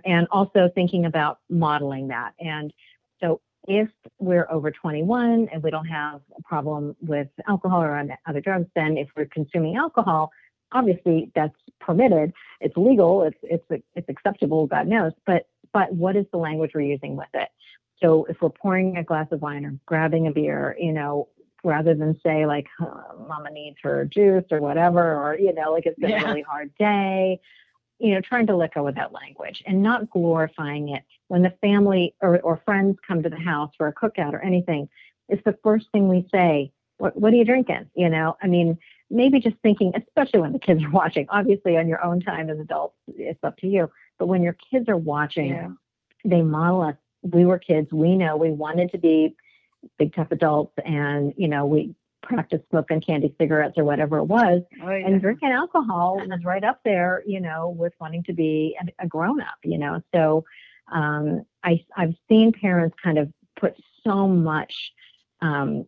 and 0.05 0.26
also 0.31 0.70
thinking 0.74 1.05
about 1.05 1.39
modeling 1.49 2.09
that. 2.09 2.33
And 2.41 2.72
so 3.20 3.41
if 3.68 3.89
we're 4.18 4.51
over 4.51 4.70
21 4.70 5.49
and 5.53 5.62
we 5.62 5.70
don't 5.70 5.87
have 5.87 6.20
a 6.37 6.43
problem 6.43 6.97
with 7.01 7.28
alcohol 7.47 7.83
or 7.83 8.03
other 8.26 8.41
drugs, 8.41 8.66
then 8.74 8.97
if 8.97 9.09
we're 9.16 9.26
consuming 9.26 9.76
alcohol, 9.76 10.31
obviously 10.72 11.31
that's 11.35 11.55
permitted. 11.81 12.33
It's 12.61 12.76
legal. 12.76 13.22
It's 13.22 13.39
it's 13.43 13.83
it's 13.95 14.09
acceptable. 14.09 14.66
God 14.66 14.87
knows. 14.87 15.12
But 15.26 15.47
but 15.72 15.93
what 15.93 16.16
is 16.16 16.26
the 16.33 16.39
language 16.39 16.72
we're 16.74 16.81
using 16.83 17.16
with 17.16 17.28
it? 17.35 17.49
So 18.03 18.24
if 18.24 18.41
we're 18.41 18.51
pouring 18.51 18.97
a 18.97 19.05
glass 19.05 19.26
of 19.31 19.43
wine 19.43 19.64
or 19.64 19.74
grabbing 19.85 20.26
a 20.26 20.33
beer, 20.33 20.74
you 20.78 20.93
know, 20.93 21.28
rather 21.64 21.94
than 21.94 22.18
say 22.24 22.46
like, 22.46 22.66
"Oh, 22.80 23.26
"Mama 23.28 23.50
needs 23.50 23.76
her 23.82 24.04
juice" 24.04 24.44
or 24.50 24.61
whatever, 24.61 25.14
or 25.14 25.38
you 25.38 25.52
know, 25.52 25.72
like 25.72 25.86
it's 25.86 25.98
been 25.98 26.11
Yeah. 26.11 26.22
a 26.22 26.26
really 26.26 26.42
hard 26.42 26.74
day, 26.78 27.40
you 27.98 28.14
know, 28.14 28.20
trying 28.20 28.46
to 28.46 28.56
let 28.56 28.74
go 28.74 28.86
of 28.88 28.94
that 28.94 29.12
language 29.12 29.62
and 29.66 29.82
not 29.82 30.08
glorifying 30.11 30.88
it 30.90 31.02
when 31.28 31.42
the 31.42 31.50
family 31.61 32.14
or, 32.22 32.40
or 32.40 32.56
friends 32.64 32.98
come 33.06 33.22
to 33.22 33.28
the 33.28 33.38
house 33.38 33.70
for 33.76 33.88
a 33.88 33.92
cookout 33.92 34.32
or 34.32 34.40
anything. 34.40 34.88
It's 35.28 35.44
the 35.44 35.56
first 35.62 35.86
thing 35.92 36.08
we 36.08 36.26
say. 36.32 36.72
What, 36.98 37.16
what 37.16 37.32
are 37.32 37.36
you 37.36 37.44
drinking? 37.46 37.88
You 37.94 38.11
know, 38.11 38.36
I 38.42 38.46
mean, 38.46 38.76
maybe 39.11 39.40
just 39.40 39.56
thinking, 39.62 39.92
especially 39.96 40.40
when 40.40 40.52
the 40.52 40.58
kids 40.58 40.82
are 40.84 40.90
watching. 41.00 41.26
Obviously, 41.30 41.76
on 41.78 41.88
your 41.88 42.02
own 42.04 42.20
time 42.20 42.50
as 42.50 42.58
adults, 42.58 42.96
it's 43.08 43.42
up 43.42 43.56
to 43.58 43.66
you. 43.66 43.90
But 44.18 44.26
when 44.26 44.42
your 44.42 44.56
kids 44.70 44.86
are 44.88 44.96
watching, 44.98 45.48
Yeah. 45.48 45.68
they 46.24 46.42
model 46.42 46.82
us. 46.82 46.96
We 47.22 47.44
were 47.46 47.58
kids. 47.58 47.90
We 47.92 48.16
know 48.16 48.36
we 48.36 48.50
wanted 48.50 48.90
to 48.92 48.98
be 48.98 49.34
big 49.99 50.14
tough 50.14 50.28
adults, 50.31 50.74
and 50.85 51.33
you 51.37 51.49
know, 51.49 51.66
we 51.66 51.95
practiced 52.22 52.64
smoking 52.70 53.01
candy 53.01 53.35
cigarettes 53.41 53.74
or 53.76 53.85
whatever 53.85 54.18
it 54.18 54.24
was. 54.24 54.62
Oh, 54.83 54.91
yeah. 54.91 55.07
And 55.07 55.20
drinking 55.20 55.51
alcohol 55.51 56.18
was 56.18 56.45
right 56.45 56.62
up 56.62 56.81
there, 56.85 57.22
you 57.26 57.41
know, 57.41 57.70
with 57.70 57.93
wanting 58.01 58.22
to 58.24 58.33
be 58.33 58.76
a, 58.81 59.05
a 59.05 59.07
grown 59.09 59.41
up, 59.41 59.57
you 59.64 59.78
know. 59.78 60.03
So 60.14 60.45
um, 60.93 61.43
I, 61.64 61.81
I've 61.97 62.14
seen 62.28 62.53
parents 62.53 62.97
kind 63.03 63.18
of 63.18 63.33
put 63.59 63.74
so 64.05 64.28
much 64.28 64.74
um, 65.41 65.87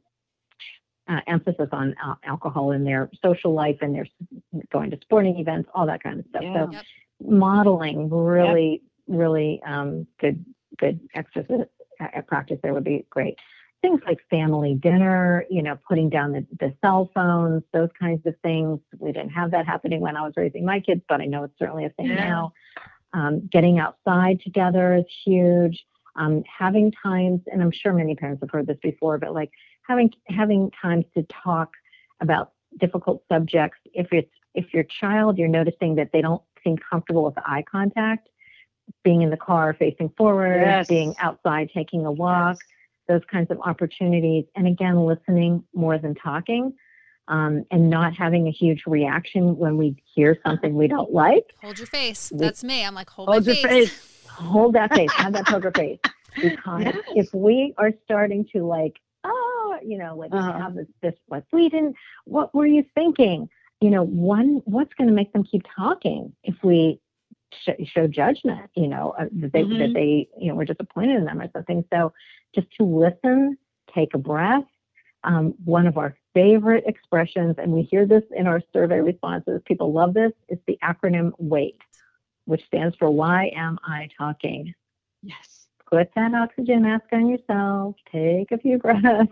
uh, 1.08 1.20
emphasis 1.26 1.68
on 1.72 1.94
al- 2.02 2.18
alcohol 2.24 2.72
in 2.72 2.84
their 2.84 3.10
social 3.22 3.52
life 3.52 3.76
and 3.82 3.94
their 3.94 4.06
s- 4.06 4.62
going 4.72 4.90
to 4.90 4.98
sporting 5.02 5.38
events, 5.38 5.68
all 5.74 5.86
that 5.86 6.02
kind 6.02 6.18
of 6.20 6.26
stuff. 6.30 6.42
Yeah. 6.44 6.66
So 6.66 6.72
Yep. 6.72 6.84
modeling 7.24 8.08
really, 8.10 8.82
really 9.06 9.60
um, 9.66 10.06
good, 10.18 10.44
good 10.78 11.00
exercise 11.14 11.66
uh, 12.00 12.20
practice 12.22 12.58
there 12.62 12.72
would 12.74 12.84
be 12.84 13.06
great. 13.10 13.36
Things 13.82 14.00
like 14.06 14.18
family 14.30 14.74
dinner, 14.74 15.44
you 15.50 15.62
know, 15.62 15.76
putting 15.88 16.08
down 16.08 16.32
the, 16.32 16.46
the 16.60 16.72
cell 16.80 17.10
phones, 17.14 17.62
those 17.72 17.88
kinds 17.98 18.24
of 18.26 18.34
things. 18.42 18.78
We 18.98 19.10
didn't 19.12 19.30
have 19.30 19.50
that 19.50 19.66
happening 19.66 20.00
when 20.00 20.16
I 20.16 20.22
was 20.22 20.34
raising 20.36 20.64
my 20.64 20.78
kids, 20.80 21.02
but 21.08 21.20
I 21.20 21.26
know 21.26 21.44
it's 21.44 21.58
certainly 21.58 21.84
a 21.84 21.90
thing 21.90 22.06
Yeah. 22.06 22.14
now. 22.28 22.52
Um, 23.12 23.46
getting 23.52 23.78
outside 23.80 24.40
together 24.40 24.94
is 24.94 25.04
huge. 25.24 25.84
Um, 26.14 26.44
having 26.46 26.92
times, 26.92 27.40
and 27.52 27.60
I'm 27.60 27.72
sure 27.72 27.92
many 27.92 28.14
parents 28.14 28.40
have 28.42 28.50
heard 28.50 28.66
this 28.66 28.78
before, 28.82 29.18
but 29.18 29.34
like 29.34 29.50
having 29.86 30.10
having 30.28 30.70
times 30.80 31.04
to 31.14 31.24
talk 31.44 31.72
about 32.20 32.52
difficult 32.78 33.24
subjects. 33.30 33.78
If 33.92 34.12
it's 34.12 34.30
if 34.54 34.72
your 34.72 34.84
child, 34.84 35.38
you're 35.38 35.48
noticing 35.48 35.96
that 35.96 36.10
they 36.12 36.20
don't 36.20 36.42
seem 36.62 36.76
comfortable 36.78 37.24
with 37.24 37.34
eye 37.38 37.64
contact, 37.70 38.28
being 39.02 39.22
in 39.22 39.30
the 39.30 39.36
car 39.36 39.74
facing 39.78 40.10
forward, 40.10 40.60
Yes. 40.60 40.86
being 40.86 41.14
outside 41.18 41.70
taking 41.74 42.06
a 42.06 42.12
walk, 42.12 42.58
those 43.08 43.22
kinds 43.30 43.50
of 43.50 43.58
opportunities. 43.64 44.44
And 44.56 44.66
again, 44.66 45.04
listening 45.04 45.64
more 45.74 45.98
than 45.98 46.14
talking. 46.14 46.72
Um, 47.28 47.64
and 47.70 47.88
not 47.88 48.14
having 48.14 48.48
a 48.48 48.50
huge 48.50 48.82
reaction 48.84 49.56
when 49.56 49.76
we 49.76 49.94
hear 50.12 50.36
something 50.44 50.74
we 50.74 50.88
don't 50.88 51.12
like. 51.12 51.54
Hold 51.62 51.78
your 51.78 51.86
face. 51.86 52.32
That's 52.34 52.64
me. 52.64 52.84
I'm 52.84 52.96
like, 52.96 53.08
hold, 53.08 53.28
Hold 53.28 53.46
my 53.46 53.52
your 53.52 53.62
face. 53.68 53.90
face. 53.90 54.26
Hold 54.28 54.74
that 54.74 54.92
face, 54.92 55.10
have 55.12 55.32
that 55.34 55.46
poker 55.46 55.70
face. 55.70 56.00
Because 56.34 56.82
Yes. 56.84 56.96
if 57.14 57.32
we 57.32 57.74
are 57.78 57.92
starting 58.04 58.44
to 58.54 58.66
like, 58.66 58.98
oh, 59.22 59.76
you 59.84 59.98
know, 59.98 60.16
like 60.16 60.32
Uh-huh. 60.32 60.58
have 60.58 60.74
this, 60.74 60.88
this, 61.00 61.14
like, 61.30 61.44
we 61.52 61.68
didn't, 61.68 61.94
what 62.24 62.52
were 62.54 62.66
you 62.66 62.84
thinking? 62.94 63.48
You 63.80 63.90
know, 63.90 64.02
one, 64.02 64.60
what's 64.64 64.92
going 64.94 65.08
to 65.08 65.14
make 65.14 65.32
them 65.32 65.44
keep 65.44 65.62
talking 65.76 66.32
if 66.42 66.56
we 66.64 66.98
show 67.84 68.06
judgment, 68.06 68.70
you 68.74 68.88
know, 68.88 69.14
uh, 69.18 69.26
that 69.40 69.52
they, 69.52 69.62
that 69.62 69.90
Mhm. 69.90 69.94
they, 69.94 70.28
you 70.38 70.48
know, 70.48 70.54
we're 70.54 70.64
disappointed 70.64 71.16
in 71.16 71.24
them 71.24 71.40
or 71.40 71.50
something. 71.52 71.84
So 71.92 72.12
just 72.54 72.68
to 72.78 72.84
listen, 72.84 73.56
take 73.94 74.14
a 74.14 74.18
breath. 74.18 74.64
Um, 75.24 75.54
one 75.64 75.86
of 75.86 75.98
our 75.98 76.16
favorite 76.34 76.84
expressions, 76.86 77.54
and 77.58 77.72
we 77.72 77.82
hear 77.82 78.06
this 78.06 78.24
in 78.34 78.46
our 78.48 78.60
survey 78.72 79.00
responses, 79.00 79.62
people 79.66 79.92
love 79.92 80.14
this, 80.14 80.32
is 80.48 80.58
the 80.66 80.78
acronym 80.82 81.32
WAIT, 81.38 81.76
which 82.46 82.64
stands 82.66 82.96
for 82.96 83.08
Why 83.10 83.52
Am 83.54 83.78
I 83.84 84.08
Talking? 84.18 84.74
Yes. 85.22 85.68
Put 85.88 86.10
that 86.16 86.34
oxygen 86.34 86.82
mask 86.82 87.04
on 87.12 87.28
yourself, 87.28 87.94
take 88.10 88.50
a 88.50 88.58
few 88.58 88.78
breaths, 88.84 89.30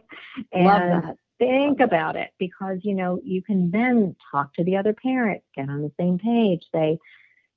and 0.52 1.02
that. 1.02 1.16
think 1.38 1.80
about 1.80 2.14
it 2.16 2.30
because 2.38 2.78
you 2.82 2.94
know 2.94 3.18
you 3.24 3.42
can 3.42 3.70
then 3.72 4.14
talk 4.30 4.54
to 4.54 4.62
the 4.64 4.76
other 4.76 4.92
parent, 4.92 5.42
get 5.56 5.68
on 5.68 5.82
the 5.82 5.90
same 5.98 6.18
page, 6.18 6.62
say, 6.72 6.98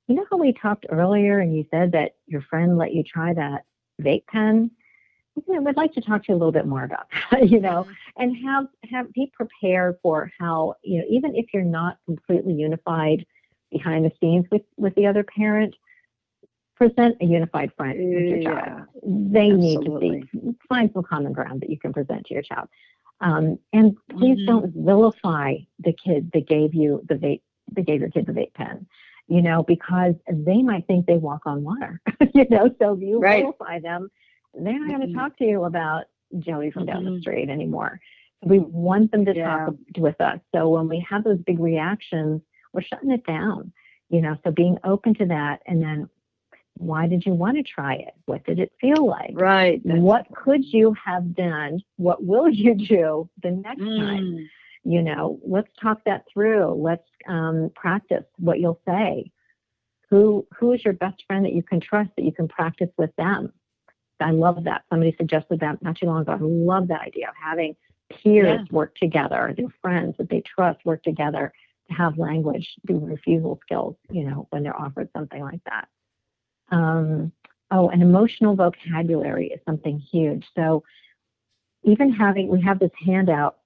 you 0.06 0.14
know 0.14 0.26
how 0.30 0.36
we 0.36 0.52
talked 0.52 0.86
earlier 0.90 1.38
and 1.38 1.56
you 1.56 1.64
said 1.70 1.92
that 1.92 2.16
your 2.26 2.42
friend 2.42 2.76
let 2.76 2.92
you 2.92 3.02
try 3.02 3.32
that 3.34 3.64
vape 4.02 4.26
pen? 4.26 4.70
I 5.36 5.58
would 5.58 5.76
like 5.76 5.92
to 5.94 6.00
talk 6.00 6.24
to 6.24 6.32
you 6.32 6.36
a 6.36 6.38
little 6.38 6.52
bit 6.52 6.66
more 6.66 6.84
about 6.84 7.06
that, 7.30 7.48
you 7.48 7.60
know, 7.60 7.84
Mhm. 7.88 7.96
and 8.18 8.36
have 8.46 8.66
have 8.90 9.12
be 9.12 9.32
prepared 9.34 9.96
for 10.02 10.30
how 10.38 10.74
you 10.82 10.98
know 10.98 11.04
even 11.08 11.34
if 11.34 11.46
you're 11.52 11.64
not 11.64 11.98
completely 12.04 12.54
unified 12.54 13.26
behind 13.70 14.04
the 14.04 14.12
scenes 14.20 14.46
with 14.52 14.62
with 14.76 14.94
the 14.94 15.06
other 15.06 15.24
parent 15.24 15.74
present 16.76 17.16
a 17.20 17.24
unified 17.24 17.72
front 17.76 17.96
with 17.96 18.26
your 18.26 18.38
Yeah. 18.38 18.54
child. 18.54 18.88
They 19.02 19.50
need 19.50 19.82
to 19.82 19.96
Absolutely. 19.96 20.28
see, 20.32 20.54
find 20.68 20.90
some 20.92 21.02
common 21.02 21.32
ground 21.32 21.60
that 21.62 21.70
you 21.70 21.78
can 21.78 21.92
present 21.92 22.26
to 22.26 22.34
your 22.34 22.42
child. 22.42 22.68
Um, 23.20 23.58
and 23.72 23.96
please 24.10 24.38
Mhm. 24.40 24.46
don't 24.46 24.74
vilify 24.74 25.56
the 25.78 25.92
kid 25.92 26.30
that 26.32 26.46
gave 26.48 26.74
you 26.74 27.00
the 27.08 27.14
vape, 27.14 27.42
that 27.72 27.82
gave 27.86 28.00
your 28.00 28.10
kid 28.10 28.26
the 28.26 28.32
vape 28.32 28.54
pen, 28.54 28.86
you 29.28 29.42
know, 29.42 29.62
because 29.62 30.14
they 30.30 30.62
might 30.62 30.86
think 30.86 31.06
they 31.06 31.16
walk 31.16 31.42
on 31.46 31.62
water, 31.64 32.00
you 32.34 32.46
know. 32.50 32.74
So 32.80 32.94
if 32.94 33.00
you 33.00 33.20
Right. 33.20 33.42
vilify 33.42 33.78
them, 33.80 34.10
they're 34.54 34.78
not 34.78 34.88
going 34.88 35.00
Mhm. 35.00 35.12
to 35.12 35.14
talk 35.14 35.36
to 35.38 35.44
you 35.44 35.64
about 35.64 36.04
Joey 36.38 36.70
from 36.70 36.86
down 36.86 37.04
the 37.04 37.10
Mhm. 37.12 37.20
street 37.20 37.48
anymore. 37.48 38.00
We 38.44 38.58
want 38.58 39.10
them 39.10 39.24
to 39.24 39.34
Yeah. 39.34 39.66
talk 39.66 39.74
with 39.98 40.20
us. 40.20 40.38
So 40.54 40.68
when 40.68 40.88
we 40.88 41.00
have 41.00 41.24
those 41.24 41.38
big 41.40 41.58
reactions, 41.58 42.42
we're 42.72 42.82
shutting 42.82 43.10
it 43.10 43.24
down, 43.24 43.72
you 44.10 44.20
know. 44.20 44.36
So 44.44 44.50
being 44.50 44.78
open 44.84 45.14
to 45.14 45.26
that, 45.26 45.62
and 45.66 45.82
then 45.82 46.08
why 46.76 47.06
did 47.06 47.24
you 47.24 47.32
want 47.32 47.56
to 47.56 47.62
try 47.62 47.94
it? 47.94 48.14
What 48.26 48.44
did 48.44 48.58
it 48.58 48.72
feel 48.80 49.06
like? 49.06 49.32
Right. 49.34 49.80
What 49.86 50.26
could 50.34 50.64
you 50.64 50.92
have 50.94 51.34
done? 51.34 51.80
What 51.96 52.24
will 52.24 52.48
you 52.64 52.74
do 52.74 53.28
the 53.42 53.52
next 53.52 53.84
time? 53.84 54.48
You 54.84 55.02
know, 55.02 55.38
let's 55.46 55.68
talk 55.80 56.04
that 56.04 56.24
through. 56.32 56.74
Let's 56.74 57.08
um, 57.26 57.70
practice 57.74 58.24
what 58.36 58.60
you'll 58.60 58.80
say. 58.86 59.30
Who 60.10 60.46
who 60.56 60.72
is 60.72 60.84
your 60.84 60.94
best 60.94 61.24
friend 61.26 61.44
that 61.44 61.54
you 61.54 61.62
can 61.62 61.80
trust 61.80 62.10
that 62.16 62.24
you 62.24 62.32
can 62.32 62.48
practice 62.48 62.90
with 62.98 63.14
them? 63.16 63.52
I 64.20 64.30
love 64.30 64.64
that. 64.64 64.84
Somebody 64.90 65.14
suggested 65.16 65.60
that 65.60 65.82
not 65.82 65.96
too 65.96 66.06
long 66.06 66.22
ago. 66.22 66.32
I 66.32 66.38
love 66.40 66.88
that 66.88 67.00
idea 67.00 67.28
of 67.28 67.34
having 67.42 67.74
peers 68.10 68.60
Yeah. 68.60 68.64
work 68.70 68.94
together, 68.96 69.54
their 69.56 69.68
friends 69.80 70.16
that 70.18 70.28
they 70.28 70.42
trust 70.42 70.84
work 70.84 71.02
together 71.02 71.52
to 71.88 71.94
have 71.94 72.16
language, 72.18 72.74
do 72.86 72.98
refusal 72.98 73.58
skills, 73.62 73.96
you 74.10 74.24
know, 74.24 74.46
when 74.50 74.62
they're 74.62 74.78
offered 74.80 75.08
something 75.12 75.42
like 75.42 75.62
that. 75.64 75.88
Um, 76.70 77.32
oh, 77.70 77.88
and 77.88 78.02
emotional 78.02 78.54
vocabulary 78.54 79.48
is 79.48 79.60
something 79.66 79.98
huge. 79.98 80.46
So 80.54 80.84
even 81.82 82.12
having, 82.12 82.48
we 82.48 82.60
have 82.62 82.78
this 82.78 82.92
handout 83.04 83.58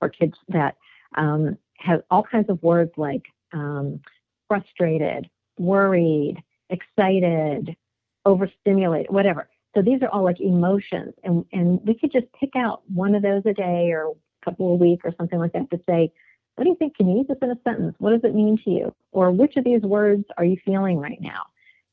for 0.00 0.08
kids 0.08 0.34
that 0.48 0.76
um, 1.16 1.56
have 1.78 2.02
all 2.10 2.24
kinds 2.24 2.50
of 2.50 2.60
words 2.62 2.90
like 2.96 3.22
um, 3.52 4.00
frustrated, 4.48 5.30
worried, 5.58 6.42
excited, 6.70 7.76
overstimulated, 8.24 9.12
whatever. 9.12 9.48
So 9.76 9.82
these 9.82 10.02
are 10.02 10.08
all 10.08 10.24
like 10.24 10.40
emotions, 10.40 11.14
and 11.22 11.44
and 11.52 11.80
we 11.86 11.94
could 11.94 12.10
just 12.10 12.26
pick 12.32 12.56
out 12.56 12.82
one 12.92 13.14
of 13.14 13.22
those 13.22 13.42
a 13.46 13.52
day 13.52 13.92
or 13.92 14.08
a 14.10 14.44
couple 14.44 14.72
a 14.72 14.74
week 14.74 15.02
or 15.04 15.14
something 15.16 15.38
like 15.38 15.52
that 15.52 15.70
to 15.70 15.80
say, 15.88 16.10
what 16.56 16.64
do 16.64 16.70
you 16.70 16.76
think? 16.76 16.96
Can 16.96 17.08
you 17.08 17.18
use 17.18 17.26
this 17.28 17.38
in 17.40 17.50
a 17.50 17.58
sentence? 17.62 17.94
What 17.98 18.10
does 18.10 18.24
it 18.24 18.34
mean 18.34 18.58
to 18.64 18.70
you? 18.70 18.94
Or 19.12 19.30
which 19.30 19.56
of 19.56 19.64
these 19.64 19.82
words 19.82 20.24
are 20.36 20.44
you 20.44 20.56
feeling 20.64 20.98
right 20.98 21.20
now? 21.20 21.42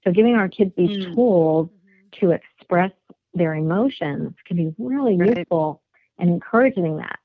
So 0.04 0.12
giving 0.12 0.36
our 0.36 0.50
kids 0.50 0.72
these 0.76 0.90
Mm. 0.90 1.14
tools 1.14 1.70
to 2.20 2.32
express 2.32 2.92
their 3.34 3.54
emotions 3.54 4.34
can 4.46 4.58
be 4.58 4.74
really 4.80 5.16
Right. 5.18 5.38
useful 5.38 5.84
and 6.18 6.30
encouraging 6.30 6.98
that. 6.98 7.20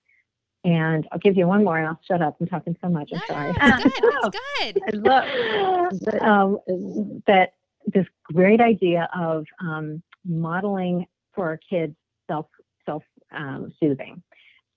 And 0.64 1.08
I'll 1.10 1.18
give 1.18 1.36
you 1.36 1.46
one 1.48 1.64
more, 1.64 1.76
and 1.78 1.88
I'll 1.88 2.00
shut 2.06 2.22
up. 2.22 2.36
I'm 2.40 2.46
talking 2.46 2.76
so 2.80 2.88
much. 2.88 3.10
I'm 3.12 3.20
No, 3.28 3.34
sorry. 3.34 3.50
it's 3.58 4.36
good. 4.64 4.82
It's 4.94 4.94
good. 4.94 4.94
I 4.94 4.96
love 4.96 6.00
that. 6.00 6.22
um, 6.22 7.22
that 7.26 7.54
this 7.86 8.06
great 8.22 8.60
idea 8.60 9.08
of 9.14 9.44
um, 9.60 10.02
modeling 10.24 11.06
for 11.34 11.46
our 11.48 11.56
kids 11.68 11.96
self 12.28 12.46
self 12.86 13.02
um, 13.32 13.72
soothing. 13.80 14.22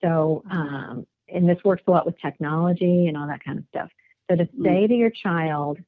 So, 0.02 0.42
um, 0.50 1.06
and 1.28 1.48
this 1.48 1.58
works 1.64 1.84
a 1.86 1.90
lot 1.90 2.04
with 2.04 2.18
technology 2.20 3.06
and 3.06 3.16
all 3.16 3.28
that 3.28 3.44
kind 3.44 3.58
of 3.58 3.64
stuff. 3.68 3.90
So 4.28 4.36
to 4.36 4.44
Mm. 4.46 4.64
say 4.64 4.86
to 4.88 4.94
your 4.94 5.10
child, 5.10 5.78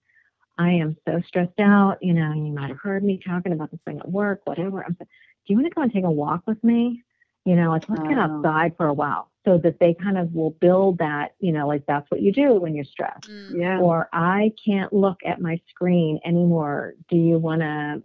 "I 0.59 0.70
am 0.74 0.96
so 1.09 1.20
stressed 1.26 1.59
out," 1.59 1.99
you 2.03 2.14
know, 2.14 2.32
you 2.32 2.53
might 2.53 2.68
have 2.68 2.78
heard 2.78 3.03
me 3.03 3.18
talking 3.18 3.53
about 3.53 3.72
this 3.72 3.80
thing 3.84 3.99
at 3.99 4.09
work, 4.09 4.42
whatever. 4.44 4.84
I'm, 4.84 4.92
do 4.94 5.07
you 5.46 5.57
want 5.57 5.66
to 5.66 5.74
go 5.74 5.82
and 5.82 5.92
take 5.92 6.05
a 6.05 6.11
walk 6.11 6.42
with 6.46 6.62
me? 6.62 7.03
You 7.49 7.57
know, 7.57 7.70
like 7.70 7.84
let's 7.88 8.03
get 8.09 8.18
outside 8.18 8.76
for 8.76 8.86
a 8.86 8.92
while, 8.92 9.30
so 9.46 9.57
that 9.64 9.78
they 9.80 9.94
kind 9.94 10.18
of 10.18 10.34
will 10.34 10.51
build 10.51 10.99
that. 10.99 11.34
You 11.40 11.53
know, 11.53 11.66
like 11.66 11.84
that's 11.86 12.11
what 12.11 12.20
you 12.20 12.30
do 12.32 12.55
when 12.61 12.74
you're 12.74 12.84
stressed 12.84 13.28
Mm. 13.30 13.61
Yeah. 13.61 13.78
or 13.80 14.09
I 14.12 14.53
can't 14.64 14.92
look 14.92 15.18
at 15.24 15.40
my 15.40 15.59
screen 15.70 16.20
anymore. 16.24 16.94
Do 17.09 17.16
you 17.16 17.38
want 17.38 17.61
to 17.62 18.03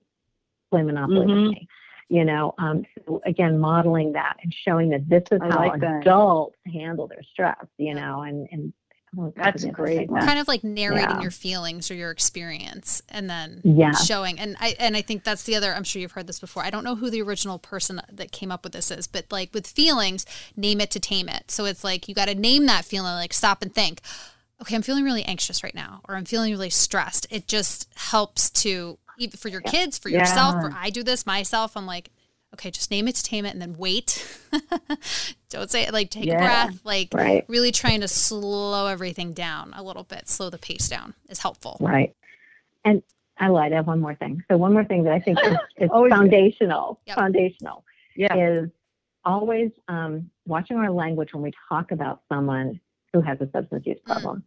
play 0.71 0.83
Monopoly 0.83 1.25
Mhm. 1.27 1.45
with 1.45 1.53
me? 1.55 1.67
You 2.09 2.23
know, 2.25 2.53
um, 2.57 2.85
so 3.05 3.21
again, 3.25 3.59
modeling 3.59 4.13
that 4.13 4.37
and 4.43 4.53
showing 4.53 4.89
that 4.91 5.09
this 5.09 5.23
is 5.31 5.41
I 5.41 5.49
how 5.49 5.57
like 5.67 5.81
that. 5.81 6.01
adults 6.01 6.57
handle 6.71 7.07
their 7.07 7.23
stress. 7.23 7.65
You 7.77 7.95
know, 7.95 8.21
and 8.21 8.47
and 8.51 8.73
That's 9.35 9.63
great. 9.65 10.09
kind 10.09 10.39
of 10.39 10.47
like 10.47 10.63
narrating 10.63 11.17
Yeah. 11.17 11.21
your 11.21 11.31
feelings 11.31 11.91
or 11.91 11.95
your 11.95 12.11
experience 12.11 13.01
and 13.09 13.29
then 13.29 13.61
Yeah. 13.63 13.91
showing 13.93 14.39
and 14.39 14.55
I 14.59 14.75
and 14.79 14.95
I 14.97 15.01
think 15.01 15.23
that's 15.23 15.43
the 15.43 15.55
other 15.55 15.73
I'm 15.73 15.83
sure 15.83 16.01
you've 16.01 16.13
heard 16.13 16.27
this 16.27 16.39
before. 16.39 16.63
I 16.63 16.69
don't 16.69 16.83
know 16.83 16.95
who 16.95 17.09
the 17.09 17.21
original 17.21 17.59
person 17.59 18.01
that 18.11 18.31
came 18.31 18.51
up 18.51 18.63
with 18.63 18.73
this 18.73 18.89
is, 18.91 19.07
but 19.07 19.25
like 19.31 19.53
with 19.53 19.67
feelings, 19.67 20.25
name 20.55 20.81
it 20.81 20.89
to 20.91 20.99
tame 20.99 21.29
it. 21.29 21.51
So 21.51 21.65
it's 21.65 21.83
like 21.83 22.07
you 22.07 22.15
got 22.15 22.27
to 22.27 22.35
name 22.35 22.65
that 22.65 22.85
feeling 22.85 23.13
like 23.13 23.33
stop 23.33 23.61
and 23.61 23.73
think. 23.73 24.01
Okay, 24.61 24.75
I'm 24.75 24.81
feeling 24.81 25.03
really 25.03 25.23
anxious 25.23 25.63
right 25.63 25.75
now 25.75 26.01
or 26.07 26.15
I'm 26.15 26.25
feeling 26.25 26.51
really 26.51 26.69
stressed. 26.69 27.27
It 27.29 27.47
just 27.47 27.89
helps 27.95 28.49
to 28.61 28.97
even 29.19 29.37
for 29.37 29.49
your 29.49 29.61
kids, 29.61 29.97
for 29.99 30.09
yourself, 30.09 30.55
for 30.55 30.73
I 30.75 30.89
do 30.89 31.03
this 31.03 31.25
myself. 31.25 31.77
I'm 31.77 31.85
like 31.85 32.09
okay, 32.53 32.71
just 32.71 32.91
name 32.91 33.07
it 33.07 33.15
to 33.15 33.23
tame 33.23 33.45
it 33.45 33.53
and 33.53 33.61
then 33.61 33.75
wait. 33.77 34.25
Don't 35.49 35.69
say 35.69 35.83
it 35.83 35.93
like 35.93 36.09
take 36.09 36.25
Yeah. 36.25 36.35
a 36.35 36.37
breath, 36.39 36.79
like 36.85 37.09
Right. 37.13 37.45
really 37.47 37.71
trying 37.71 38.01
to 38.01 38.07
slow 38.07 38.87
everything 38.87 39.33
down 39.33 39.73
a 39.75 39.83
little 39.83 40.03
bit, 40.03 40.27
slow 40.27 40.49
the 40.49 40.57
pace 40.57 40.87
down 40.89 41.13
is 41.29 41.39
helpful. 41.39 41.77
Right. 41.79 42.15
And 42.85 43.01
I 43.37 43.47
lied. 43.47 43.73
I 43.73 43.77
have 43.77 43.87
one 43.87 43.99
more 43.99 44.15
thing. 44.15 44.43
So 44.49 44.57
one 44.57 44.73
more 44.73 44.83
thing 44.85 45.03
that 45.03 45.13
I 45.13 45.19
think 45.19 45.39
is, 45.43 45.57
is 45.77 45.89
Always 45.91 46.11
foundational. 46.11 46.99
Yep. 47.07 47.17
Foundational. 47.17 47.83
Yeah. 48.15 48.35
is 48.35 48.69
always 49.25 49.71
um, 49.87 50.29
watching 50.45 50.77
our 50.77 50.91
language 50.91 51.33
when 51.33 51.41
we 51.41 51.51
talk 51.69 51.91
about 51.91 52.21
someone 52.29 52.79
who 53.11 53.21
has 53.21 53.39
a 53.41 53.49
substance 53.51 53.85
use 53.85 53.99
problem. 54.05 54.43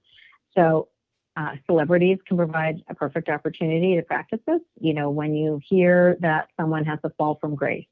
So, 0.54 0.88
uh, 1.36 1.52
celebrities 1.66 2.18
can 2.26 2.36
provide 2.38 2.82
a 2.88 2.94
perfect 2.94 3.28
opportunity 3.28 3.94
to 3.96 4.02
practice 4.02 4.38
this. 4.46 4.61
You 4.80 4.94
know, 4.94 5.11
when 5.11 5.34
you 5.34 5.61
hear 5.68 6.16
that 6.20 6.48
someone 6.59 6.84
has 6.84 6.98
a 7.04 7.11
fall 7.11 7.34
from 7.40 7.54
grace. 7.54 7.86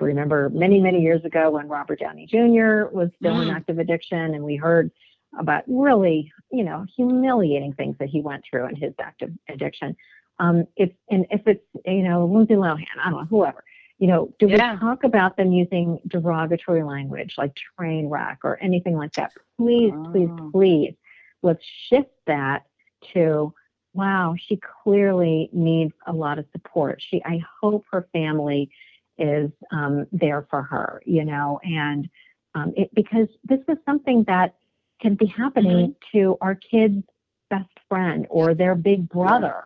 I 0.00 0.04
remember 0.04 0.48
many, 0.50 0.80
many 0.80 1.00
years 1.00 1.24
ago 1.24 1.50
when 1.50 1.68
Robert 1.68 1.98
Downey 2.00 2.26
Jr. 2.26 2.86
was 2.94 3.10
still 3.18 3.40
in 3.40 3.48
Mm. 3.48 3.54
active 3.54 3.78
addiction, 3.78 4.34
and 4.34 4.44
we 4.44 4.56
heard 4.56 4.90
about 5.38 5.64
really, 5.66 6.32
you 6.50 6.64
know, 6.64 6.86
humiliating 6.96 7.72
things 7.74 7.96
that 7.98 8.08
he 8.08 8.20
went 8.20 8.44
through 8.48 8.66
in 8.66 8.76
his 8.76 8.94
active 9.00 9.32
addiction. 9.48 9.96
Um, 10.38 10.66
if 10.76 10.90
and 11.10 11.26
if 11.30 11.46
it's 11.46 11.64
you 11.84 12.02
know 12.02 12.24
Lindsay 12.26 12.54
Lohan, 12.54 12.86
I 13.04 13.10
don't 13.10 13.20
know, 13.20 13.26
whoever, 13.26 13.64
you 13.98 14.06
know, 14.06 14.32
do 14.38 14.46
Yeah. 14.46 14.74
we 14.74 14.78
talk 14.78 15.02
about 15.04 15.36
them 15.36 15.52
using 15.52 15.98
derogatory 16.06 16.84
language 16.84 17.34
like 17.36 17.54
train 17.76 18.08
wreck 18.08 18.38
or 18.44 18.56
anything 18.62 18.96
like 18.96 19.12
that? 19.14 19.32
Please, 19.56 19.92
please, 20.12 20.30
Oh. 20.40 20.50
please, 20.52 20.94
let's 21.42 21.64
shift 21.88 22.12
that 22.26 22.66
to, 23.12 23.52
wow, 23.94 24.34
she 24.38 24.56
clearly 24.82 25.50
needs 25.52 25.92
a 26.06 26.12
lot 26.12 26.38
of 26.38 26.46
support. 26.52 27.02
She, 27.02 27.22
I 27.24 27.42
hope 27.60 27.84
her 27.90 28.08
family 28.12 28.70
is 29.18 29.50
um, 29.72 30.06
there 30.12 30.46
for 30.50 30.62
her, 30.62 31.02
you 31.04 31.24
know, 31.24 31.60
and 31.62 32.08
um, 32.54 32.72
it, 32.76 32.94
because 32.94 33.28
this 33.44 33.60
is 33.68 33.76
something 33.84 34.24
that 34.26 34.56
can 35.00 35.14
be 35.14 35.26
happening 35.26 35.94
to 36.12 36.36
our 36.40 36.54
kid's 36.54 37.02
best 37.50 37.68
friend 37.88 38.26
or 38.30 38.54
their 38.54 38.74
big 38.74 39.08
brother 39.08 39.64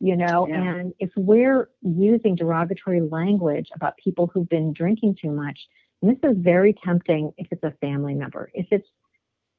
you 0.00 0.16
know 0.16 0.48
Yeah. 0.48 0.62
and 0.62 0.94
if 0.98 1.10
we're 1.16 1.68
using 1.82 2.34
derogatory 2.34 3.02
language 3.02 3.68
about 3.74 3.96
people 3.98 4.26
who've 4.26 4.48
been 4.48 4.72
drinking 4.72 5.16
too 5.20 5.30
much 5.30 5.58
and 6.02 6.10
this 6.10 6.30
is 6.30 6.36
very 6.38 6.74
tempting 6.84 7.32
if 7.36 7.46
it's 7.50 7.62
a 7.62 7.72
family 7.80 8.14
member. 8.14 8.50
If 8.54 8.66
it's 8.70 8.88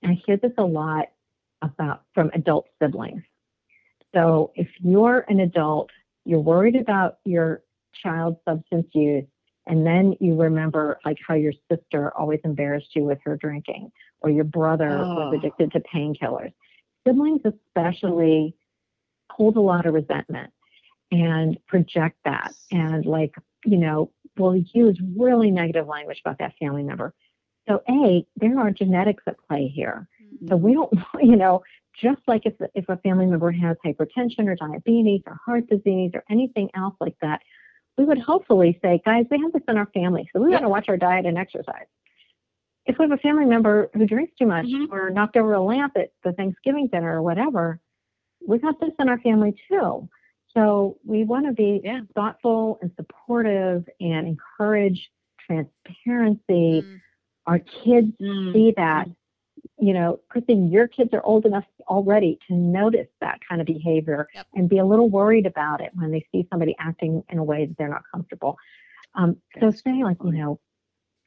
and 0.01 0.11
i 0.11 0.21
hear 0.25 0.37
this 0.37 0.51
a 0.57 0.63
lot 0.63 1.05
about 1.61 2.03
from 2.15 2.31
adult 2.33 2.67
siblings. 2.81 3.21
So 4.13 4.51
if 4.55 4.67
you're 4.79 5.25
an 5.29 5.39
adult 5.39 5.91
you're 6.25 6.39
worried 6.39 6.75
about 6.75 7.19
your 7.23 7.63
child's 7.93 8.37
substance 8.47 8.87
use 8.93 9.25
and 9.67 9.85
then 9.85 10.15
you 10.19 10.35
remember 10.35 10.99
like 11.05 11.17
how 11.25 11.35
your 11.35 11.53
sister 11.71 12.11
always 12.17 12.39
embarrassed 12.43 12.95
you 12.95 13.03
with 13.03 13.19
her 13.23 13.37
drinking 13.37 13.91
or 14.21 14.29
your 14.29 14.43
brother 14.43 14.89
was 14.89 15.33
Oh. 15.33 15.37
addicted 15.37 15.71
to 15.73 15.79
painkillers. 15.81 16.53
Siblings 17.07 17.41
especially 17.45 18.55
hold 19.31 19.55
a 19.57 19.61
lot 19.61 19.85
of 19.85 19.93
resentment 19.93 20.51
and 21.11 21.57
project 21.67 22.17
that. 22.25 22.53
And 22.71 23.05
like 23.05 23.35
you 23.65 23.77
know 23.77 24.11
will 24.37 24.55
use 24.55 24.99
really 25.15 25.51
negative 25.51 25.87
language 25.87 26.21
about 26.25 26.39
that 26.39 26.53
family 26.59 26.83
member. 26.83 27.13
So 27.67 27.81
a 27.87 28.25
there 28.37 28.59
are 28.59 28.71
genetics 28.71 29.23
at 29.27 29.35
play 29.47 29.67
here. 29.67 30.07
Mm-hmm. 30.23 30.47
So 30.47 30.55
we 30.55 30.73
don't 30.73 30.91
you 31.21 31.35
know 31.35 31.61
just 32.01 32.21
like 32.27 32.45
if, 32.45 32.53
if 32.73 32.87
a 32.89 32.97
family 32.97 33.25
member 33.27 33.51
has 33.51 33.77
hypertension 33.85 34.47
or 34.47 34.55
diabetes 34.55 35.21
or 35.27 35.37
heart 35.45 35.67
disease 35.67 36.11
or 36.13 36.23
anything 36.31 36.69
else 36.73 36.95
like 36.99 37.15
that 37.21 37.41
we 37.97 38.05
would 38.05 38.19
hopefully 38.19 38.77
say 38.81 39.01
guys 39.05 39.25
we 39.31 39.39
have 39.41 39.51
this 39.53 39.61
in 39.67 39.77
our 39.77 39.87
family 39.87 40.27
so 40.33 40.41
we 40.41 40.51
got 40.51 40.59
to 40.59 40.69
watch 40.69 40.87
our 40.89 40.97
diet 40.97 41.25
and 41.25 41.37
exercise 41.37 41.85
if 42.85 42.97
we 42.97 43.03
have 43.03 43.11
a 43.11 43.17
family 43.21 43.45
member 43.45 43.89
who 43.93 44.05
drinks 44.07 44.33
too 44.39 44.45
much 44.47 44.65
Mhm. 44.65 44.91
or 44.91 45.09
knocked 45.11 45.37
over 45.37 45.53
a 45.53 45.61
lamp 45.61 45.93
at 45.97 46.11
the 46.23 46.33
thanksgiving 46.33 46.87
dinner 46.87 47.15
or 47.17 47.21
whatever 47.21 47.79
we 48.47 48.57
got 48.57 48.79
this 48.79 48.89
in 48.99 49.07
our 49.07 49.19
family 49.19 49.53
too. 49.69 50.09
So 50.53 50.97
we 51.05 51.23
want 51.23 51.45
to 51.45 51.53
be 51.53 51.79
Yeah. 51.83 52.01
thoughtful 52.15 52.79
and 52.81 52.91
supportive 52.95 53.87
and 54.01 54.27
encourage 54.27 55.11
transparency. 55.45 56.81
Mm. 56.81 57.01
Our 57.45 57.59
kids 57.59 58.11
Mm. 58.19 58.51
see 58.53 58.71
that. 58.77 59.07
You 59.81 59.93
know, 59.93 60.19
Christine, 60.29 60.69
your 60.71 60.87
kids 60.87 61.09
are 61.11 61.23
old 61.25 61.45
enough 61.45 61.65
already 61.87 62.37
to 62.47 62.53
notice 62.53 63.07
that 63.19 63.39
kind 63.47 63.59
of 63.59 63.65
behavior 63.67 64.29
Yep. 64.35 64.47
and 64.53 64.69
be 64.69 64.77
a 64.77 64.85
little 64.85 65.09
worried 65.09 65.47
about 65.47 65.81
it 65.81 65.89
when 65.95 66.11
they 66.11 66.23
see 66.31 66.47
somebody 66.51 66.75
acting 66.79 67.23
in 67.29 67.39
a 67.39 67.43
way 67.43 67.65
that 67.65 67.75
they're 67.77 67.89
not 67.89 68.03
comfortable. 68.13 68.57
Um, 69.15 69.37
so 69.59 69.71
say 69.71 70.03
like, 70.03 70.17
you 70.23 70.33
know, 70.33 70.59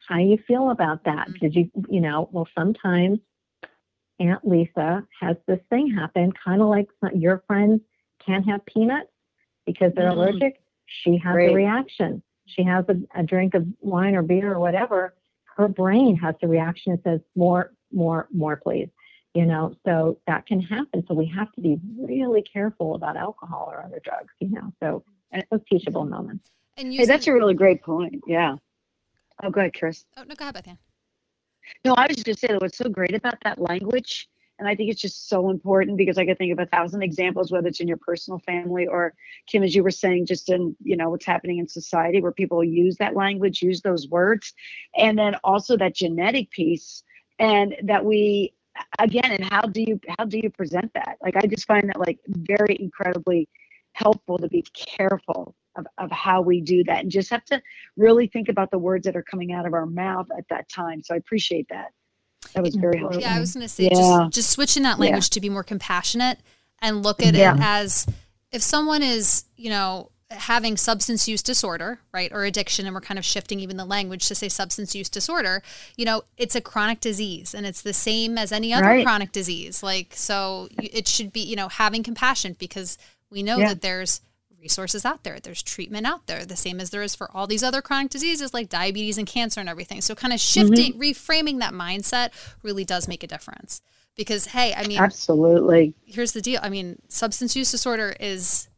how 0.09 0.19
you 0.19 0.39
feel 0.47 0.71
about 0.71 1.03
that? 1.05 1.29
Mhm. 1.29 1.41
Did 1.41 1.55
you, 1.57 1.71
you 1.89 2.01
know, 2.01 2.29
well, 2.31 2.47
sometimes 2.55 3.19
Aunt 4.21 4.47
Lisa 4.47 5.05
has 5.21 5.37
this 5.47 5.61
thing 5.69 5.89
happen, 5.91 6.31
kind 6.33 6.63
of 6.63 6.69
like 6.69 6.89
some, 7.01 7.17
your 7.17 7.43
friends 7.49 7.81
can't 8.25 8.47
have 8.47 8.65
peanuts 8.67 9.11
because 9.67 9.93
they're 9.95 10.11
Mhm. 10.11 10.17
allergic. 10.17 10.63
She 10.87 11.17
has 11.19 11.35
Great. 11.35 11.51
a 11.51 11.55
reaction. 11.55 12.23
She 12.47 12.63
has 12.63 12.85
a, 12.89 12.97
a 13.17 13.25
drink 13.25 13.55
of 13.55 13.67
wine 13.81 14.15
or 14.15 14.23
beer 14.23 14.53
or 14.53 14.61
whatever. 14.61 15.15
Her 15.57 15.67
brain 15.67 16.15
has 16.17 16.37
a 16.43 16.49
reaction 16.49 16.93
and 16.93 17.03
says, 17.03 17.21
more, 17.35 17.73
more, 17.95 18.29
more, 18.33 18.57
please. 18.57 18.89
You 19.35 19.47
know, 19.47 19.75
so 19.85 20.19
that 20.29 20.47
can 20.47 20.61
happen. 20.61 21.05
So 21.09 21.15
we 21.15 21.27
have 21.27 21.51
to 21.55 21.61
be 21.61 21.79
really 21.99 22.43
careful 22.43 22.95
about 22.95 23.17
alcohol 23.17 23.69
or 23.73 23.83
other 23.83 24.01
drugs, 24.05 24.33
you 24.39 24.51
know. 24.51 24.73
So 24.81 25.05
and 25.33 25.45
those 25.51 25.61
teachable 25.69 26.05
moments. 26.05 26.51
And 26.77 26.89
Hey, 26.89 26.95
using, 26.95 27.09
that's 27.09 27.27
a 27.27 27.33
really 27.33 27.55
great 27.55 27.83
point. 27.83 28.23
Yeah. 28.27 28.57
Oh, 29.43 29.51
go 29.51 29.61
ahead, 29.61 29.75
Chris. 29.77 30.05
oh 30.17 30.23
no, 30.23 30.35
go 30.37 30.45
ahead, 30.45 30.55
Bethany. 30.55 30.79
No, 31.85 31.95
I 31.95 32.07
was 32.07 32.17
just 32.17 32.27
going 32.27 32.35
to 32.35 32.41
say 32.41 32.47
that 32.49 32.61
what's 32.61 32.79
so 32.79 32.89
great 32.89 33.15
about 33.15 33.39
that 33.43 33.59
language, 33.59 34.29
and 34.59 34.69
I 34.69 34.75
think 34.77 34.91
it's 34.91 35.01
just 35.01 35.29
so 35.29 35.51
important 35.51 35.97
because 35.97 36.19
I 36.19 36.27
could 36.27 36.39
think 36.39 36.53
of 36.53 36.59
a 36.59 36.67
thousand 36.67 37.03
examples, 37.03 37.51
whether 37.51 37.69
it's 37.69 37.81
in 37.81 37.89
your 37.89 37.97
personal 37.97 38.39
family 38.41 38.87
or 38.87 39.15
Kim, 39.49 39.63
as 39.63 39.75
you 39.75 39.83
were 39.83 39.91
saying, 39.91 40.27
just 40.27 40.49
in 40.51 40.77
you 40.83 40.97
know 40.97 41.11
what's 41.11 41.27
happening 41.27 41.59
in 41.59 41.67
society 41.67 42.21
where 42.21 42.33
people 42.33 42.63
use 42.63 42.97
that 42.99 43.17
language, 43.17 43.63
use 43.63 43.81
those 43.81 44.09
words, 44.09 44.53
and 44.97 45.19
then 45.19 45.35
also 45.43 45.77
that 45.77 45.97
genetic 45.97 46.51
piece, 46.51 47.03
and 47.39 47.75
that 47.85 48.05
we 48.05 48.53
again, 48.99 49.33
and 49.33 49.45
how 49.45 49.63
do 49.63 49.83
you 49.83 50.01
how 50.19 50.25
do 50.25 50.39
you 50.39 50.51
present 50.51 50.93
that? 50.95 51.17
Like 51.23 51.37
I 51.37 51.47
just 51.47 51.67
find 51.67 51.89
that 51.89 51.99
like 51.99 52.19
very 52.27 52.77
incredibly 52.81 53.49
helpful 53.93 54.39
to 54.39 54.49
be 54.49 54.63
careful 54.75 55.55
of, 55.77 55.87
of 55.99 56.11
how 56.11 56.41
we 56.41 56.61
do 56.61 56.83
that 56.85 57.01
and 57.01 57.11
just 57.11 57.31
have 57.31 57.45
to 57.45 57.63
really 57.97 58.27
think 58.27 58.49
about 58.49 58.71
the 58.71 58.79
words 58.79 59.05
that 59.05 59.17
are 59.17 59.23
coming 59.23 59.53
out 59.53 59.67
of 59.67 59.75
our 59.75 59.87
mouth 59.87 60.27
at 60.37 60.45
that 60.49 60.69
time. 60.69 61.03
So 61.03 61.15
I 61.15 61.19
appreciate 61.19 61.67
that. 61.71 61.93
That 62.55 62.63
was 62.63 62.75
very 62.75 62.99
helpful. 62.99 63.21
Yeah, 63.21 63.35
I 63.35 63.41
was 63.41 63.55
going 63.55 63.63
to 63.63 63.69
say 63.69 63.85
Yeah. 63.85 63.91
just 63.91 64.33
just 64.33 64.51
switching 64.51 64.83
that 64.83 64.99
Yeah. 64.99 65.05
language 65.05 65.31
to 65.31 65.41
be 65.41 65.49
more 65.49 65.65
compassionate 65.65 66.39
and 66.81 67.03
look 67.03 67.23
at 67.23 67.35
Yeah. 67.35 67.55
it 67.55 67.61
as 67.63 68.07
if 68.53 68.63
someone 68.63 69.03
is, 69.03 69.45
you 69.57 69.71
know, 69.71 70.11
having 70.35 70.77
substance 70.77 71.27
use 71.29 71.43
disorder, 71.43 72.01
right, 72.13 72.33
or 72.33 72.45
addiction, 72.45 72.87
and 72.87 72.95
we're 72.95 73.01
kind 73.01 73.19
of 73.19 73.25
shifting 73.25 73.61
even 73.61 73.77
the 73.77 73.85
language 73.85 74.27
to 74.29 74.35
say 74.35 74.49
substance 74.49 74.95
use 74.95 75.09
disorder, 75.09 75.63
you 75.97 76.05
know, 76.05 76.23
it's 76.37 76.55
a 76.55 76.61
chronic 76.61 77.01
disease 77.01 77.55
and 77.55 77.67
it's 77.67 77.83
the 77.83 77.93
same 77.93 78.37
as 78.39 78.53
any 78.53 78.73
other 78.73 78.87
Right. 78.87 79.05
chronic 79.05 79.33
disease. 79.33 79.83
Like, 79.83 80.13
so 80.15 80.69
it 80.79 81.09
should 81.09 81.33
be, 81.33 81.41
you 81.41 81.57
know, 81.57 81.69
having 81.69 82.03
compassion 82.03 82.57
because 82.59 82.99
we 83.31 83.43
know 83.43 83.59
Yeah. 83.59 83.69
that 83.69 83.83
there's 83.83 84.21
resources 84.61 85.05
out 85.05 85.25
there, 85.25 85.39
there's 85.41 85.63
treatment 85.63 86.07
out 86.07 86.27
there, 86.27 86.45
the 86.47 86.57
same 86.57 86.81
as 86.81 86.91
there 86.91 87.03
is 87.03 87.15
for 87.15 87.31
all 87.37 87.47
these 87.47 87.63
other 87.63 87.83
chronic 87.83 88.11
diseases 88.11 88.55
like 88.55 88.69
diabetes 88.69 89.19
and 89.19 89.27
cancer 89.27 89.61
and 89.61 89.69
everything. 89.69 90.01
So, 90.01 90.15
kind 90.15 90.33
of 90.33 90.41
mm-hmm. 90.41 90.75
shifting, 90.75 90.99
reframing 90.99 91.59
that 91.59 91.75
mindset 91.75 92.31
really 92.63 92.85
does 92.85 93.07
make 93.07 93.23
a 93.23 93.27
difference. 93.27 93.83
Because, 94.17 94.47
hey, 94.47 94.73
I 94.73 94.87
mean, 94.87 94.99
Absolutely. 94.99 95.93
here's 96.07 96.33
the 96.33 96.41
deal. 96.41 96.61
I 96.63 96.69
mean, 96.69 97.03
substance 97.09 97.57
use 97.57 97.73
disorder 97.73 98.15
is 98.21 98.69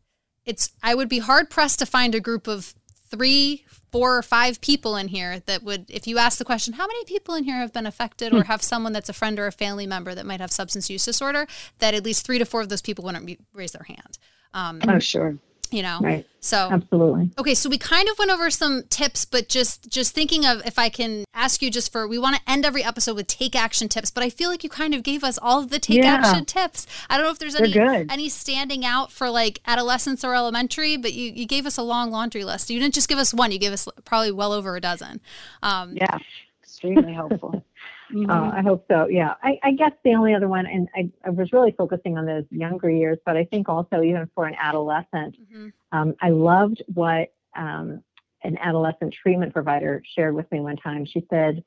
it's 0.47 0.71
I 0.83 0.95
would 0.95 1.09
be 1.09 1.19
hard 1.19 1.51
pressed 1.51 1.79
to 1.81 1.87
find 1.87 2.15
a 2.15 2.21
group 2.21 2.47
of 2.47 2.75
three, 3.11 3.65
four 3.93 4.17
or 4.17 4.23
five 4.23 4.61
people 4.61 4.97
in 4.97 5.09
here 5.09 5.41
that 5.47 5.63
would 5.63 5.91
if 5.91 6.07
you 6.07 6.19
ask 6.19 6.39
the 6.39 6.45
question, 6.45 6.75
how 6.75 6.87
many 6.87 7.05
people 7.05 7.35
in 7.35 7.45
here 7.45 7.57
have 7.57 7.73
been 7.73 7.87
affected 7.87 8.33
or 8.33 8.45
have 8.45 8.63
someone 8.63 8.93
that's 8.93 9.09
a 9.09 9.13
friend 9.13 9.39
or 9.39 9.47
a 9.47 9.53
family 9.53 9.87
member 9.87 10.15
that 10.15 10.27
might 10.27 10.41
have 10.41 10.53
substance 10.53 10.89
use 10.89 11.05
disorder, 11.05 11.47
that 11.79 11.95
at 11.95 12.05
least 12.05 12.25
three 12.25 12.39
to 12.39 12.45
four 12.45 12.61
of 12.61 12.69
those 12.69 12.83
people 12.83 13.05
wouldn't 13.05 13.27
be, 13.27 13.39
raise 13.53 13.73
their 13.73 13.85
hand. 13.85 14.19
Um, 14.55 14.81
Oh, 14.89 14.99
sure. 14.99 15.37
You 15.73 15.83
know. 15.83 15.99
Right. 16.01 16.27
So 16.41 16.69
Absolutely. 16.71 17.31
Okay, 17.39 17.55
so 17.55 17.69
we 17.69 17.77
kind 17.77 18.09
of 18.09 18.19
went 18.21 18.31
over 18.31 18.51
some 18.51 18.85
tips, 18.89 19.25
but 19.25 19.49
just 19.49 19.91
just 19.91 20.15
thinking 20.15 20.47
of 20.47 20.65
if 20.65 20.79
I 20.79 20.89
can 20.89 21.25
ask 21.35 21.61
you 21.61 21.71
just 21.71 21.91
for 21.91 22.07
we 22.07 22.19
want 22.19 22.37
to 22.37 22.43
end 22.47 22.65
every 22.65 22.85
episode 22.85 23.17
with 23.17 23.27
take 23.27 23.57
action 23.57 23.89
tips, 23.89 24.11
but 24.13 24.23
I 24.23 24.31
feel 24.31 24.49
like 24.49 24.63
you 24.63 24.71
kind 24.71 24.95
of 24.95 25.03
gave 25.03 25.25
us 25.25 25.39
all 25.43 25.61
of 25.61 25.71
the 25.71 25.79
take 25.81 25.99
Yeah. 25.99 26.15
action 26.15 26.45
tips. 26.45 26.87
I 27.11 27.17
don't 27.17 27.27
know 27.27 27.33
if 27.33 27.39
there's 27.41 27.57
any 27.57 27.75
any 28.09 28.29
standing 28.29 28.85
out 28.85 29.11
for 29.11 29.29
like 29.29 29.61
adolescence 29.67 30.23
or 30.25 30.35
elementary, 30.37 30.97
but 30.97 31.13
you 31.15 31.33
you 31.35 31.47
gave 31.47 31.67
us 31.67 31.77
a 31.77 31.83
long 31.83 32.11
laundry 32.13 32.45
list. 32.45 32.71
You 32.71 32.79
didn't 32.79 32.95
just 32.95 33.09
give 33.09 33.19
us 33.19 33.35
one; 33.35 33.51
you 33.51 33.59
gave 33.59 33.73
us 33.73 33.89
probably 34.05 34.31
well 34.31 34.53
over 34.53 34.77
a 34.77 34.81
dozen. 34.81 35.21
Um, 35.63 35.97
Yeah. 35.97 36.19
Extremely 36.63 37.13
helpful. 37.15 37.65
Mhm. 38.13 38.31
Uh, 38.31 38.57
I 38.57 38.63
hope 38.63 38.85
so. 38.89 39.09
Yeah. 39.09 39.35
I, 39.43 39.59
I 39.63 39.73
guess 39.73 39.93
the 40.05 40.15
only 40.15 40.35
other 40.35 40.49
one, 40.49 40.67
and 40.67 40.89
I, 40.95 41.11
I 41.25 41.31
was 41.31 41.53
really 41.53 41.73
focusing 41.73 42.17
on 42.17 42.27
those 42.27 42.45
younger 42.51 42.91
years, 42.91 43.19
but 43.27 43.37
I 43.37 43.45
think 43.45 43.69
also 43.69 44.03
even 44.03 44.31
for 44.35 44.47
an 44.47 44.55
adolescent, 44.59 45.37
mhm. 45.53 45.73
um, 45.93 46.15
I 46.21 46.31
loved 46.31 46.83
what 46.95 47.33
um, 47.57 48.03
an 48.45 48.59
adolescent 48.59 49.15
treatment 49.15 49.53
provider 49.53 50.03
shared 50.15 50.35
with 50.35 50.51
me 50.53 50.61
one 50.61 50.77
time. 50.77 51.05
She 51.05 51.27
said, 51.31 51.65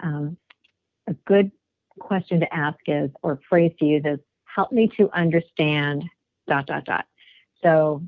um, 0.00 0.36
a 1.06 1.14
good 1.26 1.50
question 1.98 2.40
to 2.40 2.54
ask 2.54 2.78
is, 2.86 3.10
or 3.22 3.40
phrase 3.48 3.72
to 3.78 3.84
use 3.84 4.02
is, 4.04 4.18
help 4.46 4.72
me 4.72 4.88
to 4.96 5.10
understand 5.12 6.04
dot, 6.46 6.66
dot, 6.66 6.84
dot. 6.84 7.06
So 7.62 8.02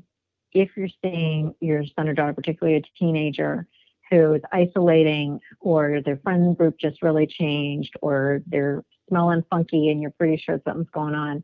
if 0.53 0.69
you're 0.75 0.89
seeing 1.03 1.53
your 1.59 1.83
son 1.95 2.07
or 2.07 2.13
daughter, 2.13 2.33
particularly 2.33 2.77
a 2.77 2.81
teenager, 2.97 3.67
who 4.09 4.33
is 4.33 4.41
isolating 4.51 5.39
or 5.59 6.01
their 6.01 6.17
friend 6.17 6.57
group 6.57 6.77
just 6.79 7.01
really 7.01 7.27
changed 7.27 7.93
or 8.01 8.41
they're 8.47 8.83
smelling 9.09 9.43
funky 9.49 9.89
and 9.89 10.01
you're 10.01 10.11
pretty 10.11 10.37
sure 10.37 10.61
something's 10.65 10.89
going 10.91 11.15
on. 11.15 11.43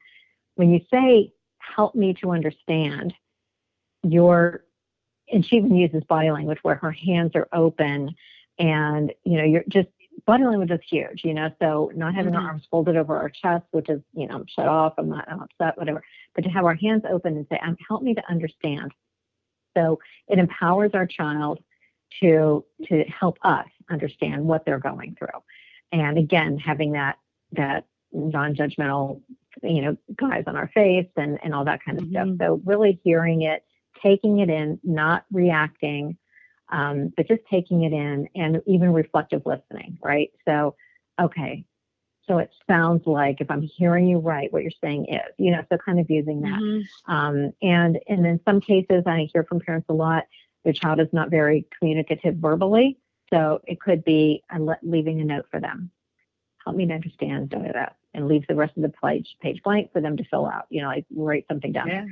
When 0.55 0.71
you 0.71 0.81
say, 0.91 1.31
help 1.59 1.95
me 1.95 2.13
to 2.15 2.31
understand, 2.31 3.13
your 4.03 4.65
and 5.31 5.45
she 5.45 5.55
even 5.55 5.75
uses 5.75 6.03
body 6.03 6.31
language 6.31 6.59
where 6.63 6.75
her 6.75 6.91
hands 6.91 7.31
are 7.35 7.47
open 7.53 8.13
and 8.59 9.13
you 9.23 9.37
know 9.37 9.43
you're 9.43 9.63
just 9.69 9.87
body 10.25 10.43
language 10.43 10.69
is 10.71 10.79
huge 10.89 11.23
you 11.23 11.33
know 11.33 11.49
so 11.61 11.91
not 11.95 12.13
having 12.13 12.33
Mhm. 12.33 12.37
our 12.39 12.47
arms 12.49 12.65
folded 12.69 12.97
over 12.97 13.17
our 13.17 13.29
chest 13.29 13.65
which 13.71 13.89
is 13.89 14.01
you 14.13 14.27
know 14.27 14.43
shut 14.47 14.67
off 14.67 14.93
i'm 14.97 15.09
not 15.09 15.25
I'm 15.31 15.41
upset 15.41 15.77
whatever 15.77 16.03
but 16.35 16.43
to 16.43 16.49
have 16.49 16.65
our 16.65 16.75
hands 16.75 17.03
open 17.09 17.37
and 17.37 17.47
say 17.49 17.57
um, 17.59 17.77
help 17.87 18.03
me 18.03 18.13
to 18.13 18.29
understand 18.29 18.91
so 19.75 19.99
it 20.27 20.37
empowers 20.37 20.91
our 20.93 21.07
child 21.07 21.63
to 22.21 22.63
to 22.87 23.03
help 23.05 23.37
us 23.43 23.67
understand 23.89 24.45
what 24.45 24.65
they're 24.65 24.79
going 24.79 25.15
through. 25.17 25.39
And 25.91 26.17
again 26.17 26.57
having 26.57 26.93
that 26.93 27.17
that 27.53 27.85
non-judgmental 28.11 29.21
you 29.61 29.81
know 29.81 29.97
guys 30.15 30.43
on 30.47 30.55
our 30.55 30.69
face 30.73 31.07
and 31.17 31.39
and 31.43 31.53
all 31.53 31.65
that 31.65 31.83
kind 31.83 31.99
of 31.99 32.07
stuff. 32.09 32.27
Mhm. 32.27 32.37
so 32.39 32.61
really 32.65 32.99
hearing 33.03 33.41
it 33.43 33.63
taking 34.01 34.39
it 34.39 34.49
in 34.49 34.79
not 34.83 35.25
reacting 35.31 36.17
um, 36.69 37.13
but 37.15 37.27
just 37.27 37.41
taking 37.49 37.83
it 37.83 37.93
in 37.93 38.27
and 38.35 38.61
even 38.65 38.91
reflective 38.93 39.43
listening 39.45 39.97
right? 40.03 40.31
So 40.47 40.75
okay. 41.21 41.65
So 42.27 42.37
it 42.37 42.51
sounds 42.67 43.05
like 43.05 43.41
if 43.41 43.51
i'm 43.51 43.61
hearing 43.61 44.07
you 44.07 44.17
right 44.17 44.51
what 44.53 44.61
you're 44.63 44.71
saying 44.81 45.05
is 45.09 45.21
you 45.37 45.51
know 45.51 45.61
so 45.69 45.77
kind 45.77 45.99
of 45.99 46.09
using 46.09 46.41
that. 46.41 46.59
Mhm. 46.61 46.83
um, 47.07 47.53
and, 47.61 47.99
and 48.07 48.25
in 48.25 48.39
some 48.45 48.61
cases, 48.61 49.03
I 49.05 49.27
hear 49.33 49.43
from 49.43 49.59
parents 49.59 49.87
a 49.89 49.93
lot, 49.93 50.23
their 50.63 50.73
child 50.73 50.99
is 50.99 51.07
not 51.11 51.29
very 51.29 51.65
communicative 51.77 52.35
verbally. 52.35 52.97
So 53.31 53.61
it 53.65 53.79
could 53.79 54.03
be 54.03 54.43
leaving 54.83 55.21
a 55.21 55.25
note 55.25 55.45
for 55.49 55.59
them. 55.59 55.89
Help 56.63 56.75
me 56.75 56.85
to 56.85 56.93
understand 56.93 57.49
da, 57.49 57.59
da, 57.59 57.71
da, 57.71 57.85
and 58.13 58.27
leave 58.27 58.45
the 58.47 58.55
rest 58.55 58.77
of 58.77 58.83
the 58.83 58.89
page, 59.03 59.35
page 59.41 59.61
blank 59.63 59.91
for 59.91 60.01
them 60.01 60.15
to 60.17 60.23
fill 60.25 60.45
out, 60.45 60.65
you 60.69 60.81
know, 60.81 60.87
like 60.87 61.05
write 61.13 61.45
something 61.49 61.71
down. 61.71 61.87
Yeah. 61.87 62.05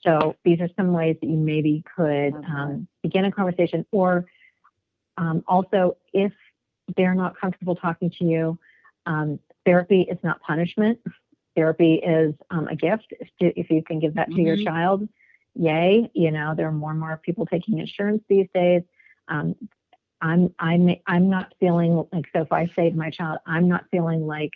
So 0.00 0.36
these 0.44 0.60
are 0.60 0.68
some 0.76 0.92
ways 0.92 1.16
that 1.20 1.26
you 1.28 1.36
maybe 1.36 1.84
could 1.96 2.34
Okay. 2.34 2.46
um, 2.46 2.88
begin 3.02 3.24
a 3.24 3.32
conversation 3.32 3.84
or 3.92 4.26
um, 5.16 5.44
also 5.46 5.96
if 6.12 6.32
they're 6.96 7.14
not 7.14 7.38
comfortable 7.38 7.76
talking 7.76 8.10
to 8.18 8.24
you, 8.24 8.58
um, 9.06 9.38
therapy 9.64 10.02
is 10.02 10.18
not 10.22 10.40
punishment. 10.40 10.98
Therapy 11.54 11.94
is 11.96 12.34
um, 12.50 12.66
a 12.68 12.76
gift. 12.76 13.12
If, 13.40 13.70
you 13.70 13.82
can 13.82 13.98
give 13.98 14.14
that 14.14 14.30
to 14.32 14.40
your 14.40 14.56
Mhm. 14.56 14.64
child, 14.64 15.08
yay. 15.54 16.10
You 16.14 16.30
know, 16.30 16.54
there 16.56 16.68
are 16.68 16.72
more 16.72 16.90
and 16.90 17.00
more 17.00 17.20
people 17.22 17.46
taking 17.46 17.78
insurance 17.78 18.22
these 18.28 18.48
days. 18.54 18.82
Um, 19.28 19.54
I'm 20.20 20.54
I'm 20.58 20.88
I'm 21.06 21.30
not 21.30 21.52
feeling 21.58 22.04
like 22.12 22.26
so. 22.32 22.42
If 22.42 22.52
I 22.52 22.66
to 22.66 22.92
my 22.94 23.10
child, 23.10 23.38
I'm 23.46 23.68
not 23.68 23.84
feeling 23.90 24.26
like 24.26 24.52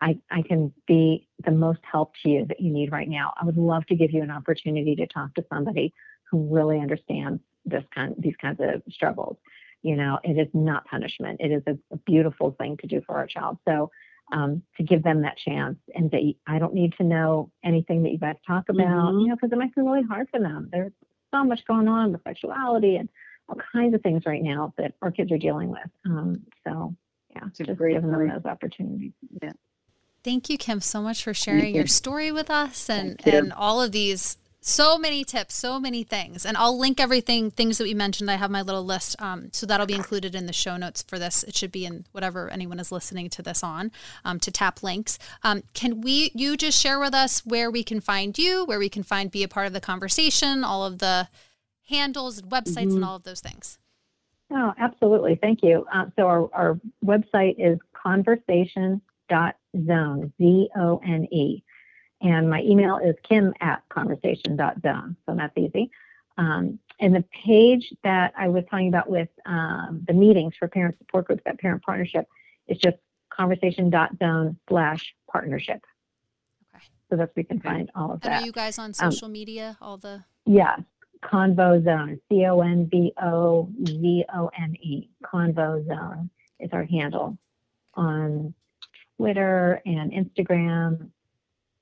I, 0.00 0.18
I 0.30 0.42
can 0.42 0.72
be 0.86 1.28
the 1.44 1.50
most 1.50 1.80
help 1.90 2.14
to 2.22 2.30
you 2.30 2.46
that 2.46 2.60
you 2.60 2.72
need 2.72 2.90
right 2.90 3.08
now. 3.08 3.34
I 3.40 3.44
would 3.44 3.58
love 3.58 3.84
to 3.86 3.94
give 3.94 4.12
you 4.12 4.22
an 4.22 4.30
opportunity 4.30 4.96
to 4.96 5.06
talk 5.06 5.34
to 5.34 5.44
somebody 5.52 5.92
who 6.30 6.48
really 6.54 6.80
understands 6.80 7.42
this 7.66 7.84
kind 7.94 8.14
these 8.18 8.36
kinds 8.40 8.60
of 8.60 8.82
struggles. 8.90 9.36
You 9.82 9.96
know, 9.96 10.18
it 10.22 10.38
is 10.38 10.48
not 10.54 10.86
punishment. 10.86 11.40
It 11.40 11.52
is 11.52 11.62
a, 11.66 11.76
a 11.92 11.96
beautiful 11.98 12.54
thing 12.58 12.76
to 12.78 12.86
do 12.86 13.02
for 13.06 13.16
our 13.16 13.26
child. 13.26 13.58
So 13.66 13.90
um, 14.32 14.62
to 14.76 14.82
give 14.82 15.02
them 15.02 15.22
that 15.22 15.36
chance 15.38 15.78
and 15.94 16.10
that 16.10 16.20
I 16.46 16.58
don't 16.58 16.74
need 16.74 16.94
to 16.98 17.04
know 17.04 17.50
anything 17.64 18.02
that 18.04 18.10
you 18.12 18.18
guys 18.18 18.36
talk 18.46 18.68
about, 18.68 19.14
Mhm. 19.14 19.22
you 19.22 19.28
know, 19.28 19.36
because 19.36 19.52
it 19.52 19.58
might 19.58 19.74
be 19.74 19.82
really 19.82 20.02
hard 20.02 20.28
for 20.30 20.40
them. 20.40 20.68
There's 20.72 20.92
so 21.32 21.44
much 21.44 21.64
going 21.66 21.88
on 21.88 22.12
with 22.12 22.22
sexuality 22.22 22.96
and 22.96 23.08
all 23.48 23.56
kinds 23.72 23.94
of 23.94 24.02
things 24.02 24.24
right 24.26 24.42
now 24.42 24.72
that 24.78 24.94
our 25.02 25.10
kids 25.10 25.32
are 25.32 25.38
dealing 25.38 25.70
with. 25.70 25.90
Um, 26.04 26.46
so, 26.66 26.94
yeah, 27.34 27.46
It's 27.46 27.60
a 27.60 27.64
just 27.64 27.78
great 27.78 27.94
giving 27.94 28.10
them 28.10 28.28
those 28.28 28.44
opportunities. 28.44 29.12
Yeah. 29.42 29.52
Thank 30.22 30.50
you, 30.50 30.58
Kim, 30.58 30.80
so 30.80 31.00
much 31.00 31.24
for 31.24 31.32
sharing 31.32 31.74
your 31.74 31.86
story 31.86 32.30
with 32.30 32.50
us 32.50 32.90
and, 32.90 33.20
you. 33.24 33.32
and 33.32 33.52
all 33.52 33.80
of 33.80 33.92
these 33.92 34.36
so 34.60 34.98
many 34.98 35.24
tips, 35.24 35.54
so 35.54 35.80
many 35.80 36.04
things. 36.04 36.44
And 36.44 36.56
I'll 36.56 36.78
link 36.78 37.00
everything, 37.00 37.50
things 37.50 37.78
that 37.78 37.84
we 37.84 37.94
mentioned. 37.94 38.30
I 38.30 38.34
have 38.34 38.50
my 38.50 38.60
little 38.62 38.84
list. 38.84 39.16
Um, 39.20 39.48
so 39.52 39.66
that'll 39.66 39.86
be 39.86 39.94
included 39.94 40.34
in 40.34 40.46
the 40.46 40.52
show 40.52 40.76
notes 40.76 41.02
for 41.02 41.18
this. 41.18 41.42
It 41.42 41.56
should 41.56 41.72
be 41.72 41.86
in 41.86 42.04
whatever 42.12 42.50
anyone 42.50 42.78
is 42.78 42.92
listening 42.92 43.30
to 43.30 43.42
this 43.42 43.64
on 43.64 43.90
um, 44.24 44.38
to 44.40 44.50
tap 44.50 44.82
links. 44.82 45.18
Um, 45.42 45.62
can 45.72 46.02
we, 46.02 46.30
you 46.34 46.58
just 46.58 46.78
share 46.78 47.00
with 47.00 47.14
us 47.14 47.40
where 47.46 47.70
we 47.70 47.82
can 47.82 48.00
find 48.00 48.36
you, 48.36 48.66
where 48.66 48.78
we 48.78 48.90
can 48.90 49.02
find, 49.02 49.30
be 49.30 49.42
a 49.42 49.48
part 49.48 49.66
of 49.66 49.72
the 49.72 49.80
conversation, 49.80 50.62
all 50.62 50.84
of 50.84 50.98
the 50.98 51.28
handles 51.88 52.38
and 52.38 52.50
websites 52.50 52.94
and 52.94 53.04
all 53.04 53.16
of 53.16 53.24
those 53.24 53.40
things? 53.40 53.78
Oh, 54.52 54.74
absolutely. 54.78 55.38
Thank 55.40 55.62
you. 55.62 55.86
Uh, 55.92 56.06
so 56.16 56.26
our, 56.26 56.50
our 56.52 56.80
website 57.04 57.54
is 57.58 57.78
conversation.zone, 57.94 60.32
Z-O-N-E. 60.38 61.64
And 62.22 62.50
my 62.50 62.60
email 62.62 62.98
is 62.98 63.14
kim 63.26 63.54
at 63.60 63.82
conversation.zone. 63.88 65.16
So 65.26 65.34
that's 65.34 65.56
easy. 65.56 65.90
Um, 66.36 66.78
and 67.00 67.14
the 67.14 67.24
page 67.44 67.92
that 68.04 68.32
I 68.36 68.48
was 68.48 68.64
talking 68.70 68.88
about 68.88 69.08
with 69.08 69.28
um, 69.46 70.04
the 70.06 70.12
meetings 70.12 70.54
for 70.58 70.68
parent 70.68 70.98
support 70.98 71.26
groups, 71.26 71.42
that 71.46 71.58
parent 71.58 71.82
partnership, 71.82 72.26
is 72.68 72.78
just 72.78 72.96
conversation.zone 73.30 74.58
slash 74.68 75.14
partnership. 75.30 75.82
Okay. 76.74 76.84
So 77.08 77.16
that's 77.16 77.34
where 77.34 77.42
you 77.42 77.46
can 77.46 77.60
find 77.60 77.90
all 77.94 78.12
of 78.12 78.20
And 78.22 78.32
that. 78.32 78.42
are 78.42 78.46
you 78.46 78.52
guys 78.52 78.78
on 78.78 78.92
social 78.92 79.28
media? 79.28 79.78
All 79.80 79.96
the, 79.96 80.24
Yes, 80.46 80.80
Convo 81.22 81.82
Zone, 81.84 82.20
C 82.28 82.44
O 82.46 82.60
N 82.60 82.88
V 82.90 83.12
O 83.22 83.68
Z 83.86 84.24
O 84.34 84.50
N 84.58 84.76
E. 84.80 85.08
Convo 85.24 85.86
Zone 85.86 86.30
is 86.58 86.70
our 86.72 86.84
handle 86.84 87.38
on 87.94 88.54
Twitter 89.16 89.80
and 89.84 90.12
Instagram. 90.12 91.10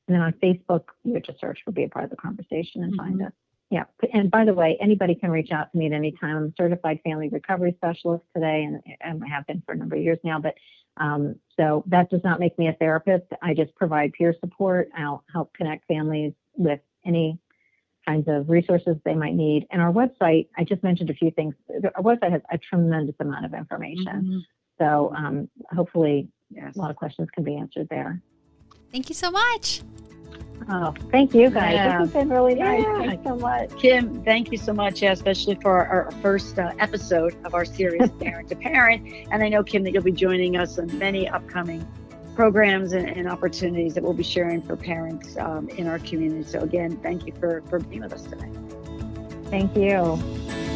And 0.09 0.15
then 0.15 0.23
on 0.23 0.33
Facebook, 0.43 0.85
you 1.05 1.13
would 1.13 1.25
just 1.25 1.39
search 1.39 1.61
for 1.65 1.71
Be 1.71 1.85
a 1.85 1.89
Part 1.89 2.05
of 2.05 2.11
the 2.11 2.17
Conversation 2.17 2.83
and 2.83 2.97
find 2.97 3.23
us. 3.23 3.33
Yeah. 3.71 3.85
And 4.15 4.31
by 4.31 4.47
the 4.47 4.55
way, 4.55 4.79
anybody 4.81 5.15
can 5.15 5.31
reach 5.31 5.53
out 5.53 5.71
to 5.71 5.79
me 5.79 5.85
at 5.87 5.93
any 5.93 6.13
time. 6.13 6.37
I'm 6.37 6.45
a 6.47 6.53
certified 6.57 7.01
family 7.05 7.29
recovery 7.29 7.75
specialist 7.77 8.25
today, 8.35 8.65
and, 8.65 8.83
and 9.03 9.23
I 9.23 9.29
have 9.29 9.47
been 9.47 9.63
for 9.67 9.73
a 9.73 9.77
number 9.77 9.97
of 9.97 10.03
years 10.03 10.19
now. 10.25 10.41
But 10.41 10.55
um, 10.97 11.37
so 11.55 11.85
that 11.87 12.09
does 12.09 12.23
not 12.25 12.41
make 12.41 12.59
me 12.59 12.69
a 12.69 12.73
therapist. 12.73 13.27
I 13.43 13.53
just 13.53 13.75
provide 13.75 14.15
peer 14.15 14.35
support. 14.41 14.89
I'll 14.97 15.23
help 15.31 15.53
connect 15.53 15.87
families 15.87 16.33
with 16.57 16.81
any 17.05 17.39
kinds 18.07 18.27
of 18.29 18.49
resources 18.49 18.97
they 19.05 19.15
might 19.15 19.35
need. 19.35 19.67
And 19.71 19.83
our 19.83 19.93
website, 19.93 20.49
I 20.57 20.65
just 20.65 20.83
mentioned 20.83 21.11
a 21.11 21.15
few 21.15 21.31
things. 21.31 21.55
Our 21.95 22.03
website 22.03 22.31
has 22.33 22.41
a 22.51 22.57
tremendous 22.57 23.17
amount 23.21 23.45
of 23.45 23.53
information. 23.53 24.07
Mhm. 24.07 24.41
So 24.79 25.13
um, 25.15 25.51
hopefully 25.75 26.29
Yes. 26.51 26.75
a 26.75 26.79
lot 26.79 26.91
of 26.91 26.97
questions 26.97 27.29
can 27.35 27.45
be 27.45 27.57
answered 27.57 27.89
there. 27.91 28.23
Thank 28.93 29.09
you 29.09 29.15
so 29.15 29.31
much. 29.31 29.83
Oh, 30.71 30.95
thank 31.11 31.35
you 31.35 31.49
guys. 31.49 31.75
Yeah. 31.75 31.99
This 31.99 32.13
has 32.13 32.23
been 32.23 32.29
really 32.29 32.55
nice. 32.55 32.83
Yeah. 32.83 33.07
Thanks 33.07 33.25
so 33.25 33.37
much. 33.37 33.79
Kim, 33.79 34.23
thank 34.23 34.53
you 34.53 34.59
so 34.59 34.75
much, 34.75 35.01
yeah, 35.03 35.13
especially 35.13 35.55
for 35.57 35.87
our, 35.87 36.05
our 36.05 36.11
first 36.21 36.59
uh, 36.59 36.73
episode 36.79 37.35
of 37.45 37.55
our 37.55 37.65
series, 37.65 38.11
Parent 38.21 38.49
to 38.51 38.57
Parent. 38.57 39.27
And 39.31 39.43
I 39.43 39.49
know, 39.49 39.63
Kim, 39.63 39.83
that 39.85 39.93
you'll 39.93 40.03
be 40.03 40.13
joining 40.13 40.57
us 40.57 40.79
on 40.79 40.97
many 40.99 41.27
upcoming 41.29 41.87
programs 42.35 42.93
and, 42.93 43.09
and 43.09 43.29
opportunities 43.29 43.95
that 43.95 44.03
we'll 44.05 44.13
be 44.13 44.23
sharing 44.23 44.61
for 44.61 44.77
parents 44.77 45.37
um, 45.39 45.69
in 45.71 45.87
our 45.87 45.99
community. 46.01 46.45
So, 46.45 46.61
again, 46.61 46.99
thank 46.99 47.27
you 47.27 47.33
for, 47.41 47.63
for 47.71 47.79
being 47.79 48.03
with 48.03 48.13
us 48.13 48.25
today. 48.25 48.51
Thank 49.51 49.75
you. 49.75 50.68